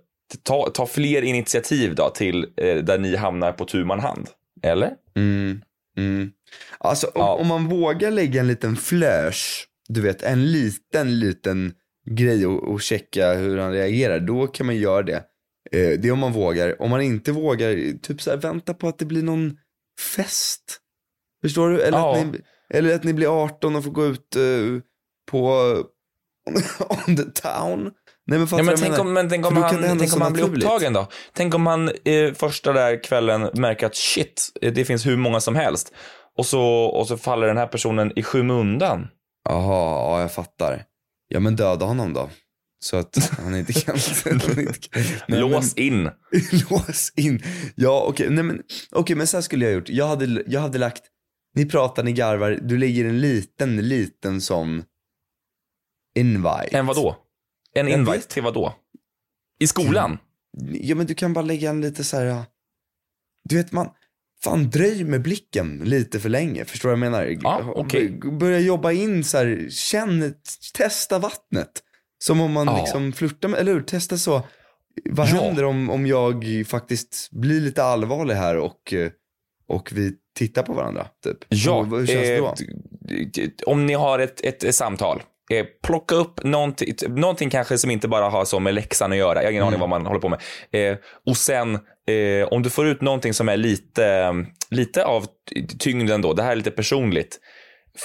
ta, 0.42 0.70
ta 0.74 0.86
fler 0.86 1.22
initiativ 1.22 1.94
då 1.94 2.10
till 2.10 2.46
eh, 2.56 2.76
där 2.76 2.98
ni 2.98 3.16
hamnar 3.16 3.52
på 3.52 3.64
tu 3.64 3.84
man 3.84 4.00
hand. 4.00 4.28
Eller? 4.62 4.90
Mm, 5.16 5.60
mm. 5.98 6.30
Alltså 6.78 7.06
om, 7.06 7.12
Ja. 7.14 7.34
om 7.34 7.46
man 7.46 7.68
vågar 7.68 8.10
lägga 8.10 8.40
en 8.40 8.46
liten 8.46 8.76
flörs, 8.76 9.66
du 9.88 10.00
vet 10.00 10.22
en 10.22 10.52
liten, 10.52 11.18
liten 11.20 11.72
grej 12.10 12.46
och, 12.46 12.72
och 12.72 12.80
checka 12.80 13.34
hur 13.34 13.58
han 13.58 13.72
reagerar, 13.72 14.20
då 14.20 14.46
kan 14.46 14.66
man 14.66 14.76
göra 14.76 15.02
det. 15.02 15.24
Eh, 15.72 15.98
det 16.00 16.08
är 16.08 16.12
om 16.12 16.18
man 16.18 16.32
vågar. 16.32 16.82
Om 16.82 16.90
man 16.90 17.00
inte 17.00 17.32
vågar, 17.32 17.98
typ 17.98 18.22
så 18.22 18.30
här, 18.30 18.36
vänta 18.36 18.74
på 18.74 18.88
att 18.88 18.98
det 18.98 19.04
blir 19.04 19.22
någon 19.22 19.56
fest. 20.16 20.78
Förstår 21.42 21.70
du? 21.70 21.82
Eller, 21.82 21.98
Ja. 21.98 22.20
att, 22.20 22.26
ni, 22.26 22.40
eller 22.74 22.94
att 22.94 23.04
ni 23.04 23.12
blir 23.12 23.44
18 23.44 23.76
och 23.76 23.84
får 23.84 23.90
gå 23.90 24.06
ut 24.06 24.36
eh, 24.36 24.42
på 25.30 25.48
on 27.06 27.16
the 27.16 27.22
town. 27.22 27.90
Nej 28.26 28.38
men 28.38 28.48
fattar 28.48 28.64
Ja, 28.64 28.70
men 28.70 28.76
tänk 28.80 28.98
om, 28.98 29.12
men 29.12 29.28
tänk 29.28 29.46
om 29.46 29.56
han, 29.56 29.98
tänk 29.98 30.14
om 30.14 30.20
han 30.20 30.32
blir 30.32 30.44
upptagen 30.44 30.92
då? 30.92 31.06
Tänk 31.32 31.54
om 31.54 31.66
han 31.66 31.88
eh, 32.04 32.32
första 32.34 32.72
där 32.72 33.04
kvällen 33.04 33.50
märker 33.54 33.86
att 33.86 33.94
shit, 33.96 34.48
det 34.60 34.84
finns 34.84 35.06
hur 35.06 35.16
många 35.16 35.40
som 35.40 35.56
helst. 35.56 35.92
Och 36.38 36.46
så, 36.46 36.62
och 36.84 37.06
så 37.06 37.16
faller 37.16 37.46
den 37.46 37.56
här 37.56 37.66
personen 37.66 38.12
i 38.16 38.22
skymundan. 38.22 39.08
Jaha, 39.48 39.94
ja 39.94 40.20
jag 40.20 40.32
fattar. 40.32 40.84
Ja 41.32 41.40
men 41.40 41.56
döda 41.56 41.86
honom 41.86 42.12
då. 42.12 42.30
Så 42.84 42.96
att 42.96 43.30
han 43.38 43.54
inte 43.56 43.72
kan... 43.80 43.96
han 44.24 44.32
inte 44.58 44.72
kan- 44.88 45.02
Nej, 45.28 45.40
Lås 45.40 45.74
in. 45.74 46.02
Men, 46.02 46.12
lås 46.70 47.12
in. 47.16 47.42
Ja 47.74 48.04
okej, 48.08 48.30
nej 48.30 48.44
men, 48.44 48.62
okej 48.90 49.16
men 49.16 49.26
så 49.26 49.36
här 49.36 49.42
skulle 49.42 49.64
jag 49.64 49.70
ha 49.72 49.74
gjort. 49.74 49.88
Jag 49.88 50.06
hade, 50.08 50.44
jag 50.46 50.60
hade 50.60 50.78
lagt, 50.78 51.02
ni 51.54 51.66
pratar, 51.66 52.02
ni 52.02 52.12
garvar, 52.12 52.50
du 52.62 52.78
lägger 52.78 53.04
en 53.04 53.20
liten, 53.20 53.88
liten 53.88 54.40
sån 54.40 54.84
invite. 56.14 56.68
En 56.78 56.86
vadå? 56.86 57.16
En 57.74 57.88
Jag 57.88 57.98
invite 57.98 58.16
vet. 58.18 58.28
till 58.28 58.42
vadå? 58.42 58.74
I 59.60 59.66
skolan? 59.66 60.18
Ja 60.72 60.94
men 60.94 61.06
du 61.06 61.14
kan 61.14 61.32
bara 61.32 61.44
lägga 61.44 61.70
en 61.70 61.80
lite 61.80 62.04
så 62.04 62.16
här. 62.16 62.44
Du 63.48 63.56
vet 63.56 63.72
man, 63.72 63.88
fan 64.44 64.70
dröj 64.70 65.04
med 65.04 65.22
blicken 65.22 65.78
lite 65.84 66.20
för 66.20 66.28
länge. 66.28 66.64
Förstår 66.64 66.88
du 66.88 66.96
vad 66.96 67.06
jag 67.06 67.10
menar? 67.12 67.36
Ja. 67.42 67.86
B- 67.92 68.30
Börja 68.40 68.58
jobba 68.58 68.92
in 68.92 69.24
så 69.24 69.38
här, 69.38 69.66
känn, 69.70 70.34
testa 70.74 71.18
vattnet. 71.18 71.70
Som 72.24 72.40
om 72.40 72.52
man 72.52 72.66
Ja. 72.66 72.76
liksom 72.82 73.12
flörtar 73.12 73.48
med, 73.48 73.60
eller 73.60 73.72
hur? 73.72 73.82
Testa 73.82 74.18
så. 74.18 74.42
Vad 75.10 75.28
Ja. 75.28 75.32
händer 75.34 75.64
om, 75.64 75.90
om 75.90 76.06
jag 76.06 76.44
faktiskt 76.66 77.28
blir 77.30 77.60
lite 77.60 77.84
allvarlig 77.84 78.34
här 78.34 78.56
och, 78.56 78.92
eh, 78.92 79.10
och 79.66 79.92
vi 79.92 80.12
tittar 80.38 80.62
på 80.62 80.72
varandra? 80.72 81.06
Typ. 81.24 81.38
Ja, 81.48 81.72
Och 81.72 81.86
hur 81.98 82.06
känns 82.06 82.20
det 82.20 82.36
eh, 82.36 82.42
då? 82.42 82.54
d- 83.00 83.28
d- 83.34 83.50
om 83.66 83.86
ni 83.86 83.92
har 83.94 84.18
ett, 84.18 84.40
ett, 84.44 84.64
ett 84.64 84.74
samtal, 84.74 85.22
eh, 85.52 85.66
plocka 85.82 86.14
upp 86.14 86.44
någonting, 86.44 86.94
någonting 87.08 87.50
kanske 87.50 87.78
som 87.78 87.90
inte 87.90 88.08
bara 88.08 88.28
har 88.28 88.44
så 88.44 88.60
med 88.60 88.74
läxan 88.74 89.12
att 89.12 89.18
göra. 89.18 89.38
Jag 89.38 89.44
har 89.44 89.50
ingen 89.50 89.64
aning 89.64 89.80
vad 89.80 89.88
man 89.88 90.06
håller 90.06 90.20
på 90.20 90.28
med. 90.28 90.40
Eh, 90.72 90.98
och 91.26 91.36
sen, 91.36 91.74
eh, 92.08 92.48
om 92.50 92.62
du 92.62 92.70
får 92.70 92.86
ut 92.86 93.00
någonting 93.00 93.34
som 93.34 93.48
är 93.48 93.56
lite, 93.56 94.34
lite 94.70 95.04
av 95.04 95.26
tyngden 95.78 96.22
då, 96.22 96.32
det 96.32 96.42
här 96.42 96.52
är 96.52 96.56
lite 96.56 96.70
personligt. 96.70 97.40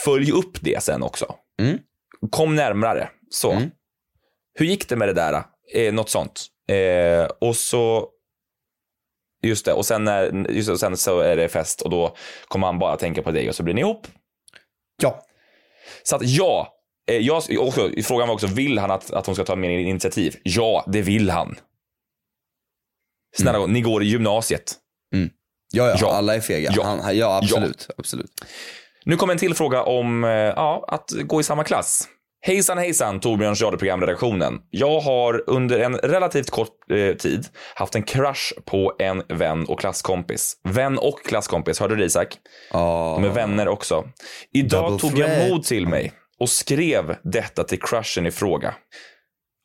Följ 0.05 0.31
upp 0.31 0.61
det 0.61 0.83
sen 0.83 1.03
också. 1.03 1.35
Mm. 1.61 1.77
Kom 2.31 2.55
närmare. 2.55 3.09
Så. 3.29 3.51
Mm. 3.51 3.69
hur 4.59 4.65
gick 4.65 4.89
det 4.89 4.95
med 4.95 5.07
det 5.07 5.13
där? 5.13 5.43
Eh, 5.73 5.93
något 5.93 6.09
sånt. 6.09 6.45
Eh, 6.69 7.29
och 7.41 7.55
så, 7.55 8.09
just 9.43 9.65
det, 9.65 9.73
och 9.73 9.85
sen, 9.85 10.03
när, 10.03 10.47
just 10.49 10.67
det, 10.67 10.73
och 10.73 10.79
sen 10.79 10.97
så 10.97 11.19
är 11.19 11.37
det 11.37 11.47
fest 11.47 11.81
och 11.81 11.89
då 11.89 12.15
kommer 12.47 12.67
han 12.67 12.79
bara 12.79 12.97
tänka 12.97 13.21
på 13.21 13.31
dig 13.31 13.49
och 13.49 13.55
så 13.55 13.63
blir 13.63 13.73
ni 13.73 13.81
ihop. 13.81 14.07
Ja. 15.01 15.23
Så 16.03 16.15
att 16.15 16.21
ja, 16.23 16.76
jag, 17.13 17.43
också, 17.59 17.89
frågan 18.03 18.27
var 18.27 18.35
också, 18.35 18.47
vill 18.47 18.77
han 18.79 18.91
att, 18.91 19.11
att 19.11 19.25
hon 19.25 19.35
ska 19.35 19.43
ta 19.43 19.55
mer 19.55 19.69
initiativ? 19.69 20.35
Ja, 20.43 20.83
det 20.87 21.01
vill 21.01 21.29
han. 21.29 21.55
Snälla, 23.37 23.65
ni 23.65 23.81
går 23.81 24.03
i 24.03 24.05
gymnasiet. 24.05 24.75
Ja, 25.73 25.87
ja, 25.89 25.97
Ja. 26.01 26.13
alla 26.13 26.35
är 26.35 26.39
fega. 26.39 26.71
Ja. 26.75 26.83
Han, 26.83 27.17
ja, 27.17 27.37
absolut. 27.37 27.89
absolut. 27.97 28.31
Nu 29.05 29.15
kommer 29.15 29.33
en 29.33 29.39
till 29.39 29.53
fråga 29.53 29.83
om 29.83 30.23
eh, 30.23 30.29
ja, 30.31 30.85
att 30.87 31.11
gå 31.11 31.39
i 31.39 31.43
samma 31.43 31.63
klass. 31.63 32.07
Hejsan 32.41 32.77
hejsan 32.77 33.19
Torbjörns 33.19 33.61
radioprogramredaktionen. 33.61 34.61
Jag 34.69 34.99
har 34.99 35.43
under 35.49 35.79
en 35.79 35.97
relativt 35.97 36.49
kort 36.49 36.91
eh, 36.91 37.15
tid 37.15 37.45
haft 37.75 37.95
en 37.95 38.03
crush 38.03 38.53
på 38.65 38.93
en 38.99 39.23
vän 39.29 39.65
och 39.65 39.79
klasskompis. 39.79 40.53
Vän 40.63 40.97
och 40.97 41.25
klasskompis, 41.25 41.79
hörde 41.79 41.95
du 41.95 41.99
det, 41.99 42.05
Isak? 42.05 42.27
Ja. 42.71 43.19
De 43.21 43.29
är 43.29 43.33
vänner 43.33 43.67
också. 43.67 44.07
Idag 44.53 44.83
Double 44.91 44.99
tog 45.09 45.19
jag 45.19 45.49
mod 45.49 45.63
till 45.63 45.87
mig 45.87 46.11
och 46.39 46.49
skrev 46.49 47.15
detta 47.23 47.63
till 47.63 47.81
crushen 47.81 48.25
i 48.25 48.31
fråga. 48.31 48.75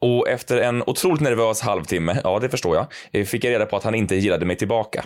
Och 0.00 0.28
efter 0.28 0.56
en 0.56 0.82
otroligt 0.82 1.20
nervös 1.20 1.61
halvtimme, 1.61 2.20
ja 2.24 2.38
det 2.38 2.48
förstår 2.48 2.76
jag, 2.76 2.87
eh, 3.12 3.24
fick 3.24 3.44
jag 3.44 3.50
reda 3.50 3.66
på 3.66 3.76
att 3.76 3.85
han 3.85 3.94
inte 3.94 4.16
gillade 4.16 4.46
mig 4.46 4.56
tillbaka. 4.56 5.04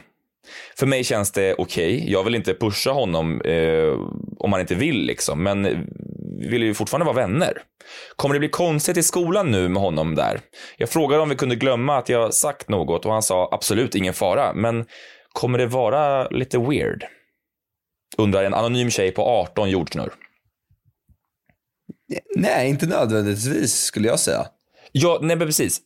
För 0.78 0.86
mig 0.86 1.04
känns 1.04 1.32
det 1.32 1.54
okej. 1.58 2.12
Jag 2.12 2.24
vill 2.24 2.34
inte 2.34 2.54
pusha 2.54 2.90
honom 2.90 3.40
eh, 3.40 3.92
om 4.38 4.52
han 4.52 4.60
inte 4.60 4.74
vill 4.74 5.06
liksom. 5.06 5.42
Men 5.42 5.62
vi 6.40 6.48
vill 6.48 6.62
ju 6.62 6.74
fortfarande 6.74 7.04
vara 7.04 7.26
vänner. 7.26 7.62
Kommer 8.16 8.34
det 8.34 8.38
bli 8.38 8.48
konstigt 8.48 8.96
i 8.96 9.02
skolan 9.02 9.50
nu 9.50 9.68
med 9.68 9.82
honom 9.82 10.14
där? 10.14 10.40
Jag 10.76 10.88
frågade 10.88 11.22
om 11.22 11.28
vi 11.28 11.36
kunde 11.36 11.56
glömma 11.56 11.96
att 11.96 12.08
jag 12.08 12.34
sagt 12.34 12.68
något 12.68 13.06
och 13.06 13.12
han 13.12 13.22
sa 13.22 13.48
absolut 13.52 13.94
ingen 13.94 14.14
fara. 14.14 14.52
Men 14.54 14.84
kommer 15.32 15.58
det 15.58 15.66
vara 15.66 16.28
lite 16.28 16.58
weird? 16.58 17.04
Undrar 18.18 18.44
en 18.44 18.54
anonym 18.54 18.90
tjej 18.90 19.10
på 19.10 19.22
18 19.22 19.70
jordknurr. 19.70 20.12
Nej, 22.36 22.68
inte 22.68 22.86
nödvändigtvis 22.86 23.74
skulle 23.74 24.08
jag 24.08 24.20
säga. 24.20 24.46
Ja, 24.92 25.18
nej 25.22 25.36
men 25.36 25.46
precis. 25.46 25.80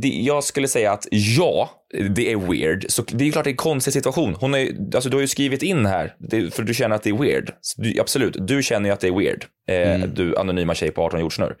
Jag 0.00 0.44
skulle 0.44 0.68
säga 0.68 0.92
att 0.92 1.06
ja, 1.10 1.70
det 2.16 2.32
är 2.32 2.36
weird. 2.36 2.84
Så 2.88 3.02
det 3.02 3.28
är 3.28 3.32
klart 3.32 3.44
det 3.44 3.48
är 3.48 3.52
en 3.52 3.56
konstig 3.56 3.92
situation. 3.92 4.34
Hon 4.34 4.54
är, 4.54 4.94
alltså, 4.94 5.10
du 5.10 5.16
har 5.16 5.20
ju 5.20 5.28
skrivit 5.28 5.62
in 5.62 5.86
här, 5.86 6.14
för 6.50 6.62
du 6.62 6.74
känner 6.74 6.96
att 6.96 7.02
det 7.02 7.10
är 7.10 7.22
weird. 7.22 7.50
Du, 7.76 8.00
absolut, 8.00 8.36
du 8.40 8.62
känner 8.62 8.88
ju 8.88 8.92
att 8.92 9.00
det 9.00 9.08
är 9.08 9.18
weird. 9.18 9.44
Eh, 9.68 10.08
Du 10.08 10.36
anonyma 10.36 10.74
tjej 10.74 10.90
på 10.90 11.02
18 11.02 11.20
jordsnurr. 11.20 11.56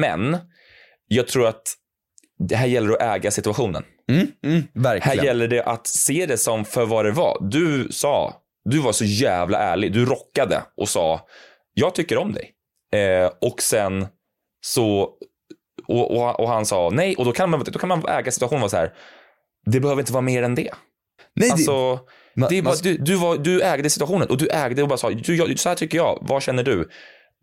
Men 0.00 0.36
jag 1.08 1.26
tror 1.28 1.46
att 1.46 1.62
det 2.38 2.56
här 2.56 2.66
gäller 2.66 2.92
att 2.92 3.02
äga 3.02 3.30
situationen. 3.30 3.84
Mm, 4.10 4.26
mm. 4.44 4.62
Här 5.02 5.24
gäller 5.24 5.48
det 5.48 5.62
att 5.62 5.86
se 5.86 6.26
det 6.26 6.38
som 6.38 6.64
för 6.64 6.86
vad 6.86 7.04
det 7.04 7.10
var. 7.12 7.38
Du 7.50 7.88
sa, 7.90 8.34
du 8.64 8.78
var 8.78 8.92
så 8.92 9.04
jävla 9.04 9.58
ärlig. 9.58 9.92
Du 9.92 10.04
rockade 10.04 10.62
och 10.76 10.88
sa, 10.88 11.26
jag 11.74 11.94
tycker 11.94 12.18
om 12.18 12.32
dig. 12.32 12.50
Eh, 12.94 13.30
och 13.40 13.62
sen 13.62 14.06
så, 14.66 15.00
och, 15.88 16.10
och, 16.16 16.40
och 16.40 16.48
han 16.48 16.66
sa 16.66 16.90
nej. 16.92 17.14
Och 17.16 17.24
då 17.24 17.32
kan 17.32 17.50
man, 17.50 17.64
då 17.66 17.78
kan 17.78 17.88
man 17.88 18.08
äga 18.08 18.30
situationen 18.30 18.56
och 18.56 18.60
vara 18.60 18.70
så 18.70 18.76
här, 18.76 18.92
det 19.66 19.80
behöver 19.80 20.02
inte 20.02 20.12
vara 20.12 20.22
mer 20.22 20.42
än 20.42 20.54
det. 20.54 20.70
Nej, 21.36 21.48
det- 21.48 21.52
Alltså, 21.52 21.98
det 22.48 22.58
är 22.58 22.62
bara, 22.62 22.70
man- 22.70 22.78
du, 22.82 22.96
du, 22.96 23.14
var, 23.14 23.36
du 23.36 23.62
ägde 23.62 23.90
situationen 23.90 24.28
och 24.28 24.36
du 24.36 24.48
ägde 24.48 24.82
och 24.82 24.88
bara 24.88 24.96
sa, 24.98 25.10
du, 25.10 25.36
jag, 25.36 25.58
så 25.58 25.68
här 25.68 25.76
tycker 25.76 25.98
jag, 25.98 26.18
vad 26.22 26.42
känner 26.42 26.62
du? 26.62 26.88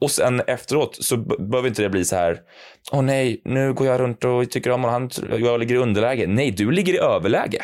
Och 0.01 0.11
sen 0.11 0.39
efteråt 0.47 0.97
så 1.03 1.17
behöver 1.17 1.67
inte 1.67 1.81
det 1.81 1.89
bli 1.89 2.05
så 2.05 2.15
här, 2.15 2.39
åh 2.91 3.01
nej, 3.01 3.41
nu 3.45 3.73
går 3.73 3.87
jag 3.87 3.99
runt 3.99 4.23
och 4.25 4.49
tycker 4.51 4.71
om 4.71 4.83
honom, 4.83 5.09
han, 5.29 5.39
jag 5.41 5.59
ligger 5.59 5.75
i 5.75 5.77
underläge. 5.77 6.27
Nej, 6.27 6.51
du 6.51 6.71
ligger 6.71 6.93
i 6.93 6.97
överläge. 6.97 7.63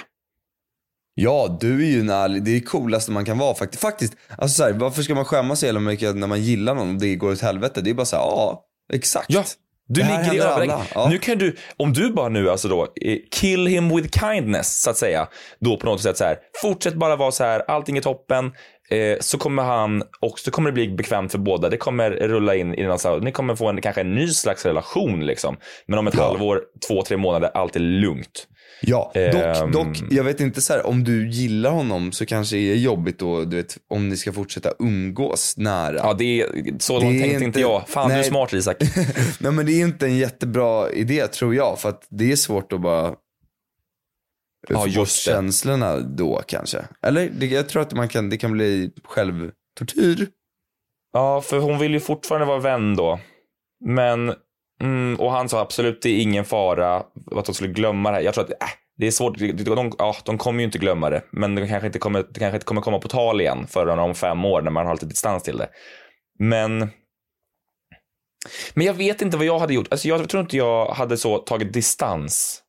Ja, 1.20 1.58
du 1.60 1.86
är 1.86 1.90
ju 1.90 2.00
en 2.00 2.10
ärlig, 2.10 2.44
det 2.44 2.52
är 2.52 2.54
det 2.56 2.62
coolaste 2.62 3.12
man 3.12 3.26
kan 3.26 3.38
vara 3.38 3.56
faktiskt. 3.56 3.82
Faktiskt, 3.82 4.14
alltså 4.38 4.56
så 4.56 4.64
här, 4.64 4.74
varför 4.74 5.02
ska 5.02 5.16
man 5.16 5.26
skämmas 5.26 5.60
så 5.60 5.66
jävla 5.66 5.80
mycket 5.82 6.16
när 6.16 6.28
man 6.28 6.42
gillar 6.42 6.76
någon 6.76 6.90
och 6.96 7.02
det 7.02 7.16
går 7.16 7.32
åt 7.32 7.42
helvete? 7.42 7.82
Det 7.82 7.90
är 7.90 7.94
bara 7.94 8.06
så 8.06 8.16
här, 8.16 8.24
ja, 8.24 8.64
exakt. 8.94 9.26
Ja, 9.30 9.44
du 9.88 10.02
Det 10.02 10.08
ligger 10.08 10.34
i 10.34 10.40
överläge. 10.40 10.74
alla, 10.74 10.86
ja. 10.96 11.10
Nu 11.10 11.18
kan 11.18 11.38
du, 11.38 11.56
om 11.78 11.94
du 11.94 12.14
bara 12.14 12.30
nu 12.30 12.50
alltså 12.50 12.68
då, 12.68 12.84
eh, 12.84 13.18
kill 13.32 13.68
him 13.68 13.96
with 13.96 14.20
kindness 14.20 14.82
så 14.82 14.90
att 14.90 14.98
säga, 14.98 15.28
då 15.60 15.78
på 15.78 15.86
något 15.86 16.02
sätt 16.02 16.18
så 16.18 16.24
här, 16.24 16.38
fortsätt 16.62 16.94
bara 16.96 17.16
vara 17.16 17.32
så 17.32 17.44
här, 17.44 17.60
allting 17.68 17.98
är 17.98 18.02
toppen, 18.02 18.52
eh, 18.90 19.18
så 19.20 19.38
kommer 19.38 19.64
han, 19.64 20.04
och 20.20 20.40
så 20.40 20.52
kommer 20.52 20.70
det 20.70 20.74
bli 20.74 20.88
bekvämt 20.90 21.32
för 21.32 21.40
båda. 21.40 21.70
Det 21.70 21.78
kommer 21.78 22.12
rulla 22.12 22.56
in 22.56 22.74
i 22.74 22.82
en, 22.82 23.00
så 23.00 23.10
här, 23.14 23.20
ni 23.20 23.32
kommer 23.32 23.56
få 23.56 23.70
en, 23.70 23.82
kanske 23.82 24.02
en 24.02 24.16
ny 24.16 24.28
slags 24.28 24.66
relation 24.66 25.26
liksom. 25.26 25.58
Men 25.88 26.00
om 26.00 26.08
ett 26.08 26.14
Ja. 26.18 26.24
halvår, 26.28 26.62
två, 26.88 27.02
tre 27.02 27.18
månader, 27.18 27.50
allt 27.54 27.76
är 27.76 27.80
lugnt. 27.80 28.48
Ja, 28.82 29.12
Ehm. 29.16 29.72
dock, 29.72 29.86
dock, 29.88 29.98
jag 30.12 30.24
vet 30.24 30.40
inte 30.40 30.62
så 30.62 30.74
här, 30.74 30.88
om 30.88 31.04
du 31.04 31.30
gillar 31.30 31.72
honom 31.72 32.12
så 32.12 32.26
kanske 32.26 32.56
det 32.56 32.72
är 32.72 32.76
jobbigt 32.76 33.20
då, 33.20 33.44
du 33.44 33.56
vet, 33.58 33.78
om 33.90 34.10
ni 34.10 34.18
ska 34.18 34.34
fortsätta 34.34 34.70
umgås 34.80 35.54
nära. 35.58 35.96
Ja, 35.96 36.14
det 36.14 36.42
är, 36.42 36.48
så 36.80 37.00
långt 37.00 37.22
tänkte 37.22 37.44
inte 37.44 37.60
jag. 37.62 37.84
Fan, 37.90 38.08
du 38.08 38.14
är 38.14 38.18
Nej. 38.18 38.28
smart 38.28 38.54
Isak. 38.54 38.78
Nej 39.40 39.52
men 39.52 39.66
det 39.66 39.72
är 39.72 39.80
inte 39.82 40.06
en 40.06 40.18
jättebra 40.18 40.92
idé 40.92 41.28
tror 41.28 41.56
jag, 41.56 41.80
för 41.80 41.90
att 41.90 42.02
det 42.10 42.32
är 42.32 42.36
svårt 42.36 42.74
att 42.74 42.82
bara 42.82 43.14
Ja, 44.70 44.88
just 44.88 45.26
det. 45.26 45.32
känslorna 45.32 46.00
då 46.00 46.42
kanske. 46.48 46.86
Eller 47.02 47.30
det, 47.30 47.46
jag 47.46 47.70
tror 47.70 47.82
att 47.82 47.94
man 47.94 48.08
kan, 48.08 48.30
det 48.30 48.38
kan 48.38 48.52
bli 48.52 48.92
självtortyr. 49.04 50.28
Ja, 51.14 51.42
för 51.42 51.60
hon 51.60 51.80
vill 51.80 51.94
ju 51.94 52.00
fortfarande 52.00 52.48
vara 52.48 52.60
vän 52.60 52.96
då. 52.96 53.20
Men, 53.86 54.34
mm, 54.82 55.16
och 55.20 55.32
han 55.32 55.50
sa 55.50 55.62
absolut 55.62 56.02
det 56.02 56.10
är 56.10 56.22
ingen 56.22 56.46
fara 56.46 56.96
att 57.36 57.46
de 57.46 57.56
skulle 57.56 57.74
glömma 57.74 58.10
det 58.10 58.16
här. 58.16 58.24
Jag 58.24 58.34
tror 58.34 58.44
att 58.44 58.50
äh, 58.50 58.70
det 58.98 59.08
är 59.08 59.12
svårt. 59.12 59.38
De, 59.38 59.52
de, 59.64 59.92
ja, 59.98 60.16
de 60.26 60.38
kommer 60.38 60.60
ju 60.60 60.66
inte 60.66 60.78
glömma 60.78 61.10
det. 61.10 61.24
Men 61.32 61.56
det 61.56 61.68
kanske 61.68 61.88
inte 61.88 62.00
kommer, 62.00 62.20
det 62.20 62.40
kanske 62.40 62.56
inte 62.56 62.66
kommer 62.66 62.82
komma 62.82 63.00
på 63.00 63.08
tal 63.08 63.42
igen 63.42 63.68
förrän 63.68 64.00
om 64.00 64.16
fem 64.16 64.46
år 64.46 64.62
när 64.62 64.72
man 64.72 64.86
har 64.86 64.94
lite 64.94 65.06
distans 65.06 65.44
till 65.44 65.58
det. 65.58 65.70
Men, 66.40 66.80
men 68.74 68.86
jag 68.86 68.94
vet 68.94 69.22
inte 69.22 69.38
vad 69.38 69.46
jag 69.46 69.60
hade 69.60 69.74
gjort. 69.74 69.88
Alltså 69.92 70.08
jag 70.08 70.30
tror 70.30 70.42
inte 70.42 70.58
jag 70.58 70.86
hade 70.86 71.18
så 71.18 71.38
tagit 71.38 71.74
distans. 71.74 72.64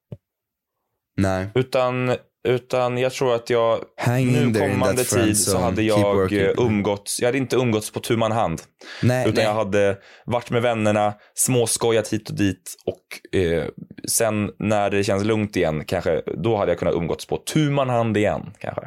Nej. 1.19 1.49
Utan, 1.55 2.17
utan 2.49 2.99
jag 2.99 3.13
tror 3.13 3.35
att 3.35 3.51
jag 3.51 3.79
Hang 3.97 4.27
nu 4.27 4.61
kommande 4.61 5.05
tid 5.05 5.39
så 5.39 5.59
hade 5.59 5.83
jag 5.83 6.33
eh, 6.33 6.51
umgåtts, 6.59 7.21
jag 7.21 7.29
hade 7.29 7.39
inte 7.39 7.57
umgåtts 7.57 7.93
på 7.93 8.01
tu 8.01 8.17
man 8.17 8.33
hand. 8.33 8.63
Nej, 9.03 9.23
Utan 9.23 9.35
nej. 9.35 9.45
jag 9.45 9.55
hade 9.55 9.97
varit 10.25 10.51
med 10.51 10.63
vännerna, 10.63 11.15
småskojat 11.35 12.09
hit 12.13 12.31
och 12.31 12.37
dit 12.37 12.75
och 12.87 13.39
eh, 13.41 13.65
sen 14.09 14.51
när 14.59 14.91
det 14.91 15.05
känns 15.05 15.25
lugnt 15.25 15.57
igen 15.57 15.85
kanske, 15.85 16.23
då 16.37 16.57
hade 16.57 16.71
jag 16.71 16.79
kunnat 16.79 16.95
umgåtts 16.95 17.27
på 17.27 17.37
tu 17.37 17.71
man 17.71 17.89
hand 17.89 18.17
igen 18.17 18.51
kanske. 18.59 18.83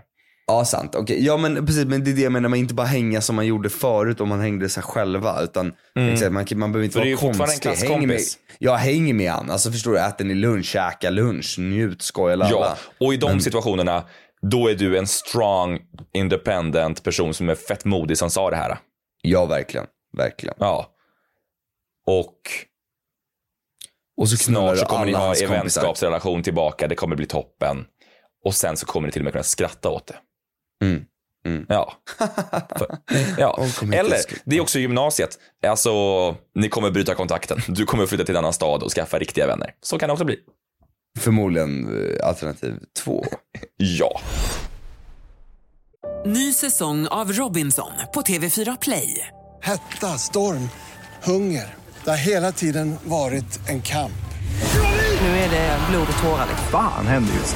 Ja, 0.52 0.66
sant. 0.66 0.96
Okej, 0.96 1.26
ja 1.26 1.38
men 1.38 1.66
precis, 1.66 1.86
men 1.86 2.04
det 2.04 2.12
är 2.12 2.16
det 2.16 2.22
jag 2.22 2.32
menar, 2.32 2.50
man 2.50 2.60
inte 2.60 2.74
bara 2.74 2.88
hänga 2.88 3.22
som 3.22 3.36
man 3.36 3.46
gjorde 3.46 3.70
förut 3.70 4.22
om 4.22 4.30
man 4.30 4.42
hängde 4.42 4.70
sig 4.70 4.84
själva, 4.84 5.42
utan 5.42 5.74
exakt, 6.12 6.32
man, 6.32 6.46
man 6.56 6.72
behöver 6.72 6.86
inte 6.86 7.00
Mm. 7.02 7.18
För 7.18 7.26
vara 7.26 7.34
fortfarande 7.34 7.54
en 7.56 7.60
konstig. 7.60 7.88
Häng 7.88 8.08
med, 8.08 8.08
klasskompis. 8.08 8.38
ja, 8.60 8.76
häng 8.76 9.18
med 9.18 9.32
han. 9.32 9.50
Alltså 9.52 9.72
förstår 9.72 9.92
du, 9.92 10.00
äter 10.00 10.26
ni 10.26 10.34
lunch, 10.34 10.66
käka 10.66 11.10
lunch, 11.10 11.56
njut, 11.60 12.02
skoja 12.02 12.36
lalla. 12.36 12.52
Ja, 12.52 12.78
och 13.00 13.14
i 13.14 13.18
de 13.18 13.40
situationerna, 13.40 14.04
då 14.42 14.68
är 14.68 14.76
du 14.76 14.98
en 14.98 15.08
strong, 15.08 15.80
independent 16.14 17.04
person 17.04 17.34
som 17.34 17.50
är 17.50 17.56
fett 17.56 17.86
modig 17.86 18.18
som 18.18 18.30
sa 18.30 18.50
det 18.50 18.56
här. 18.56 18.78
Ja, 19.22 19.46
verkligen. 19.46 19.86
Verkligen. 20.18 20.56
Ja. 20.60 20.88
Och 22.08 22.36
Och 24.18 24.30
så 24.30 24.38
snart 24.38 24.78
så 24.78 24.86
kommer 24.86 25.06
ni 25.06 25.14
ha 25.14 25.36
en 25.36 25.50
vänskapsrelation 25.50 26.44
tillbaka, 26.44 26.88
det 26.88 26.96
kommer 26.96 27.16
bli 27.16 27.26
toppen. 27.26 27.86
Och 28.46 28.56
sen 28.56 28.78
så 28.78 28.86
kommer 28.86 29.08
ni 29.08 29.12
till 29.12 29.22
och 29.22 29.24
med 29.24 29.34
kunna 29.34 29.44
skratta 29.44 29.90
åt 29.90 30.08
det. 30.08 30.16
Mm. 30.82 31.04
Mm. 31.46 31.65
Ja. 31.70 31.94
Ja. 33.38 33.65
Eller, 33.94 34.17
det 34.46 34.58
är 34.58 34.62
också 34.62 34.80
gymnasiet. 34.80 35.38
Alltså, 35.67 35.91
ni 36.56 36.70
kommer 36.70 36.91
bryta 36.91 37.15
kontakten. 37.15 37.62
Du 37.67 37.86
kommer 37.86 38.06
flytta 38.06 38.24
till 38.24 38.36
en 38.36 38.39
annan 38.39 38.54
stad 38.54 38.84
och 38.84 38.91
skaffa 38.91 39.20
riktiga 39.20 39.48
vänner. 39.48 39.74
Så 39.82 39.98
kan 39.98 40.10
det 40.10 40.13
också 40.13 40.26
bli. 40.26 40.38
Förmodligen 41.20 41.88
eh, 42.20 42.28
alternativ 42.28 42.76
två. 43.04 43.26
Ja. 43.78 44.20
Ny 46.26 46.54
säsong 46.54 47.08
av 47.08 47.32
Robinson 47.32 47.91
på 48.13 48.22
TV4 48.22 48.78
Play. 48.82 49.28
Hetta, 49.62 50.08
storm, 50.08 50.70
hunger. 51.24 51.76
Det 52.03 52.10
har 52.10 52.18
hela 52.18 52.51
tiden 52.51 52.95
varit 53.03 53.70
en 53.70 53.82
kamp. 53.82 54.12
Nu 55.22 55.28
är 55.28 55.49
det 55.49 55.78
blod 55.89 56.08
och 56.18 56.24
tårar. 56.24 56.45
liksom. 56.49 56.68
Fan 56.72 57.08
händer 57.08 57.34
just 57.34 57.56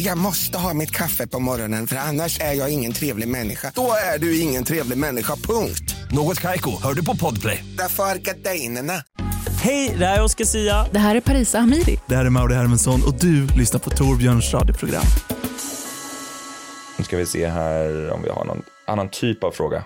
Jag 0.00 0.18
måste 0.18 0.58
ha 0.58 0.74
mitt 0.74 0.90
kaffe 0.90 1.26
på 1.26 1.38
morgonen 1.38 1.86
för 1.86 1.96
annars 1.96 2.40
är 2.40 2.52
jag 2.52 2.70
ingen 2.70 2.92
trevlig 2.92 3.28
människa. 3.28 3.72
Då 3.74 3.92
är 4.14 4.18
du 4.18 4.40
ingen 4.40 4.64
trevlig 4.64 4.98
människa, 4.98 5.36
punkt. 5.36 5.94
Något 6.10 6.40
Kaiko, 6.40 6.82
hör 6.82 6.94
du 6.94 7.04
på 7.04 7.16
Podplay. 7.16 7.64
Därför 7.78 8.02
är 8.02 8.16
gardinerna. 8.16 8.92
Hej, 9.62 9.94
det 9.98 10.06
här 10.06 10.18
är 10.18 10.24
Oscar 10.24 10.44
Sia. 10.44 10.86
Det 10.92 10.98
här 10.98 11.16
är 11.16 11.20
Parisa 11.20 11.58
Hamidi. 11.58 11.98
Det 12.06 12.16
här 12.16 12.24
är 12.24 12.30
Mauri 12.30 12.54
Hermansson 12.54 13.00
och 13.06 13.14
du 13.14 13.46
lyssnar 13.46 13.80
på 13.80 13.90
Torbjörns 13.90 14.54
radioprogram. 14.54 15.04
Nu 16.98 17.04
ska 17.04 17.16
vi 17.16 17.26
se 17.26 17.48
här 17.48 18.10
om 18.10 18.22
vi 18.22 18.28
har 18.28 18.44
någon 18.44 18.62
annan 18.86 19.08
typ 19.08 19.44
av 19.44 19.50
fråga. 19.50 19.84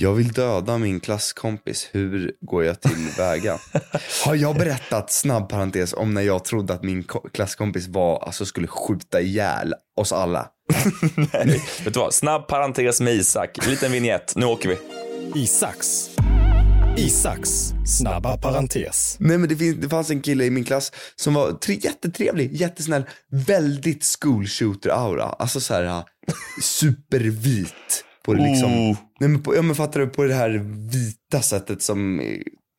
Jag 0.00 0.12
vill 0.14 0.32
döda 0.32 0.78
min 0.78 1.00
klasskompis. 1.00 1.88
Hur 1.92 2.32
går 2.40 2.64
jag 2.64 2.80
tillväga? 2.80 3.58
Har 4.24 4.34
jag 4.34 4.56
berättat, 4.56 5.12
snabb 5.12 5.48
parentes, 5.48 5.92
om 5.92 6.14
när 6.14 6.22
jag 6.22 6.44
trodde 6.44 6.74
att 6.74 6.82
min 6.82 7.02
ko- 7.02 7.28
klasskompis 7.32 7.88
var, 7.88 8.24
alltså 8.24 8.46
skulle 8.46 8.66
skjuta 8.66 9.20
ihjäl 9.20 9.74
oss 9.96 10.12
alla? 10.12 10.48
Nej, 11.32 11.62
vet 11.84 11.94
du 11.94 12.00
vad? 12.00 12.14
Snabb 12.14 12.48
parentes 12.48 13.00
med 13.00 13.14
Isak. 13.14 13.66
Liten 13.66 13.92
vignett. 13.92 14.32
Nu 14.36 14.46
åker 14.46 14.68
vi. 14.68 14.78
Isaks. 15.40 16.10
Isaks 16.96 17.72
snabba 17.86 18.36
parentes. 18.36 19.16
Nej 19.20 19.38
men 19.38 19.48
det, 19.48 19.56
finns, 19.56 19.76
det 19.76 19.88
fanns 19.88 20.10
en 20.10 20.20
kille 20.20 20.44
i 20.44 20.50
min 20.50 20.64
klass 20.64 20.92
som 21.16 21.34
var 21.34 21.52
tre, 21.52 21.74
jättetrevlig, 21.82 22.52
jättesnäll, 22.52 23.02
väldigt 23.30 24.16
school 24.20 24.46
shooter 24.46 24.90
aura. 24.90 25.24
Alltså 25.24 25.60
så 25.60 25.74
här 25.74 25.84
uh, 25.84 26.02
supervit. 26.62 28.04
På 28.24 28.34
det 28.34 28.42
liksom, 28.42 28.72
Oh. 28.90 28.96
nej, 29.20 29.28
men 29.30 29.42
på, 29.42 29.56
ja, 29.56 29.62
men 29.62 29.74
fattar 29.76 30.00
du, 30.00 30.06
på 30.06 30.24
det 30.24 30.34
här 30.34 30.50
vita 30.92 31.42
sättet 31.42 31.82
som, 31.82 32.22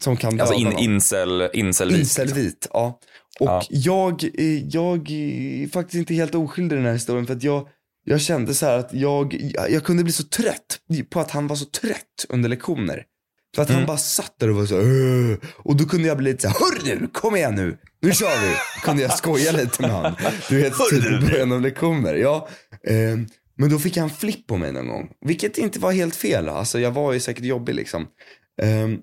som 0.04 0.18
kan 0.18 0.32
döda 0.38 0.44
Alltså 0.44 0.60
in, 0.60 0.78
incel, 0.80 1.50
incelvit. 1.54 2.00
Incelvit, 2.00 2.68
ja. 2.74 3.00
Och 3.40 3.48
Ja. 3.48 3.64
jag, 3.70 4.24
eh, 4.24 4.68
jag 4.68 5.12
är 5.12 5.68
faktiskt 5.68 5.96
inte 6.00 6.14
helt 6.14 6.36
oskyldig 6.36 6.76
i 6.76 6.78
den 6.78 6.86
här 6.86 6.94
historien 6.94 7.28
för 7.28 7.34
att 7.36 7.44
jag, 7.44 7.68
jag 8.06 8.22
kände 8.22 8.54
så 8.54 8.66
här 8.66 8.78
att 8.78 8.94
jag, 8.94 9.52
jag, 9.70 9.84
kunde 9.84 10.04
bli 10.04 10.14
så 10.14 10.24
trött 10.24 10.80
på 11.10 11.20
att 11.20 11.32
han 11.32 11.48
var 11.48 11.56
så 11.56 11.66
trött 11.66 12.26
under 12.30 12.50
lektioner. 12.50 13.04
För 13.56 13.62
att 13.62 13.70
han 13.70 13.86
bara 13.86 13.98
satt 13.98 14.34
där 14.40 14.50
och 14.50 14.56
var 14.56 14.66
så 14.66 14.78
"Åh." 14.80 15.50
Och 15.58 15.76
då 15.76 15.86
kunde 15.86 16.08
jag 16.08 16.18
bli 16.18 16.32
lite 16.32 16.42
så 16.42 16.48
här, 16.48 17.00
du, 17.00 17.08
kom 17.08 17.36
igen 17.36 17.56
nu, 17.56 17.78
nu 18.02 18.12
kör 18.12 18.42
vi. 18.48 18.56
kunde 18.84 19.02
jag 19.02 19.18
skoja 19.18 19.52
lite 19.52 19.82
med 19.82 19.92
han. 19.92 20.16
Du 20.50 20.62
vet, 20.62 20.74
typ 20.90 21.06
i 21.06 21.26
början 21.26 21.52
av 21.52 21.62
lektioner. 21.62 22.14
Ja, 22.16 22.48
eh, 22.88 22.96
men 23.62 23.70
då 23.70 23.80
fick 23.80 23.98
han 23.98 24.10
flipp 24.10 24.48
på 24.48 24.58
mig 24.58 24.72
någon 24.72 24.88
gång. 24.88 25.10
Vilket 25.26 25.58
inte 25.58 25.80
var 25.80 25.92
helt 25.92 26.16
fel. 26.16 26.50
Alltså 26.50 26.80
jag 26.80 26.92
var 26.92 27.14
ju 27.14 27.20
säkert 27.20 27.44
jobbig 27.46 27.76
liksom. 27.76 28.08
Ehm, 28.62 28.98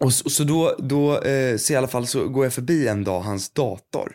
och 0.00 0.12
så, 0.12 0.30
så 0.30 0.44
då, 0.44 0.76
då 0.78 1.20
eh, 1.22 1.56
så 1.56 1.72
i 1.72 1.76
alla 1.76 1.88
fall 1.88 2.06
så 2.06 2.28
går 2.28 2.44
jag 2.44 2.52
förbi 2.52 2.88
en 2.88 3.04
dag 3.04 3.20
hans 3.20 3.50
dator. 3.52 4.12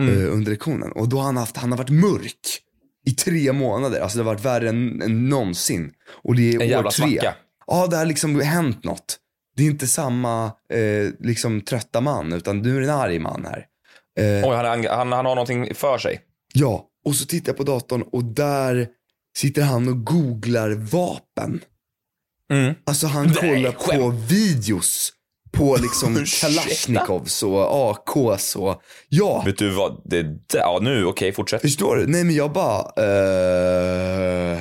Eh, 0.00 0.32
under 0.32 0.50
lektionen. 0.50 0.92
Och 0.92 1.08
då 1.08 1.16
har 1.16 1.24
han 1.24 1.36
haft, 1.36 1.56
han 1.56 1.70
har 1.70 1.78
varit 1.78 1.90
mörk. 1.90 2.60
I 3.06 3.10
tre 3.10 3.52
månader. 3.52 4.00
Alltså 4.00 4.18
det 4.18 4.24
har 4.24 4.32
varit 4.34 4.44
värre 4.44 4.68
än, 4.68 5.02
än 5.02 5.28
någonsin. 5.28 5.92
Och 6.24 6.36
det 6.36 6.54
är 6.54 6.60
En 6.60 6.68
jävla 6.68 6.88
år 6.88 6.90
tre. 6.90 7.06
svacka. 7.06 7.34
Ja, 7.66 7.86
det 7.86 7.96
har 7.96 8.06
liksom 8.06 8.40
hänt 8.40 8.84
något. 8.84 9.18
Det 9.56 9.62
är 9.62 9.66
inte 9.66 9.86
samma 9.86 10.44
eh, 10.72 11.12
liksom 11.20 11.60
trötta 11.60 12.00
man, 12.00 12.32
utan 12.32 12.58
nu 12.58 12.76
är 12.76 12.80
det 12.80 12.86
en 12.86 12.98
arg 12.98 13.18
man 13.18 13.44
här. 13.44 13.66
Eh, 14.18 14.48
Oj, 14.48 14.56
han, 14.56 14.66
han, 14.66 15.12
han 15.12 15.26
har 15.26 15.34
någonting 15.34 15.74
för 15.74 15.98
sig. 15.98 16.20
Ja, 16.54 16.88
och 17.04 17.14
så 17.14 17.26
tittar 17.26 17.48
jag 17.48 17.56
på 17.56 17.62
datorn 17.62 18.02
och 18.02 18.24
där 18.24 18.88
sitter 19.36 19.62
han 19.62 19.88
och 19.88 20.04
googlar 20.04 20.70
vapen. 20.70 21.60
Mm. 22.52 22.74
Alltså 22.86 23.06
han 23.06 23.34
kollar 23.34 23.72
på 23.72 24.10
videos 24.10 25.12
på 25.52 25.76
liksom? 25.76 26.24
Kalashnikovs 26.40 27.42
och 27.42 27.90
AKs 27.90 28.56
och 28.56 28.82
ja. 29.08 29.42
Vet 29.46 29.58
du 29.58 29.70
vad? 29.70 30.02
Det, 30.04 30.26
ja, 30.52 30.78
nu, 30.82 31.04
okej, 31.04 31.32
fortsätt. 31.32 31.60
Förstår 31.62 31.96
du? 31.96 32.06
Nej 32.06 32.24
men 32.24 32.34
jag 32.34 32.52
bara, 32.52 32.80
eh, 32.96 34.60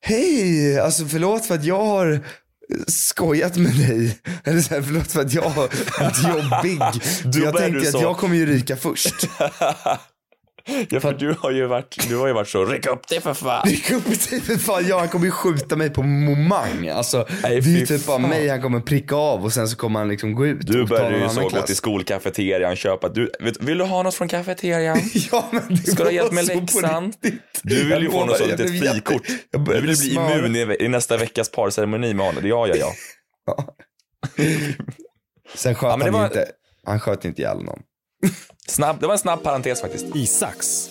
hej, 0.00 0.80
alltså 0.80 1.04
förlåt 1.04 1.46
för 1.46 1.54
att 1.54 1.64
jag 1.64 1.84
har 1.84 2.20
skojat 2.86 3.56
med 3.56 3.76
dig. 3.76 4.18
Eller 4.44 4.60
så 4.60 4.74
här, 4.74 4.82
förlåt 4.82 5.12
för 5.12 5.20
att 5.20 5.34
jag 5.34 5.42
har 5.42 5.68
varit 6.00 6.22
jobbig. 6.28 7.02
Du 7.32 7.44
jag 7.44 7.56
tänkte 7.56 7.88
att 7.88 8.02
jag 8.02 8.16
kommer 8.16 8.36
ju 8.36 8.46
ryka 8.46 8.76
först. 8.76 9.28
Ja, 10.90 11.00
för 11.00 11.12
du 11.12 11.34
har 11.38 11.50
ju 11.50 11.66
varit, 11.66 12.08
du 12.08 12.16
har 12.16 12.26
ju 12.26 12.32
varit 12.32 12.48
så, 12.48 12.64
ryck 12.64 12.86
upp 12.86 13.08
det 13.08 13.20
för 13.20 13.34
fan. 13.34 13.68
Ryck 13.68 13.90
upp 13.90 14.04
dig 14.30 14.40
för 14.40 14.56
fan, 14.56 14.86
ja 14.88 14.98
han 14.98 15.08
kommer 15.08 15.24
ju 15.24 15.30
skjuta 15.30 15.76
mig 15.76 15.90
på 15.90 16.02
momang. 16.02 16.88
Alltså, 16.88 17.26
Nej, 17.42 17.60
det 17.60 17.70
är 17.70 17.78
ju 17.80 17.86
typ 17.86 18.06
bara 18.06 18.18
mig 18.18 18.48
han 18.48 18.62
kommer 18.62 18.80
pricka 18.80 19.14
av 19.16 19.44
och 19.44 19.52
sen 19.52 19.68
så 19.68 19.76
kommer 19.76 19.98
han 19.98 20.08
liksom 20.08 20.34
gå 20.34 20.46
ut 20.46 20.66
Du 20.66 20.84
började 20.86 21.18
ju 21.18 21.28
så 21.28 21.40
gå 21.48 21.62
till 21.62 21.76
skolkafeterian, 21.76 22.76
köpa, 22.76 23.08
du, 23.08 23.30
vet, 23.40 23.62
vill 23.62 23.78
du 23.78 23.84
ha 23.84 24.02
något 24.02 24.14
från 24.14 24.28
kafeterian? 24.28 24.98
Ja 25.32 25.48
men 25.52 25.62
det 25.68 25.76
Ska 25.76 25.96
du 25.98 26.04
var 26.04 26.10
hjälpa 26.10 26.34
med 26.34 26.46
läxan? 26.46 27.12
Du 27.62 27.84
vill 27.88 28.02
ju 28.02 28.10
få 28.10 28.24
något 28.24 28.36
sånt 28.38 28.50
jätte- 28.50 28.68
frikort. 28.68 29.22
jag 29.50 29.64
Du 29.64 29.72
vill 29.72 29.82
bli 29.82 30.14
immun 30.14 30.56
i, 30.56 30.76
i 30.80 30.88
nästa 30.88 31.16
veckas 31.16 31.50
parceremoni 31.50 32.14
med 32.14 32.26
honom. 32.26 32.46
Ja, 32.46 32.66
ja, 32.66 32.74
ja. 32.76 32.94
Sen 35.54 35.74
sköt 35.74 35.88
Ja, 35.98 35.98
han 36.04 36.12
var- 36.12 36.24
inte, 36.24 36.46
han 36.86 37.00
sköt 37.00 37.24
inte 37.24 37.42
ihjäl 37.42 37.62
någon. 37.62 37.78
Snabb, 38.68 39.00
det 39.00 39.06
var 39.06 39.14
en 39.14 39.18
snabb 39.18 39.42
parentes 39.42 39.80
faktiskt. 39.80 40.16
Isaks. 40.16 40.90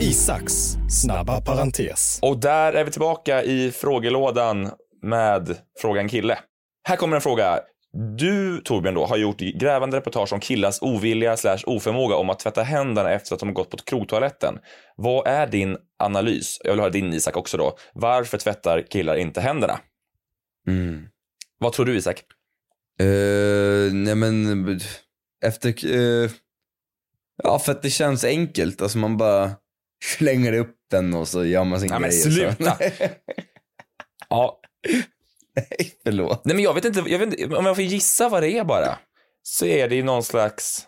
Isaks 0.00 0.76
snabba 0.88 1.40
parentes. 1.40 2.18
Och 2.22 2.38
där 2.38 2.72
är 2.72 2.84
vi 2.84 2.90
tillbaka 2.90 3.42
i 3.42 3.70
frågelådan 3.70 4.70
med 5.02 5.56
frågan 5.80 6.08
kille. 6.08 6.38
Här 6.88 6.96
kommer 6.96 7.16
en 7.16 7.22
fråga. 7.22 7.60
Du, 8.18 8.60
Torbjörn, 8.64 8.94
då, 8.94 9.06
har 9.06 9.16
gjort 9.16 9.38
grävande 9.38 9.96
reportage 9.96 10.32
om 10.32 10.40
killars 10.40 10.78
ovilja 10.82 11.36
slash 11.36 11.58
oförmåga 11.66 12.16
om 12.16 12.30
att 12.30 12.38
tvätta 12.38 12.62
händerna 12.62 13.10
efter 13.10 13.34
att 13.34 13.40
de 13.40 13.48
har 13.48 13.54
gått 13.54 13.70
på 13.70 13.76
krogtoaletten. 13.76 14.58
Vad 14.96 15.26
är 15.26 15.46
din 15.46 15.76
analys? 15.98 16.60
Jag 16.64 16.70
vill 16.70 16.80
höra 16.80 16.90
din 16.90 17.12
Isak 17.12 17.36
också 17.36 17.56
då. 17.56 17.76
Varför 17.92 18.38
tvättar 18.38 18.82
killar 18.90 19.16
inte 19.16 19.40
händerna? 19.40 19.78
Mm. 20.68 21.02
Vad 21.58 21.72
tror 21.72 21.86
du 21.86 21.96
Isak? 21.96 22.22
Uh, 23.02 23.92
nej 23.92 24.14
men, 24.14 24.80
efter, 25.46 25.86
uh, 25.86 26.30
ja 27.42 27.58
för 27.58 27.72
att 27.72 27.82
det 27.82 27.90
känns 27.90 28.24
enkelt. 28.24 28.82
Alltså 28.82 28.98
man 28.98 29.16
bara 29.16 29.50
slänger 30.04 30.52
upp 30.52 30.76
den 30.90 31.14
och 31.14 31.28
så 31.28 31.44
gör 31.44 31.64
man 31.64 31.80
sin 31.80 31.88
Ja, 31.90 31.98
men 31.98 32.10
grej. 32.10 32.20
sluta. 32.20 32.76
Så. 32.98 33.08
Ja, 34.28 34.60
nej, 35.56 35.92
förlåt. 36.04 36.44
nej 36.44 36.54
men 36.56 36.64
jag 36.64 36.74
vet, 36.74 36.84
inte, 36.84 37.02
jag 37.06 37.18
vet 37.18 37.40
inte, 37.40 37.56
om 37.56 37.66
jag 37.66 37.76
får 37.76 37.84
gissa 37.84 38.28
vad 38.28 38.42
det 38.42 38.50
är 38.58 38.64
bara, 38.64 38.98
så 39.42 39.66
är 39.66 39.88
det 39.88 39.94
ju 39.96 40.02
någon 40.02 40.22
slags... 40.24 40.86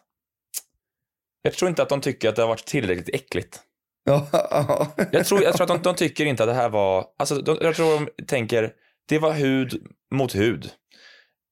Jag 1.42 1.52
tror 1.52 1.68
inte 1.68 1.82
att 1.82 1.88
de 1.88 2.00
tycker 2.00 2.28
att 2.28 2.36
det 2.36 2.42
har 2.42 2.48
varit 2.48 2.64
tillräckligt 2.64 3.14
äckligt. 3.14 3.60
Ja, 4.04 4.28
ja. 4.32 4.92
Jag 5.12 5.26
tror, 5.26 5.42
jag 5.42 5.54
tror 5.56 5.62
att 5.72 5.82
de, 5.82 5.82
de 5.82 5.94
tycker 5.94 6.26
inte 6.26 6.42
att 6.42 6.48
det 6.48 6.54
här 6.54 6.68
var, 6.68 7.06
alltså 7.18 7.34
de, 7.42 7.58
jag 7.60 7.76
tror 7.76 8.06
de 8.16 8.24
tänker, 8.26 8.72
det 9.08 9.18
var 9.18 9.32
hud 9.32 9.86
mot 10.14 10.34
hud. 10.34 10.70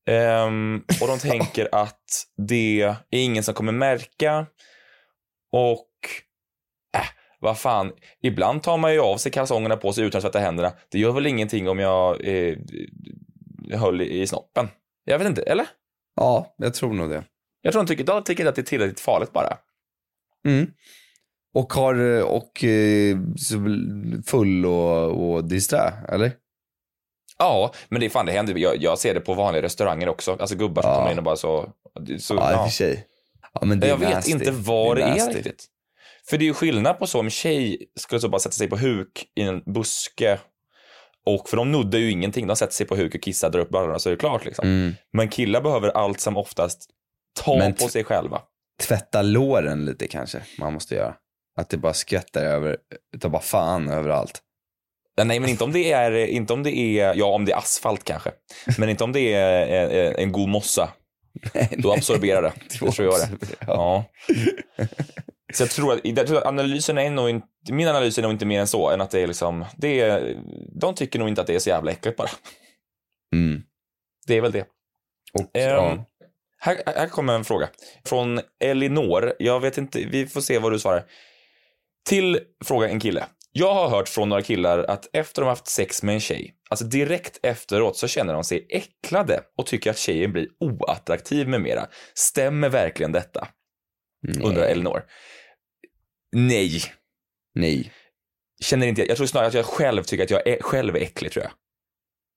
Ehm, 0.06 0.84
och 1.00 1.08
de 1.08 1.18
tänker 1.18 1.68
att 1.72 2.26
det 2.48 2.82
är 2.82 2.96
ingen 3.10 3.42
som 3.42 3.54
kommer 3.54 3.72
märka. 3.72 4.46
Och, 5.52 5.90
äh, 6.96 7.06
vad 7.40 7.58
fan, 7.58 7.92
ibland 8.22 8.62
tar 8.62 8.76
man 8.76 8.92
ju 8.92 9.00
av 9.00 9.16
sig 9.16 9.32
kalsongerna 9.32 9.76
på 9.76 9.92
sig 9.92 10.04
utan 10.04 10.18
att 10.18 10.22
tvätta 10.22 10.38
händerna. 10.38 10.72
Det 10.90 10.98
gör 10.98 11.12
väl 11.12 11.26
ingenting 11.26 11.68
om 11.68 11.78
jag 11.78 12.24
eh, 12.24 12.56
höll 13.72 14.00
i, 14.00 14.20
i 14.20 14.26
snoppen. 14.26 14.68
Jag 15.04 15.18
vet 15.18 15.28
inte, 15.28 15.42
eller? 15.42 15.66
ja, 16.16 16.54
jag 16.56 16.74
tror 16.74 16.92
nog 16.92 17.10
det. 17.10 17.24
Jag 17.62 17.72
tror 17.72 17.82
de 17.82 17.88
tycker, 17.88 18.04
de 18.04 18.24
tycker 18.24 18.46
att 18.46 18.54
det 18.54 18.60
är 18.60 18.66
tillräckligt 18.66 19.00
farligt 19.00 19.32
bara. 19.32 19.58
Mm. 20.46 20.70
Och 21.54 21.72
har, 21.72 22.22
och 22.22 22.64
eh, 22.64 23.18
full 24.26 24.66
och, 24.66 25.32
och 25.34 25.44
disträ, 25.44 25.92
eller? 26.08 26.32
Ja, 27.38 27.72
men 27.88 28.00
det 28.00 28.06
är 28.06 28.10
fan 28.10 28.26
det 28.26 28.32
händer. 28.32 28.54
Jag, 28.54 28.82
jag 28.82 28.98
ser 28.98 29.14
det 29.14 29.20
på 29.20 29.34
vanliga 29.34 29.62
restauranger 29.62 30.08
också. 30.08 30.36
Alltså 30.40 30.56
gubbar 30.56 30.82
som 30.82 30.90
Ja. 30.90 30.96
kommer 30.96 31.12
in 31.12 31.18
och 31.18 31.24
bara 31.24 31.36
så. 31.36 31.72
så 32.18 32.34
Ja, 32.34 32.50
i 32.52 32.54
och 32.54 32.58
ja. 32.58 32.64
för 32.64 32.72
sig. 32.72 33.06
Ja, 33.54 33.60
men 33.64 33.80
det 33.80 33.86
är 33.86 33.88
Jag 33.88 33.96
vet 33.96 34.28
inte 34.28 34.50
vad 34.50 34.96
det 34.96 35.02
är, 35.02 35.08
nasty. 35.08 35.32
riktigt. 35.34 35.64
För 36.30 36.38
det 36.38 36.44
är 36.44 36.46
ju 36.46 36.54
skillnad 36.54 36.98
på 36.98 37.06
så 37.06 37.20
om 37.20 37.30
tjej 37.30 37.86
skulle 38.00 38.20
så 38.20 38.28
bara 38.28 38.38
sätta 38.38 38.52
sig 38.52 38.68
på 38.68 38.76
huk 38.76 39.24
i 39.36 39.42
en 39.42 39.62
buske 39.72 40.38
och 41.26 41.48
för 41.48 41.56
de 41.56 41.72
nuddar 41.72 41.98
ju 41.98 42.10
ingenting. 42.10 42.46
De 42.46 42.56
sätter 42.56 42.72
sig 42.74 42.86
på 42.86 42.96
huk 42.96 43.14
och 43.14 43.22
kissar, 43.22 43.50
drar 43.50 43.60
upp 43.60 43.70
brallorna 43.70 43.98
så 43.98 44.08
är 44.08 44.10
det 44.10 44.16
klart 44.16 44.44
liksom. 44.44 44.68
Mm. 44.68 44.94
Men 45.12 45.28
killar 45.28 45.60
behöver 45.60 45.88
allt 45.88 46.20
som 46.20 46.36
oftast 46.36 46.90
ta 47.44 47.58
Men 47.58 47.74
på 47.74 47.88
sig 47.88 48.04
själva. 48.04 48.42
Tvätta 48.82 49.22
låren 49.22 49.84
lite 49.84 50.06
kanske, 50.06 50.40
man 50.58 50.72
måste 50.72 50.94
göra. 50.94 51.14
Att 51.56 51.68
det 51.68 51.76
bara 51.76 51.94
skvätter 51.94 52.44
över, 52.44 52.76
utav 53.16 53.30
bara 53.30 53.42
fan 53.42 53.88
överallt. 53.88 54.40
Nej, 55.16 55.40
men 55.40 55.50
inte 55.50 55.64
om 55.64 55.72
det 55.72 55.92
är, 55.92 56.12
inte 56.12 56.52
om 56.52 56.62
det 56.62 56.76
är, 56.76 57.14
ja 57.14 57.26
om 57.26 57.44
det 57.44 57.52
är 57.52 57.56
asfalt 57.56 58.04
kanske. 58.04 58.30
Men 58.78 58.88
inte 58.88 59.04
om 59.04 59.12
det 59.12 59.34
är 59.34 59.66
eh, 59.66 59.98
eh, 59.98 60.14
en 60.18 60.32
god 60.32 60.48
mossa. 60.48 60.88
Då 61.78 61.92
absorberar 61.92 62.42
det. 62.42 62.52
Det 62.80 62.92
tror 62.92 63.08
jag 63.08 63.28
det. 63.30 63.46
Ja. 63.66 64.04
Så 65.54 65.62
jag 65.62 65.70
tror 65.70 65.92
att, 65.92 66.00
jag 66.02 66.26
tror 66.26 66.38
att 66.38 66.46
analysen 66.46 66.98
är 66.98 67.10
nog 67.10 67.30
inte, 67.30 67.46
min 67.70 67.88
analys 67.88 68.18
är 68.18 68.22
nog 68.22 68.30
inte 68.30 68.46
mer 68.46 68.60
än 68.60 68.66
så, 68.66 68.90
än 68.90 69.00
att 69.00 69.10
det 69.10 69.20
är 69.20 69.26
liksom, 69.26 69.64
det 69.76 70.00
är, 70.00 70.36
de 70.80 70.94
tycker 70.94 71.18
nog 71.18 71.28
inte 71.28 71.40
att 71.40 71.46
det 71.46 71.54
är 71.54 71.58
så 71.58 71.68
jävla 71.68 71.90
äckligt 71.92 72.16
bara. 72.16 72.30
Mm. 73.34 73.62
Det 74.26 74.36
är 74.36 74.40
väl 74.40 74.52
det. 74.52 74.66
Och, 75.32 75.56
Ehm, 75.56 75.70
ja. 75.70 76.04
Här, 76.58 76.82
här 76.86 77.08
kommer 77.08 77.34
en 77.34 77.44
fråga 77.44 77.68
från 78.04 78.40
Elinor. 78.64 79.34
Jag 79.38 79.60
vet 79.60 79.78
inte, 79.78 79.98
vi 79.98 80.26
får 80.26 80.40
se 80.40 80.58
vad 80.58 80.72
du 80.72 80.78
svarar. 80.78 81.04
Till 82.08 82.40
fråga 82.64 82.88
en 82.88 83.00
kille. 83.00 83.26
Jag 83.56 83.74
har 83.74 83.88
hört 83.88 84.08
från 84.08 84.28
några 84.28 84.42
killar 84.42 84.78
att 84.78 85.08
efter 85.12 85.42
de 85.42 85.48
haft 85.48 85.66
sex 85.66 86.02
med 86.02 86.14
en 86.14 86.20
tjej, 86.20 86.54
alltså 86.70 86.84
direkt 86.84 87.38
efteråt 87.42 87.96
så 87.96 88.08
känner 88.08 88.34
de 88.34 88.44
sig 88.44 88.66
äcklade 88.68 89.40
och 89.58 89.66
tycker 89.66 89.90
att 89.90 89.98
tjejen 89.98 90.32
blir 90.32 90.48
oattraktiv 90.60 91.48
med 91.48 91.60
mera. 91.60 91.88
Stämmer 92.14 92.68
verkligen 92.68 93.12
detta? 93.12 93.48
Undrar 94.42 94.62
Elinor. 94.62 95.04
Nej. 96.32 96.82
Nej. 97.54 97.92
Känner 98.62 98.86
inte, 98.86 99.06
jag 99.06 99.16
tror 99.16 99.26
snarare 99.26 99.48
att 99.48 99.54
jag 99.54 99.66
själv 99.66 100.02
tycker 100.02 100.24
att 100.24 100.30
jag 100.30 100.46
är, 100.46 100.62
själv 100.62 100.96
är 100.96 101.00
äcklig 101.00 101.32
tror 101.32 101.44
jag. 101.44 101.52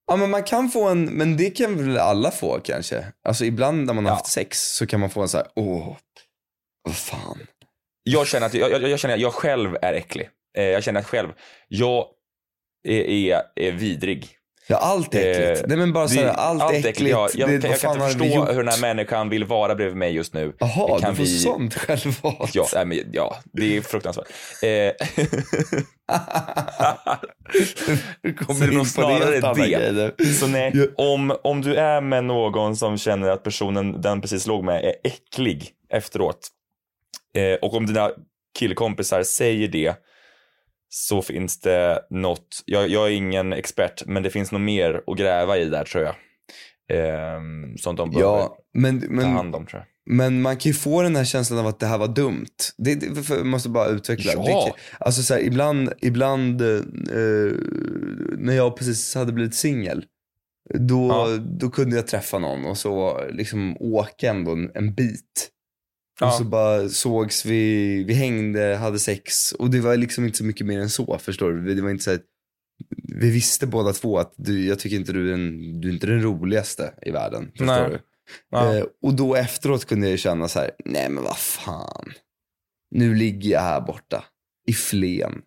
Ja 0.07 0.15
men 0.15 0.29
man 0.29 0.43
kan 0.43 0.69
få 0.69 0.87
en, 0.87 1.05
men 1.05 1.37
det 1.37 1.49
kan 1.49 1.77
väl 1.77 1.97
alla 1.97 2.31
få 2.31 2.59
kanske. 2.59 3.05
Alltså 3.23 3.45
ibland 3.45 3.85
när 3.85 3.93
man 3.93 4.05
har 4.05 4.11
haft 4.11 4.27
sex 4.27 4.75
så 4.75 4.87
kan 4.87 4.99
man 4.99 5.09
få 5.09 5.21
en 5.21 5.29
så 5.29 5.37
här, 5.37 5.47
åh, 5.55 5.97
vad 6.83 6.95
fan. 6.95 7.47
Jag 8.03 8.27
känner 8.27 8.45
att 8.45 8.53
jag, 8.53 8.71
jag, 8.71 8.89
jag 8.89 8.99
känner 8.99 9.15
att 9.15 9.21
jag 9.21 9.33
själv 9.33 9.77
är 9.81 9.93
äcklig. 9.93 10.29
Eh, 10.57 10.63
jag 10.63 10.83
känner 10.83 11.01
själv, 11.01 11.29
jag 11.67 12.05
är, 12.87 13.01
är, 13.01 13.41
är 13.55 13.71
vidrig. 13.71 14.27
Ja, 14.69 14.77
allt 14.77 15.15
är 15.15 15.41
äckligt. 15.51 15.67
Nej, 15.67 15.77
men 15.77 15.93
bara 15.93 16.07
så 16.07 16.15
här, 16.19 16.23
det- 16.25 16.31
allt 16.33 16.85
äckligt, 16.85 17.11
Ja, 17.11 17.29
jag, 17.33 17.49
det- 17.49 17.53
jag, 17.53 17.61
vad 17.61 17.71
jag 17.71 17.79
kan 17.79 17.93
inte 17.93 18.05
förstå 18.19 18.45
hur 18.45 18.57
den 18.63 18.67
här 18.67 18.81
människan 18.81 19.29
vill 19.29 19.43
vara 19.45 19.75
bredvid 19.75 19.97
mig 19.97 20.11
just 20.15 20.33
nu. 20.33 20.55
Jaha, 20.59 20.99
Kan 20.99 21.09
du 21.09 21.15
får 21.15 21.23
vi- 21.23 21.39
sånt 21.39 21.73
självvalt. 21.75 22.55
Ja, 22.55 22.67
nej, 22.75 22.85
men, 22.85 22.97
ja, 23.13 23.37
det 23.53 23.77
är 23.77 23.81
fruktansvärt. 23.81 24.27
Eh, 24.63 24.91
kommer 28.35 28.53
så 28.59 28.63
det 28.65 28.65
är 28.65 28.71
nog 28.77 28.87
snarare 28.87 29.91
det. 29.91 30.25
Så 30.25 30.47
nej, 30.47 30.89
om, 30.97 31.37
om 31.43 31.61
du 31.61 31.75
är 31.75 32.01
med 32.01 32.23
någon 32.23 32.75
som 32.75 32.97
känner 32.97 33.29
att 33.29 33.43
personen 33.43 34.01
den 34.01 34.21
precis 34.21 34.47
låg 34.47 34.63
med 34.63 34.83
är 34.85 34.93
äcklig 35.03 35.69
efteråt 35.93 36.47
eh, 37.35 37.53
och 37.61 37.73
om 37.73 37.85
dina 37.85 38.11
killkompisar 38.59 39.23
säger 39.23 39.67
det 39.67 39.95
så 40.89 41.21
finns 41.21 41.59
det 41.59 41.99
något, 42.09 42.63
jag, 42.65 42.89
jag 42.89 43.07
är 43.07 43.11
ingen 43.11 43.53
expert, 43.53 44.03
men 44.05 44.23
det 44.23 44.29
finns 44.29 44.51
nog 44.51 44.61
mer 44.61 45.01
att 45.07 45.17
gräva 45.17 45.57
i 45.57 45.65
där 45.65 45.83
tror 45.83 46.03
jag. 46.03 46.15
Eh, 46.89 47.39
som 47.77 47.95
de 47.95 48.09
behöver 48.11 48.29
Ja, 48.31 48.57
men, 48.73 49.01
ta 49.01 49.07
men, 49.09 49.25
hand 49.25 49.55
om 49.55 49.65
tror 49.65 49.79
jag. 50.05 50.15
men 50.15 50.41
man 50.41 50.57
kan 50.57 50.69
ju 50.69 50.73
få 50.73 51.01
den 51.01 51.15
här 51.15 51.23
känslan 51.25 51.59
av 51.59 51.67
att 51.67 51.79
det 51.79 51.85
här 51.85 51.97
var 51.97 52.07
dumt. 52.07 52.45
Det, 52.77 52.95
det 52.95 53.23
för- 53.23 53.43
måste 53.43 53.69
bara 53.69 53.87
utveckla. 53.87 54.31
Ja. 54.35 54.43
Det, 54.75 55.05
alltså 55.05 55.23
så 55.23 55.33
här, 55.33 55.41
ibland, 55.41 55.93
ibland 56.01 56.61
eh, 56.61 56.81
när 58.37 58.53
jag 58.53 58.77
precis 58.77 59.15
hade 59.15 59.31
blivit 59.33 59.55
singel. 59.55 60.05
Då, 60.73 61.07
Ja. 61.07 61.37
då 61.59 61.69
kunde 61.69 61.95
jag 61.95 62.07
träffa 62.07 62.39
någon 62.39 62.65
och 62.65 62.77
så 62.77 63.21
liksom 63.29 63.77
åka 63.79 64.29
ändå 64.29 64.51
en, 64.51 64.71
en 64.75 64.93
bit. 64.93 65.49
Och 66.21 66.33
så 66.33 66.43
bara 66.43 66.89
sågs 66.89 67.45
vi, 67.45 68.03
vi 68.03 68.13
hängde, 68.13 68.75
hade 68.75 68.99
sex 68.99 69.51
och 69.51 69.69
det 69.69 69.79
var 69.79 69.97
liksom 69.97 70.25
inte 70.25 70.37
så 70.37 70.43
mycket 70.43 70.67
mer 70.67 70.79
än 70.79 70.89
så, 70.89 71.17
förstår 71.17 71.51
du? 71.51 71.75
Det 71.75 71.81
var 71.81 71.89
inte 71.89 72.03
så 72.03 72.11
här, 72.11 72.19
vi 73.19 73.31
visste 73.31 73.67
båda 73.67 73.93
två 73.93 74.19
att 74.19 74.33
du, 74.35 74.67
jag 74.67 74.79
tycker 74.79 74.95
inte 74.95 75.11
du 75.11 75.27
är 75.27 75.31
den, 75.31 75.81
du 75.81 75.89
är 75.89 75.93
inte 75.93 76.07
den 76.07 76.21
roligaste 76.21 76.93
i 77.01 77.11
världen. 77.11 77.51
Förstår 77.51 77.65
Nej. 77.65 77.89
du? 77.89 77.99
Ja. 78.49 78.75
Eh, 78.75 78.83
och 79.01 79.13
då 79.13 79.35
efteråt 79.35 79.85
kunde 79.85 80.09
jag 80.09 80.19
känna 80.19 80.47
så 80.47 80.59
här, 80.59 80.71
nej 80.85 81.09
men 81.09 81.23
vad 81.23 81.37
fan. 81.37 82.13
Nu 82.91 83.15
ligger 83.15 83.51
jag 83.51 83.61
här 83.61 83.81
borta 83.81 84.25
i 84.67 84.73
Flen. 84.73 85.41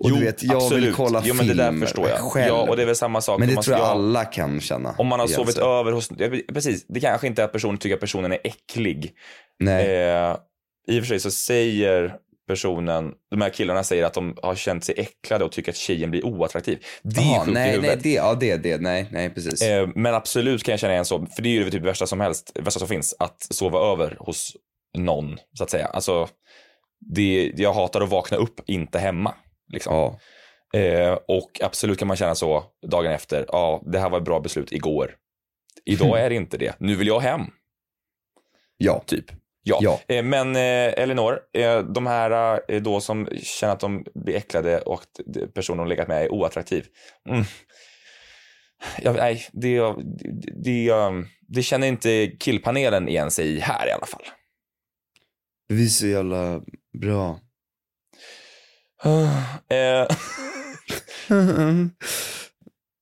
Och 0.00 0.10
du 0.10 0.20
vet, 0.20 0.42
jag 0.42 0.70
vill 0.70 0.92
kolla 0.94 1.22
jo, 1.24 1.34
men 1.34 1.46
det 1.46 1.54
där 1.54 1.80
förstår 1.80 2.08
jag. 2.08 2.18
själv. 2.18 2.48
Ja, 2.48 2.68
och 2.68 2.76
det 2.76 2.82
är 2.82 2.86
väl 2.86 2.96
samma 2.96 3.20
sak. 3.20 3.38
Men 3.38 3.48
det 3.48 3.54
man- 3.54 3.64
tror 3.64 3.76
jag 3.76 3.86
ja, 3.86 3.90
alla 3.90 4.24
kan 4.24 4.60
känna. 4.60 4.94
Om 4.98 5.06
man 5.06 5.20
har 5.20 5.26
sovit 5.26 5.54
sig. 5.54 5.64
över 5.64 5.92
hos, 5.92 6.08
precis, 6.52 6.86
det 6.88 7.00
kanske 7.00 7.26
inte 7.26 7.42
är 7.42 7.44
att 7.44 7.52
personen 7.52 7.78
tycker 7.78 7.94
att 7.94 8.00
personen 8.00 8.32
är 8.32 8.38
äcklig. 8.44 9.12
Nej. 9.58 9.84
Eh, 9.96 10.36
I 10.88 11.00
och 11.00 11.02
för 11.04 11.08
sig 11.08 11.20
så 11.20 11.30
säger 11.30 12.14
personen, 12.48 13.12
de 13.30 13.40
här 13.40 13.50
killarna 13.50 13.84
säger 13.84 14.04
att 14.04 14.14
de 14.14 14.36
har 14.42 14.54
känt 14.54 14.84
sig 14.84 14.94
äcklade 14.98 15.44
och 15.44 15.52
tycker 15.52 15.72
att 15.72 15.76
tjejen 15.76 16.10
blir 16.10 16.24
oattraktiv. 16.26 16.78
Det 17.02 17.20
är 17.20 17.24
Jaha, 17.24 17.38
sjukt 17.44 17.50
i 17.50 17.52
nej, 17.52 17.64
nej, 17.66 17.74
huvudet. 17.74 18.02
det, 18.02 18.12
ja, 18.12 18.34
det, 18.40 18.56
det, 18.56 18.80
nej, 18.80 19.08
nej, 19.12 19.30
precis. 19.30 19.62
Eh, 19.62 19.88
men 19.94 20.14
absolut 20.14 20.62
kan 20.64 20.72
jag 20.72 20.80
känna 20.80 20.92
igen 20.92 21.04
så, 21.04 21.26
för 21.36 21.42
det 21.42 21.48
är 21.48 21.52
ju 21.52 21.64
det 21.64 21.70
typ 21.70 21.82
värsta 21.82 22.06
som 22.06 22.20
helst, 22.20 22.52
värsta 22.54 22.78
som 22.80 22.88
finns, 22.88 23.14
att 23.18 23.46
sova 23.50 23.92
över 23.92 24.16
hos 24.20 24.52
någon, 24.98 25.36
så 25.58 25.64
att 25.64 25.70
säga. 25.70 25.86
Alltså, 25.86 26.28
det, 27.00 27.52
jag 27.56 27.72
hatar 27.72 28.00
att 28.00 28.08
vakna 28.08 28.36
upp, 28.36 28.60
inte 28.66 28.98
hemma. 28.98 29.34
Liksom. 29.68 29.94
Ja. 29.94 30.18
Eh, 30.78 31.18
och 31.28 31.60
absolut 31.62 31.98
kan 31.98 32.08
man 32.08 32.16
känna 32.16 32.34
så 32.34 32.64
dagen 32.86 33.12
efter, 33.12 33.44
ja, 33.48 33.82
det 33.86 33.98
här 33.98 34.10
var 34.10 34.18
ett 34.18 34.24
bra 34.24 34.40
beslut 34.40 34.72
igår. 34.72 35.14
Idag 35.84 36.20
är 36.24 36.28
det 36.28 36.36
inte 36.36 36.56
det, 36.56 36.74
nu 36.80 36.94
vill 36.94 37.06
jag 37.06 37.20
hem. 37.20 37.42
Ja. 38.76 39.02
Typ. 39.06 39.24
Ja. 39.62 39.78
Ja. 39.82 40.14
Eh, 40.14 40.24
men 40.24 40.56
eh, 40.56 41.02
Elinor, 41.02 41.40
eh, 41.52 41.82
de 41.82 42.06
här 42.06 42.60
eh, 42.68 42.82
då 42.82 43.00
som 43.00 43.28
känner 43.42 43.72
att 43.72 43.80
de 43.80 44.04
blir 44.14 44.36
äcklade 44.36 44.80
och 44.80 45.00
att 45.02 45.54
personen 45.54 45.78
de 45.78 45.88
legat 45.88 46.08
med 46.08 46.22
är 46.22 46.32
oattraktiv. 46.32 46.86
Mm. 47.28 47.44
Ja, 49.02 49.12
nej, 49.12 49.46
det, 49.52 49.78
det, 49.78 49.92
det, 50.64 50.92
det 51.48 51.62
känner 51.62 51.86
inte 51.86 52.26
killpanelen 52.40 53.08
igen 53.08 53.30
sig 53.30 53.46
i 53.46 53.60
här 53.60 53.88
i 53.88 53.92
alla 53.92 54.06
fall. 54.06 54.22
Vi 55.68 55.84
är 55.84 55.88
så 55.88 56.06
jävla 56.06 56.60
bra. 57.00 57.40
Eh, 59.70 60.16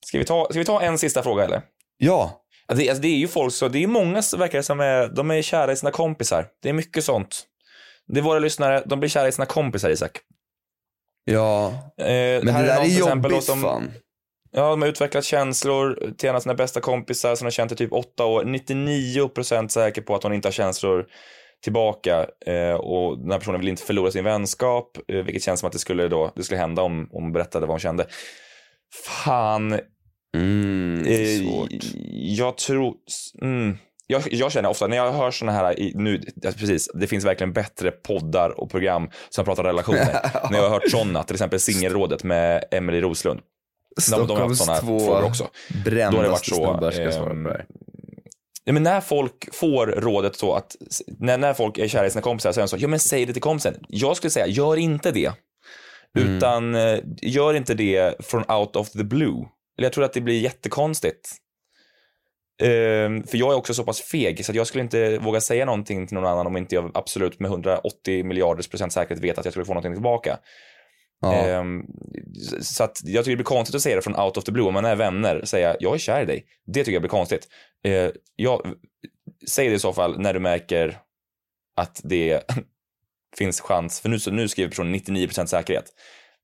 ska, 0.06 0.18
vi 0.18 0.24
ta, 0.24 0.46
ska 0.50 0.58
vi 0.58 0.64
ta 0.64 0.82
en 0.82 0.98
sista 0.98 1.22
fråga 1.22 1.44
eller? 1.44 1.62
Ja. 1.96 2.42
Alltså, 2.68 2.84
det, 2.84 2.90
alltså, 2.90 3.02
det 3.02 3.08
är 3.08 3.16
ju 3.16 3.28
folk, 3.28 3.54
så 3.54 3.68
det 3.68 3.82
är 3.82 3.86
många 3.86 4.22
verkar 4.36 4.62
som 4.62 4.80
är, 4.80 5.08
de 5.08 5.30
är 5.30 5.42
kära 5.42 5.72
i 5.72 5.76
sina 5.76 5.90
kompisar. 5.90 6.46
Det 6.62 6.68
är 6.68 6.72
mycket 6.72 7.04
sånt. 7.04 7.42
Det 8.06 8.20
är 8.20 8.22
våra 8.22 8.38
lyssnare, 8.38 8.82
de 8.86 9.00
blir 9.00 9.10
kära 9.10 9.28
i 9.28 9.32
sina 9.32 9.46
kompisar 9.46 9.90
Isak. 9.90 10.20
Ja. 11.24 11.66
Eh, 12.00 12.06
Men 12.06 12.46
det 12.46 12.52
här 12.52 12.66
där 12.66 12.80
är 12.80 12.84
exempel 12.84 13.30
jobbigt 13.30 13.44
som, 13.44 13.62
fan. 13.62 13.92
Ja, 14.50 14.70
de 14.70 14.82
har 14.82 14.88
utvecklat 14.88 15.24
känslor 15.24 16.12
till 16.18 16.28
en 16.28 16.36
av 16.36 16.40
sina 16.40 16.54
bästa 16.54 16.80
kompisar 16.80 17.34
som 17.34 17.44
de 17.44 17.46
har 17.46 17.50
känt 17.50 17.72
i 17.72 17.76
typ 17.76 17.92
åtta 17.92 18.24
år. 18.24 18.44
99% 18.44 19.68
säker 19.68 20.02
på 20.02 20.14
att 20.14 20.22
hon 20.22 20.32
inte 20.32 20.48
har 20.48 20.52
känslor 20.52 21.06
tillbaka 21.66 22.26
eh, 22.46 22.74
och 22.74 23.18
den 23.18 23.30
här 23.30 23.38
personen 23.38 23.60
vill 23.60 23.68
inte 23.68 23.82
förlora 23.82 24.10
sin 24.10 24.24
vänskap, 24.24 24.98
eh, 25.08 25.16
vilket 25.16 25.42
känns 25.42 25.60
som 25.60 25.66
att 25.66 25.72
det 25.72 25.78
skulle, 25.78 26.08
då, 26.08 26.32
det 26.36 26.42
skulle 26.42 26.60
hända 26.60 26.82
om, 26.82 27.00
om 27.12 27.22
hon 27.22 27.32
berättade 27.32 27.66
vad 27.66 27.72
hon 27.72 27.80
kände. 27.80 28.06
Fan. 29.24 29.80
Mm, 30.36 31.02
det 31.04 31.10
är 31.10 31.42
Eh, 31.42 31.48
svårt. 31.48 31.68
Jag 32.12 32.56
tror... 32.56 32.94
Mm, 33.42 33.76
jag, 34.06 34.22
jag 34.30 34.52
känner 34.52 34.68
ofta 34.68 34.86
när 34.86 34.96
jag 34.96 35.12
hör 35.12 35.30
såna 35.30 35.52
här, 35.52 35.80
i, 35.80 35.92
nu, 35.94 36.22
precis, 36.42 36.90
det 36.94 37.06
finns 37.06 37.24
verkligen 37.24 37.52
bättre 37.52 37.90
poddar 37.90 38.60
och 38.60 38.70
program 38.70 39.10
som 39.28 39.44
pratar 39.44 39.64
relationer. 39.64 40.20
när 40.50 40.58
jag 40.58 40.62
har 40.62 40.70
hört 40.70 40.90
sådana, 40.90 41.22
till 41.22 41.34
exempel 41.34 41.60
Singelrådet 41.60 42.24
med 42.24 42.64
Emily 42.70 43.00
Roslund. 43.00 43.40
De, 43.40 44.16
de 44.16 44.26
Stockholms 44.26 44.58
sådana 44.58 44.80
två 44.80 45.12
också. 45.12 45.48
Brändaste 45.84 46.54
snubbar 46.54 46.90
ska 46.90 47.12
svara 47.12 47.30
ehm, 47.30 47.44
på 47.44 47.48
det 47.48 47.56
här. 47.56 47.66
Ja, 48.68 48.72
men 48.72 48.82
när 48.82 49.00
folk 49.00 49.54
får 49.54 49.86
rådet 49.86 50.36
så 50.36 50.54
att, 50.54 50.76
när, 51.18 51.38
när 51.38 51.54
folk 51.54 51.78
är 51.78 51.88
kära 51.88 52.06
i 52.06 52.10
sina 52.10 52.22
kompisar 52.22 52.52
så 52.52 52.60
är 52.60 52.62
de 52.62 52.68
så, 52.68 52.76
ja 52.78 52.88
men 52.88 52.98
säg 52.98 53.26
det 53.26 53.32
till 53.32 53.42
kompisen. 53.42 53.74
Jag 53.88 54.16
skulle 54.16 54.30
säga, 54.30 54.46
gör 54.46 54.76
inte 54.76 55.10
det. 55.10 55.32
Mm. 56.18 56.36
Utan 56.36 56.74
eh, 56.74 56.98
gör 57.22 57.54
inte 57.54 57.74
det 57.74 58.26
från 58.26 58.50
out 58.50 58.76
of 58.76 58.90
the 58.90 59.04
blue. 59.04 59.44
Eller 59.78 59.86
jag 59.86 59.92
tror 59.92 60.04
att 60.04 60.12
det 60.12 60.20
blir 60.20 60.40
jättekonstigt. 60.40 61.30
Ehm, 62.62 63.22
för 63.22 63.38
jag 63.38 63.52
är 63.52 63.56
också 63.56 63.74
så 63.74 63.84
pass 63.84 64.00
feg 64.00 64.44
så 64.44 64.52
att 64.52 64.56
jag 64.56 64.66
skulle 64.66 64.84
inte 64.84 65.18
våga 65.18 65.40
säga 65.40 65.64
någonting 65.64 66.06
till 66.06 66.14
någon 66.14 66.26
annan 66.26 66.46
om 66.46 66.56
inte 66.56 66.74
jag 66.74 66.90
absolut 66.94 67.40
med 67.40 67.50
180 67.50 68.24
miljarders 68.24 68.68
procent 68.68 68.92
säkerhet 68.92 69.24
vet 69.24 69.38
att 69.38 69.44
jag 69.44 69.52
skulle 69.52 69.66
få 69.66 69.74
någonting 69.74 69.94
tillbaka. 69.94 70.38
Ja. 71.20 71.34
Ehm, 71.34 71.82
så 72.60 72.84
att 72.84 73.00
jag 73.04 73.24
tycker 73.24 73.32
det 73.32 73.36
blir 73.36 73.44
konstigt 73.44 73.74
att 73.74 73.82
säga 73.82 73.96
det 73.96 74.02
från 74.02 74.16
out 74.16 74.36
of 74.36 74.44
the 74.44 74.52
blue. 74.52 74.66
Om 74.66 74.74
man 74.74 74.84
är 74.84 74.96
vänner, 74.96 75.44
säga 75.44 75.76
jag 75.80 75.94
är 75.94 75.98
kär 75.98 76.22
i 76.22 76.24
dig. 76.24 76.46
Det 76.66 76.80
tycker 76.80 76.92
jag 76.92 77.02
blir 77.02 77.10
konstigt. 77.10 77.48
Eh, 77.84 78.10
jag, 78.36 78.74
säg 79.48 79.68
det 79.68 79.74
i 79.74 79.78
så 79.78 79.92
fall 79.92 80.20
när 80.20 80.34
du 80.34 80.40
märker 80.40 80.98
att 81.76 82.00
det 82.04 82.42
finns 83.36 83.60
chans, 83.60 84.00
för 84.00 84.08
nu, 84.08 84.18
nu 84.30 84.48
skriver 84.48 84.70
personen 84.70 84.94
99% 84.94 85.46
säkerhet. 85.46 85.92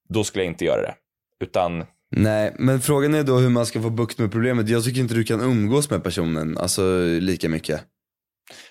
Då 0.08 0.24
skulle 0.24 0.44
jag 0.44 0.52
inte 0.52 0.64
göra 0.64 0.82
det. 0.82 0.94
Utan, 1.40 1.84
Nej, 2.16 2.54
men 2.58 2.80
frågan 2.80 3.14
är 3.14 3.22
då 3.22 3.38
hur 3.38 3.48
man 3.48 3.66
ska 3.66 3.82
få 3.82 3.90
bukt 3.90 4.18
med 4.18 4.32
problemet. 4.32 4.68
Jag 4.68 4.84
tycker 4.84 5.00
inte 5.00 5.14
du 5.14 5.24
kan 5.24 5.40
umgås 5.40 5.90
med 5.90 6.04
personen, 6.04 6.58
alltså 6.58 6.98
lika 7.04 7.48
mycket. 7.48 7.84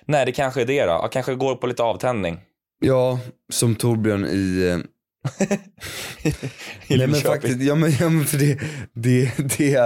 nej 0.06 0.26
det 0.26 0.32
kanske 0.32 0.62
är 0.62 0.66
det 0.66 0.86
då. 0.86 0.92
Jag 0.92 1.12
kanske 1.12 1.36
går 1.36 1.56
på 1.56 1.68
lite 1.68 1.84
avtändning. 1.84 2.40
Ja, 2.80 3.20
som 3.50 3.76
Torbjörn 3.76 4.26
i... 4.26 4.84
nej 6.88 7.08
men 7.08 7.16
faktiskt, 7.16 7.62
ja 7.62 7.76
men, 7.76 7.92
ja, 8.00 8.10
men 8.10 8.26
för 8.26 8.38
det, 8.38 8.60
det, 8.94 9.32
det, 9.58 9.82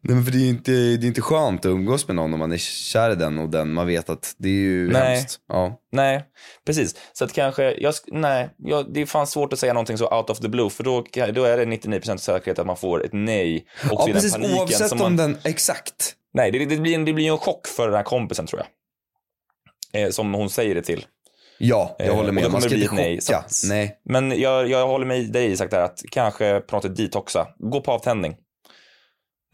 nej, 0.00 0.14
men 0.14 0.24
för 0.24 0.32
det 0.32 0.38
är 0.38 0.40
ju 0.42 0.48
inte, 0.48 0.72
det 0.72 1.06
är 1.06 1.08
inte 1.08 1.20
skönt 1.20 1.60
att 1.60 1.70
umgås 1.70 2.08
med 2.08 2.16
någon 2.16 2.32
om 2.34 2.38
man 2.38 2.52
är 2.52 2.56
kär 2.56 3.10
i 3.10 3.14
den 3.14 3.38
och 3.38 3.48
den, 3.48 3.72
man 3.72 3.86
vet 3.86 4.10
att 4.10 4.34
det 4.38 4.48
är 4.48 4.52
ju 4.52 4.90
Nej. 4.92 5.16
hemskt. 5.16 5.40
Ja. 5.48 5.80
Nej, 5.92 6.24
precis. 6.66 6.94
Så 7.12 7.24
att 7.24 7.32
kanske, 7.32 7.74
jag, 7.78 7.94
nej, 8.06 8.50
jag, 8.58 8.94
det 8.94 9.00
är 9.00 9.06
fan 9.06 9.26
svårt 9.26 9.52
att 9.52 9.58
säga 9.58 9.72
någonting 9.72 9.98
så 9.98 10.16
out 10.16 10.30
of 10.30 10.38
the 10.40 10.48
blue, 10.48 10.70
för 10.70 10.84
då, 10.84 11.04
då 11.34 11.44
är 11.44 11.56
det 11.56 11.64
99% 11.64 12.16
säkerhet 12.16 12.58
att 12.58 12.66
man 12.66 12.76
får 12.76 13.04
ett 13.04 13.12
nej. 13.12 13.66
Och 13.90 14.00
Ja 14.00 14.04
den 14.04 14.14
precis, 14.14 14.32
paniken 14.32 14.58
oavsett 14.58 14.88
som 14.88 15.00
om 15.00 15.16
man, 15.16 15.16
den, 15.16 15.38
exakt. 15.44 16.14
Nej, 16.34 16.50
det, 16.50 16.64
det, 16.64 16.76
blir 16.76 16.94
en, 16.94 17.04
det 17.04 17.12
blir 17.12 17.32
en 17.32 17.38
chock 17.38 17.66
för 17.66 17.86
den 17.86 17.96
här 17.96 18.02
kompisen 18.02 18.46
tror 18.46 18.62
jag. 19.92 20.02
eh, 20.02 20.10
som 20.10 20.34
hon 20.34 20.50
säger 20.50 20.74
det 20.74 20.82
till. 20.82 21.06
Ja, 21.58 21.96
jag 21.98 22.08
Eh, 22.08 22.14
håller 22.14 22.32
med. 22.32 22.50
Man 22.50 22.60
ska 22.62 22.74
inte 22.74 22.94
nej. 22.94 23.20
Chocka. 23.20 23.38
att- 23.38 23.52
Nej. 23.68 24.00
Men 24.04 24.40
jag, 24.40 24.68
jag 24.70 24.86
håller 24.86 25.06
med 25.06 25.32
dig 25.32 25.52
Isak 25.52 25.70
där 25.70 25.80
att 25.80 26.02
kanske 26.10 26.60
på 26.60 26.76
något 26.76 26.82
sätt 26.84 26.96
detoxa. 26.96 27.48
Gå 27.58 27.80
på 27.80 27.92
avtändning. 27.92 28.36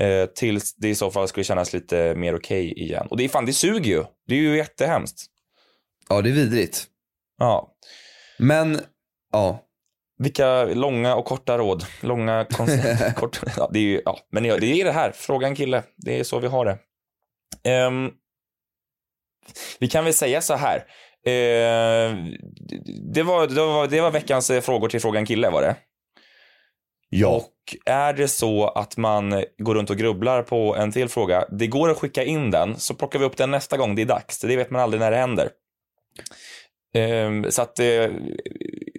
Eh, 0.00 0.26
tills 0.26 0.74
det 0.76 0.88
i 0.88 0.94
så 0.94 1.10
fall 1.10 1.28
skulle 1.28 1.44
kännas 1.44 1.72
lite 1.72 2.14
mer 2.14 2.36
okej 2.36 2.72
igen. 2.82 3.06
Och 3.10 3.16
det 3.16 3.24
är 3.24 3.28
fan, 3.28 3.46
det 3.46 3.52
suger 3.52 3.90
ju. 3.90 4.04
Det 4.26 4.34
är 4.34 4.38
ju 4.38 4.56
jättehemskt. 4.56 5.26
Ja, 6.08 6.22
det 6.22 6.30
är 6.30 6.34
vidrigt. 6.34 6.86
Ja. 7.38 7.74
Men, 8.38 8.80
ja. 9.32 9.66
Vilka 10.18 10.64
långa 10.64 11.14
och 11.14 11.24
korta 11.24 11.58
råd. 11.58 11.84
Långa, 12.00 12.44
kons- 12.50 13.14
kort, 13.14 13.40
ja, 13.56 13.70
det 13.72 13.78
är 13.78 13.82
ju, 13.82 14.02
ja. 14.04 14.18
Men 14.32 14.42
det 14.42 14.48
är 14.64 14.84
det 14.84 14.92
här, 14.92 15.12
fråga 15.12 15.46
en 15.46 15.56
kille. 15.56 15.82
Det 15.96 16.20
är 16.20 16.24
så 16.24 16.38
vi 16.38 16.48
har 16.48 16.64
det. 16.64 16.78
Ehm, 17.70 18.10
vi 19.78 19.88
kan 19.88 20.04
väl 20.04 20.14
säga 20.14 20.40
så 20.40 20.54
här. 20.54 20.84
Eh, 21.26 22.16
det, 23.12 23.22
var, 23.22 23.46
det, 23.46 23.54
var, 23.54 23.86
det 23.86 24.00
var 24.00 24.10
veckans 24.10 24.50
eh, 24.50 24.60
frågor 24.60 24.88
till 24.88 25.00
Fråga 25.00 25.18
en 25.18 25.26
kille 25.26 25.50
var 25.50 25.62
det. 25.62 25.76
Ja. 27.08 27.28
Och 27.28 27.52
är 27.86 28.12
det 28.12 28.28
så 28.28 28.68
att 28.68 28.96
man 28.96 29.44
går 29.58 29.74
runt 29.74 29.90
och 29.90 29.96
grubblar 29.96 30.42
på 30.42 30.76
en 30.76 30.92
till 30.92 31.08
fråga, 31.08 31.44
det 31.50 31.66
går 31.66 31.90
att 31.90 31.98
skicka 31.98 32.24
in 32.24 32.50
den, 32.50 32.78
så 32.78 32.94
plockar 32.94 33.18
vi 33.18 33.24
upp 33.24 33.36
den 33.36 33.50
nästa 33.50 33.76
gång 33.76 33.94
det 33.94 34.02
är 34.02 34.06
dags. 34.06 34.40
Det 34.40 34.56
vet 34.56 34.70
man 34.70 34.82
aldrig 34.82 35.00
när 35.00 35.10
det 35.10 35.16
händer. 35.16 35.50
Ehm, 36.94 37.50
så 37.50 37.62
att 37.62 37.78
eh, 37.78 38.06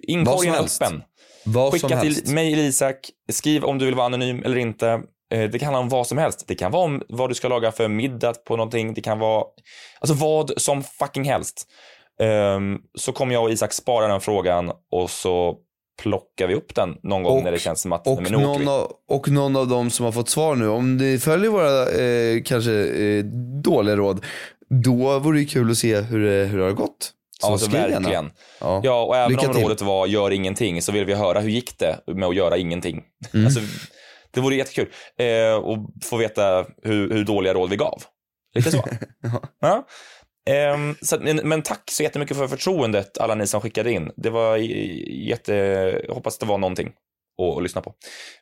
inkorgen 0.02 0.54
är 0.54 0.58
öppen. 0.58 1.02
Vad 1.44 1.72
Skicka 1.72 2.00
till 2.00 2.34
mig 2.34 2.52
eller 2.52 2.62
Isak, 2.62 3.10
skriv 3.32 3.64
om 3.64 3.78
du 3.78 3.84
vill 3.84 3.94
vara 3.94 4.06
anonym 4.06 4.42
eller 4.44 4.56
inte. 4.56 5.02
Det 5.30 5.58
kan 5.58 5.66
handla 5.66 5.78
om 5.78 5.88
vad 5.88 6.06
som 6.06 6.18
helst. 6.18 6.44
Det 6.48 6.54
kan 6.54 6.72
vara 6.72 6.84
om 6.84 7.02
vad 7.08 7.30
du 7.30 7.34
ska 7.34 7.48
laga 7.48 7.72
för 7.72 7.88
middag 7.88 8.44
på 8.44 8.56
någonting. 8.56 8.94
Det 8.94 9.00
kan 9.00 9.18
vara 9.18 9.44
alltså 10.00 10.14
vad 10.14 10.52
som 10.56 10.82
fucking 10.82 11.24
helst. 11.24 11.66
Ehm, 12.20 12.78
Så 12.98 13.12
kommer 13.12 13.34
jag 13.34 13.42
och 13.44 13.50
Isak 13.50 13.72
spara 13.72 14.08
den 14.08 14.20
frågan 14.20 14.72
och 14.92 15.10
så 15.10 15.56
plockar 16.02 16.46
vi 16.46 16.54
upp 16.54 16.74
den 16.74 16.96
någon 17.02 17.22
gång 17.22 17.38
Och- 17.38 17.44
när 17.44 17.52
det 17.52 17.58
känns 17.58 17.80
som 17.80 17.92
att 17.92 18.06
Och 18.06 18.22
nu 18.22 18.36
åker 18.36 18.38
någon, 18.38 18.68
av, 18.68 18.92
och 19.08 19.28
någon 19.28 19.56
av 19.56 19.68
dem 19.68 19.90
som 19.90 20.04
har 20.04 20.12
fått 20.12 20.28
svar 20.28 20.54
nu, 20.56 20.68
om 20.68 20.96
ni 20.96 21.18
följer 21.18 21.50
våra 21.50 21.90
eh, 21.90 22.42
kanske 22.44 22.72
eh, 22.72 23.24
dåliga 23.64 23.96
råd, 23.96 24.24
då 24.84 25.18
vore 25.18 25.38
det 25.38 25.44
kul 25.44 25.70
att 25.70 25.76
se 25.78 26.00
hur 26.00 26.24
det, 26.24 26.44
hur 26.44 26.58
det 26.58 26.64
har 26.64 26.72
gått. 26.72 27.12
Så 27.40 27.48
Ja, 27.52 27.58
så 27.58 27.64
skriv 27.64 27.80
gärna. 27.80 27.94
verkligen. 27.94 28.30
Ja. 28.60 28.80
Ja, 28.84 29.02
och 29.04 29.16
även 29.16 29.32
Lycka 29.32 29.46
om 29.48 29.54
till. 29.54 29.62
rådet 29.62 29.82
var 29.82 30.06
gör 30.06 30.30
ingenting 30.30 30.82
så 30.82 30.92
vill 30.92 31.04
vi 31.04 31.14
höra 31.14 31.40
hur 31.40 31.50
gick 31.50 31.78
det 31.78 31.98
med 32.06 32.28
att 32.28 32.34
göra 32.36 32.56
ingenting. 32.56 33.02
Mm. 33.34 33.46
Alltså, 33.46 33.60
det 34.30 34.40
vore 34.40 34.56
jättekul. 34.56 34.88
Eh, 35.18 35.54
och 35.54 35.78
få 36.04 36.16
veta 36.16 36.66
hur, 36.82 37.10
hur 37.12 37.24
dåliga 37.24 37.54
råd 37.54 37.70
vi 37.70 37.76
gav. 37.76 38.02
Lite 38.54 38.70
så. 38.70 38.84
ja. 39.60 39.86
Ehm, 40.50 40.94
så, 41.02 41.18
men, 41.20 41.36
men 41.36 41.62
tack 41.62 41.90
så 41.90 42.02
jättemycket 42.02 42.36
för 42.36 42.48
förtroendet 42.48 43.18
alla 43.18 43.34
ni 43.34 43.46
som 43.46 43.60
skickade 43.60 43.92
in. 43.92 44.10
Det 44.16 44.30
var 44.30 44.56
jätte, 45.28 45.54
jag 46.06 46.14
hoppas 46.14 46.38
det 46.38 46.46
var 46.46 46.58
någonting 46.58 46.92
att, 47.42 47.56
att 47.56 47.62
lyssna 47.62 47.80
på 47.80 47.94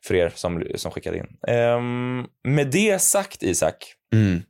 för 0.05 0.14
er 0.14 0.32
som, 0.34 0.64
som 0.74 0.90
skickade 0.90 1.18
in. 1.18 1.26
Ehm, 1.48 2.26
med 2.48 2.70
det 2.70 2.98
sagt 3.03 3.42
Isak, 3.42 3.94
Mm. 4.14 4.42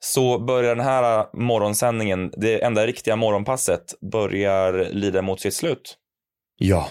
så 0.00 0.38
börjar 0.38 0.76
den 0.76 0.84
här 0.84 1.26
morgonsändningen, 1.32 2.32
det 2.36 2.64
enda 2.64 2.86
riktiga 2.86 3.16
morgonpasset, 3.16 3.94
börjar 4.12 4.88
lida 4.92 5.22
mot 5.22 5.40
sitt 5.40 5.54
slut. 5.54 5.96
Ja. 6.58 6.88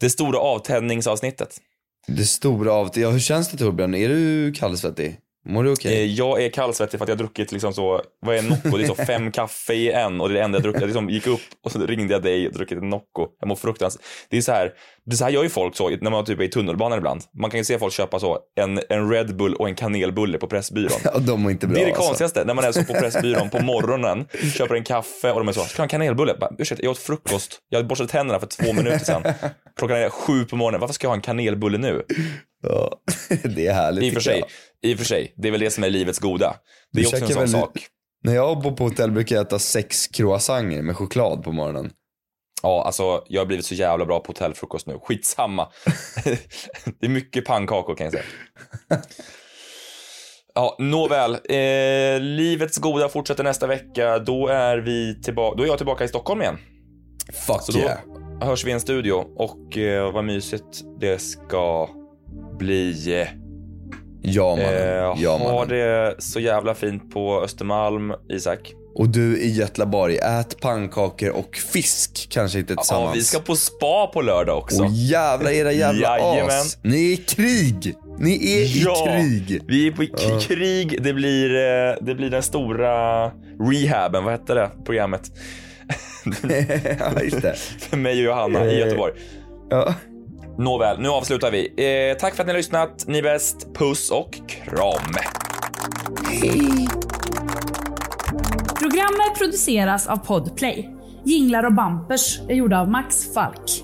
Det 0.00 0.10
stora 0.10 0.38
avtändningsavsnittet. 0.38 1.60
Det 2.06 2.24
stora 2.24 2.72
av... 2.72 2.90
Ja, 2.94 3.10
hur 3.10 3.18
känns 3.18 3.50
det 3.50 3.58
Torbjörn? 3.58 3.94
Är 3.94 4.08
du 4.08 4.52
kallsvettig? 4.52 5.18
Mår 5.46 5.64
du 5.64 5.72
okej? 5.72 6.02
Eh, 6.02 6.12
Jag 6.12 6.42
är 6.44 6.48
kallsvettig 6.50 6.98
för 6.98 7.04
att 7.04 7.08
jag 7.08 7.16
har 7.16 7.18
druckit 7.18 7.52
liksom 7.52 7.72
så, 7.74 8.02
vad 8.26 8.36
är 8.36 8.42
Nocco? 8.42 8.76
Det 8.76 8.84
är 8.84 8.86
så 8.86 8.94
fem 9.06 9.32
kaffe 9.32 9.74
i 9.74 9.90
en 9.92 10.20
och 10.20 10.28
det 10.28 10.32
är 10.34 10.38
det 10.38 10.44
enda 10.44 10.56
jag 10.56 10.62
druckit. 10.62 10.80
Jag 10.80 10.86
liksom 10.86 11.10
gick 11.10 11.26
upp 11.26 11.40
och 11.64 11.72
så 11.72 11.86
ringde 11.86 12.12
jag 12.14 12.22
dig 12.22 12.46
och 12.48 12.52
druckit 12.54 12.78
en 12.78 12.88
Nocco. 12.90 13.26
Jag 13.40 13.48
mår 13.48 13.56
fruktansvärt. 13.56 14.02
Det 14.30 14.36
är 14.36 14.40
så 14.40 14.52
här, 14.52 14.72
det 15.06 15.12
är 15.12 15.16
så 15.16 15.24
här 15.24 15.30
gör 15.30 15.42
ju 15.42 15.48
folk 15.48 15.76
så 15.76 15.90
när 15.90 16.10
man 16.10 16.24
typ 16.24 16.40
är 16.40 16.44
i 16.44 16.48
tunnelbanan 16.48 16.98
ibland. 16.98 17.22
Man 17.40 17.50
kan 17.50 17.58
ju 17.60 17.64
se 17.64 17.78
folk 17.78 17.92
köpa 17.94 18.18
så 18.20 18.38
en, 18.60 18.80
en 18.88 19.10
Red 19.10 19.36
Bull 19.36 19.54
och 19.54 19.68
en 19.68 19.74
kanelbulle 19.74 20.38
på 20.38 20.46
Pressbyrån. 20.46 20.90
Ja, 21.04 21.18
de 21.18 21.42
mår 21.42 21.52
inte 21.52 21.66
bra 21.66 21.74
Det 21.74 21.80
är 21.82 21.86
det 21.86 21.92
alltså. 21.92 22.08
konstigaste, 22.08 22.44
när 22.44 22.54
man 22.54 22.64
är 22.64 22.72
så 22.72 22.84
på 22.84 22.92
Pressbyrån 22.94 23.50
på 23.50 23.62
morgonen, 23.62 24.24
köper 24.54 24.74
en 24.74 24.84
kaffe 24.84 25.32
och 25.32 25.40
de 25.40 25.48
är 25.48 25.52
så, 25.52 25.60
ska 25.60 25.76
du 25.76 25.80
ha 25.80 25.84
en 25.84 25.88
kanelbulle? 25.88 26.34
Bara, 26.40 26.50
Ursäkta, 26.58 26.84
jag 26.84 26.90
åt 26.90 26.98
frukost, 26.98 27.58
jag 27.68 27.86
borstade 27.86 28.10
tänderna 28.10 28.40
för 28.40 28.46
två 28.46 28.72
minuter 28.72 28.98
sedan. 28.98 29.22
Klockan 29.78 29.96
är 29.96 30.10
sju 30.10 30.44
på 30.44 30.56
morgonen, 30.56 30.80
varför 30.80 30.94
ska 30.94 31.04
jag 31.04 31.10
ha 31.10 31.16
en 31.16 31.20
kanelbulle 31.22 31.78
nu? 31.78 32.02
Ja, 32.68 33.00
det 33.44 33.66
är 33.66 33.72
härligt 33.74 34.04
I 34.04 34.10
och 34.10 34.14
för 34.14 34.20
sig, 34.20 34.38
jag. 34.38 34.90
i 34.90 34.94
och 34.94 34.98
för 34.98 35.04
sig, 35.06 35.34
det 35.36 35.48
är 35.48 35.52
väl 35.52 35.60
det 35.60 35.70
som 35.70 35.84
är 35.84 35.90
livets 35.90 36.18
goda. 36.18 36.56
Det 36.92 37.00
är 37.00 37.02
Du 37.02 37.08
också 37.08 37.24
en 37.24 37.28
sån 37.32 37.40
väl- 37.40 37.48
sak. 37.48 37.86
När 38.24 38.34
jag 38.34 38.62
bor 38.62 38.72
på 38.72 38.84
hotell 38.84 39.10
brukar 39.10 39.36
jag 39.36 39.46
äta 39.46 39.58
sex 39.58 40.06
croissanter 40.06 40.82
med 40.82 40.96
choklad 40.96 41.42
på 41.42 41.52
morgonen. 41.52 41.90
Ja, 42.62 42.84
alltså 42.86 43.24
jag 43.28 43.40
har 43.40 43.46
blivit 43.46 43.66
så 43.66 43.74
jävla 43.74 44.06
bra 44.06 44.20
på 44.20 44.26
hotellfrukost 44.26 44.86
nu. 44.86 44.98
Skitsamma. 45.02 45.68
det 47.00 47.06
är 47.06 47.08
mycket 47.08 47.44
pannkakor 47.44 47.94
kan 47.94 48.04
jag 48.04 48.12
säga. 48.12 48.24
Ja, 50.56 50.76
nåväl. 50.78 51.32
Eh, 51.34 52.20
livets 52.20 52.78
goda 52.78 53.08
fortsätter 53.08 53.44
nästa 53.44 53.66
vecka. 53.66 54.18
Då 54.18 54.48
är 54.48 54.78
vi 54.78 55.22
tillbaka, 55.22 55.56
då 55.56 55.62
är 55.62 55.66
jag 55.66 55.76
tillbaka 55.76 56.04
i 56.04 56.08
Stockholm 56.08 56.42
igen. 56.42 56.58
Fuck 57.32 57.62
Så 57.62 57.72
då 57.72 57.78
yeah. 57.78 57.98
hörs 58.40 58.64
vi 58.64 58.70
i 58.70 58.72
en 58.72 58.80
studio 58.80 59.12
och 59.36 59.78
eh, 59.78 60.12
vad 60.12 60.24
mysigt 60.24 60.82
det 61.00 61.18
ska 61.18 61.88
bli. 62.58 63.26
Ja 64.22 64.56
mannen. 64.56 64.74
Eh, 64.74 65.22
ja, 65.22 65.36
ha 65.38 65.64
det 65.64 66.14
så 66.18 66.40
jävla 66.40 66.74
fint 66.74 67.10
på 67.12 67.40
Östermalm, 67.42 68.12
Isak. 68.32 68.72
Och 68.96 69.08
du 69.08 69.38
i 69.38 69.50
Götlaborg, 69.52 70.16
ät 70.18 70.60
pannkakor 70.60 71.30
och 71.30 71.56
fisk 71.56 72.26
kanske 72.30 72.58
inte 72.58 72.72
Ja, 72.72 72.76
tillsammans. 72.82 73.16
vi 73.16 73.22
ska 73.22 73.38
på 73.38 73.56
spa 73.56 74.06
på 74.06 74.22
lördag 74.22 74.58
också. 74.58 74.82
Och 74.82 74.90
jävla 74.90 75.52
era 75.52 75.72
jävla 75.72 76.08
as. 76.46 76.78
Ni 76.82 76.96
är 77.08 77.12
i 77.12 77.16
krig. 77.16 77.94
Ni 78.18 78.52
är 78.60 78.84
Ja, 78.84 79.08
i 79.08 79.20
krig. 79.20 79.60
Vi 79.68 79.86
är 79.86 79.92
på 79.92 80.04
Ja. 80.04 80.38
krig. 80.40 81.02
Det 81.02 81.12
blir, 81.12 81.54
eh, 81.54 81.94
det 82.00 82.14
blir 82.14 82.30
den 82.30 82.42
stora 82.42 83.26
rehaben. 83.72 84.24
Vad 84.24 84.32
hette 84.32 84.54
det 84.54 84.70
programmet? 84.84 85.22
ja, 86.98 87.22
just 87.22 87.42
det. 87.42 87.54
För 87.78 87.96
mig 87.96 88.12
och 88.18 88.24
Johanna 88.24 88.64
i 88.66 88.72
Eh, 88.74 88.78
Göteborg. 88.78 89.12
Ja. 89.70 89.94
Nåväl, 90.58 91.00
nu 91.00 91.08
avslutar 91.08 91.50
vi. 91.50 91.66
Eh, 92.10 92.18
tack 92.18 92.34
för 92.34 92.42
att 92.42 92.46
ni 92.46 92.52
har 92.52 92.58
lyssnat. 92.58 93.04
Ni 93.06 93.18
är 93.18 93.22
bäst. 93.22 93.74
Puss 93.74 94.10
och 94.10 94.34
kram. 94.48 95.14
Programmet 98.78 99.38
produceras 99.38 100.06
av 100.06 100.16
Podplay. 100.16 100.90
Jinglar 101.24 101.66
och 101.66 101.74
bampers 101.74 102.40
är 102.48 102.54
gjorda 102.54 102.80
av 102.80 102.90
Max 102.90 103.34
Falk. 103.34 103.83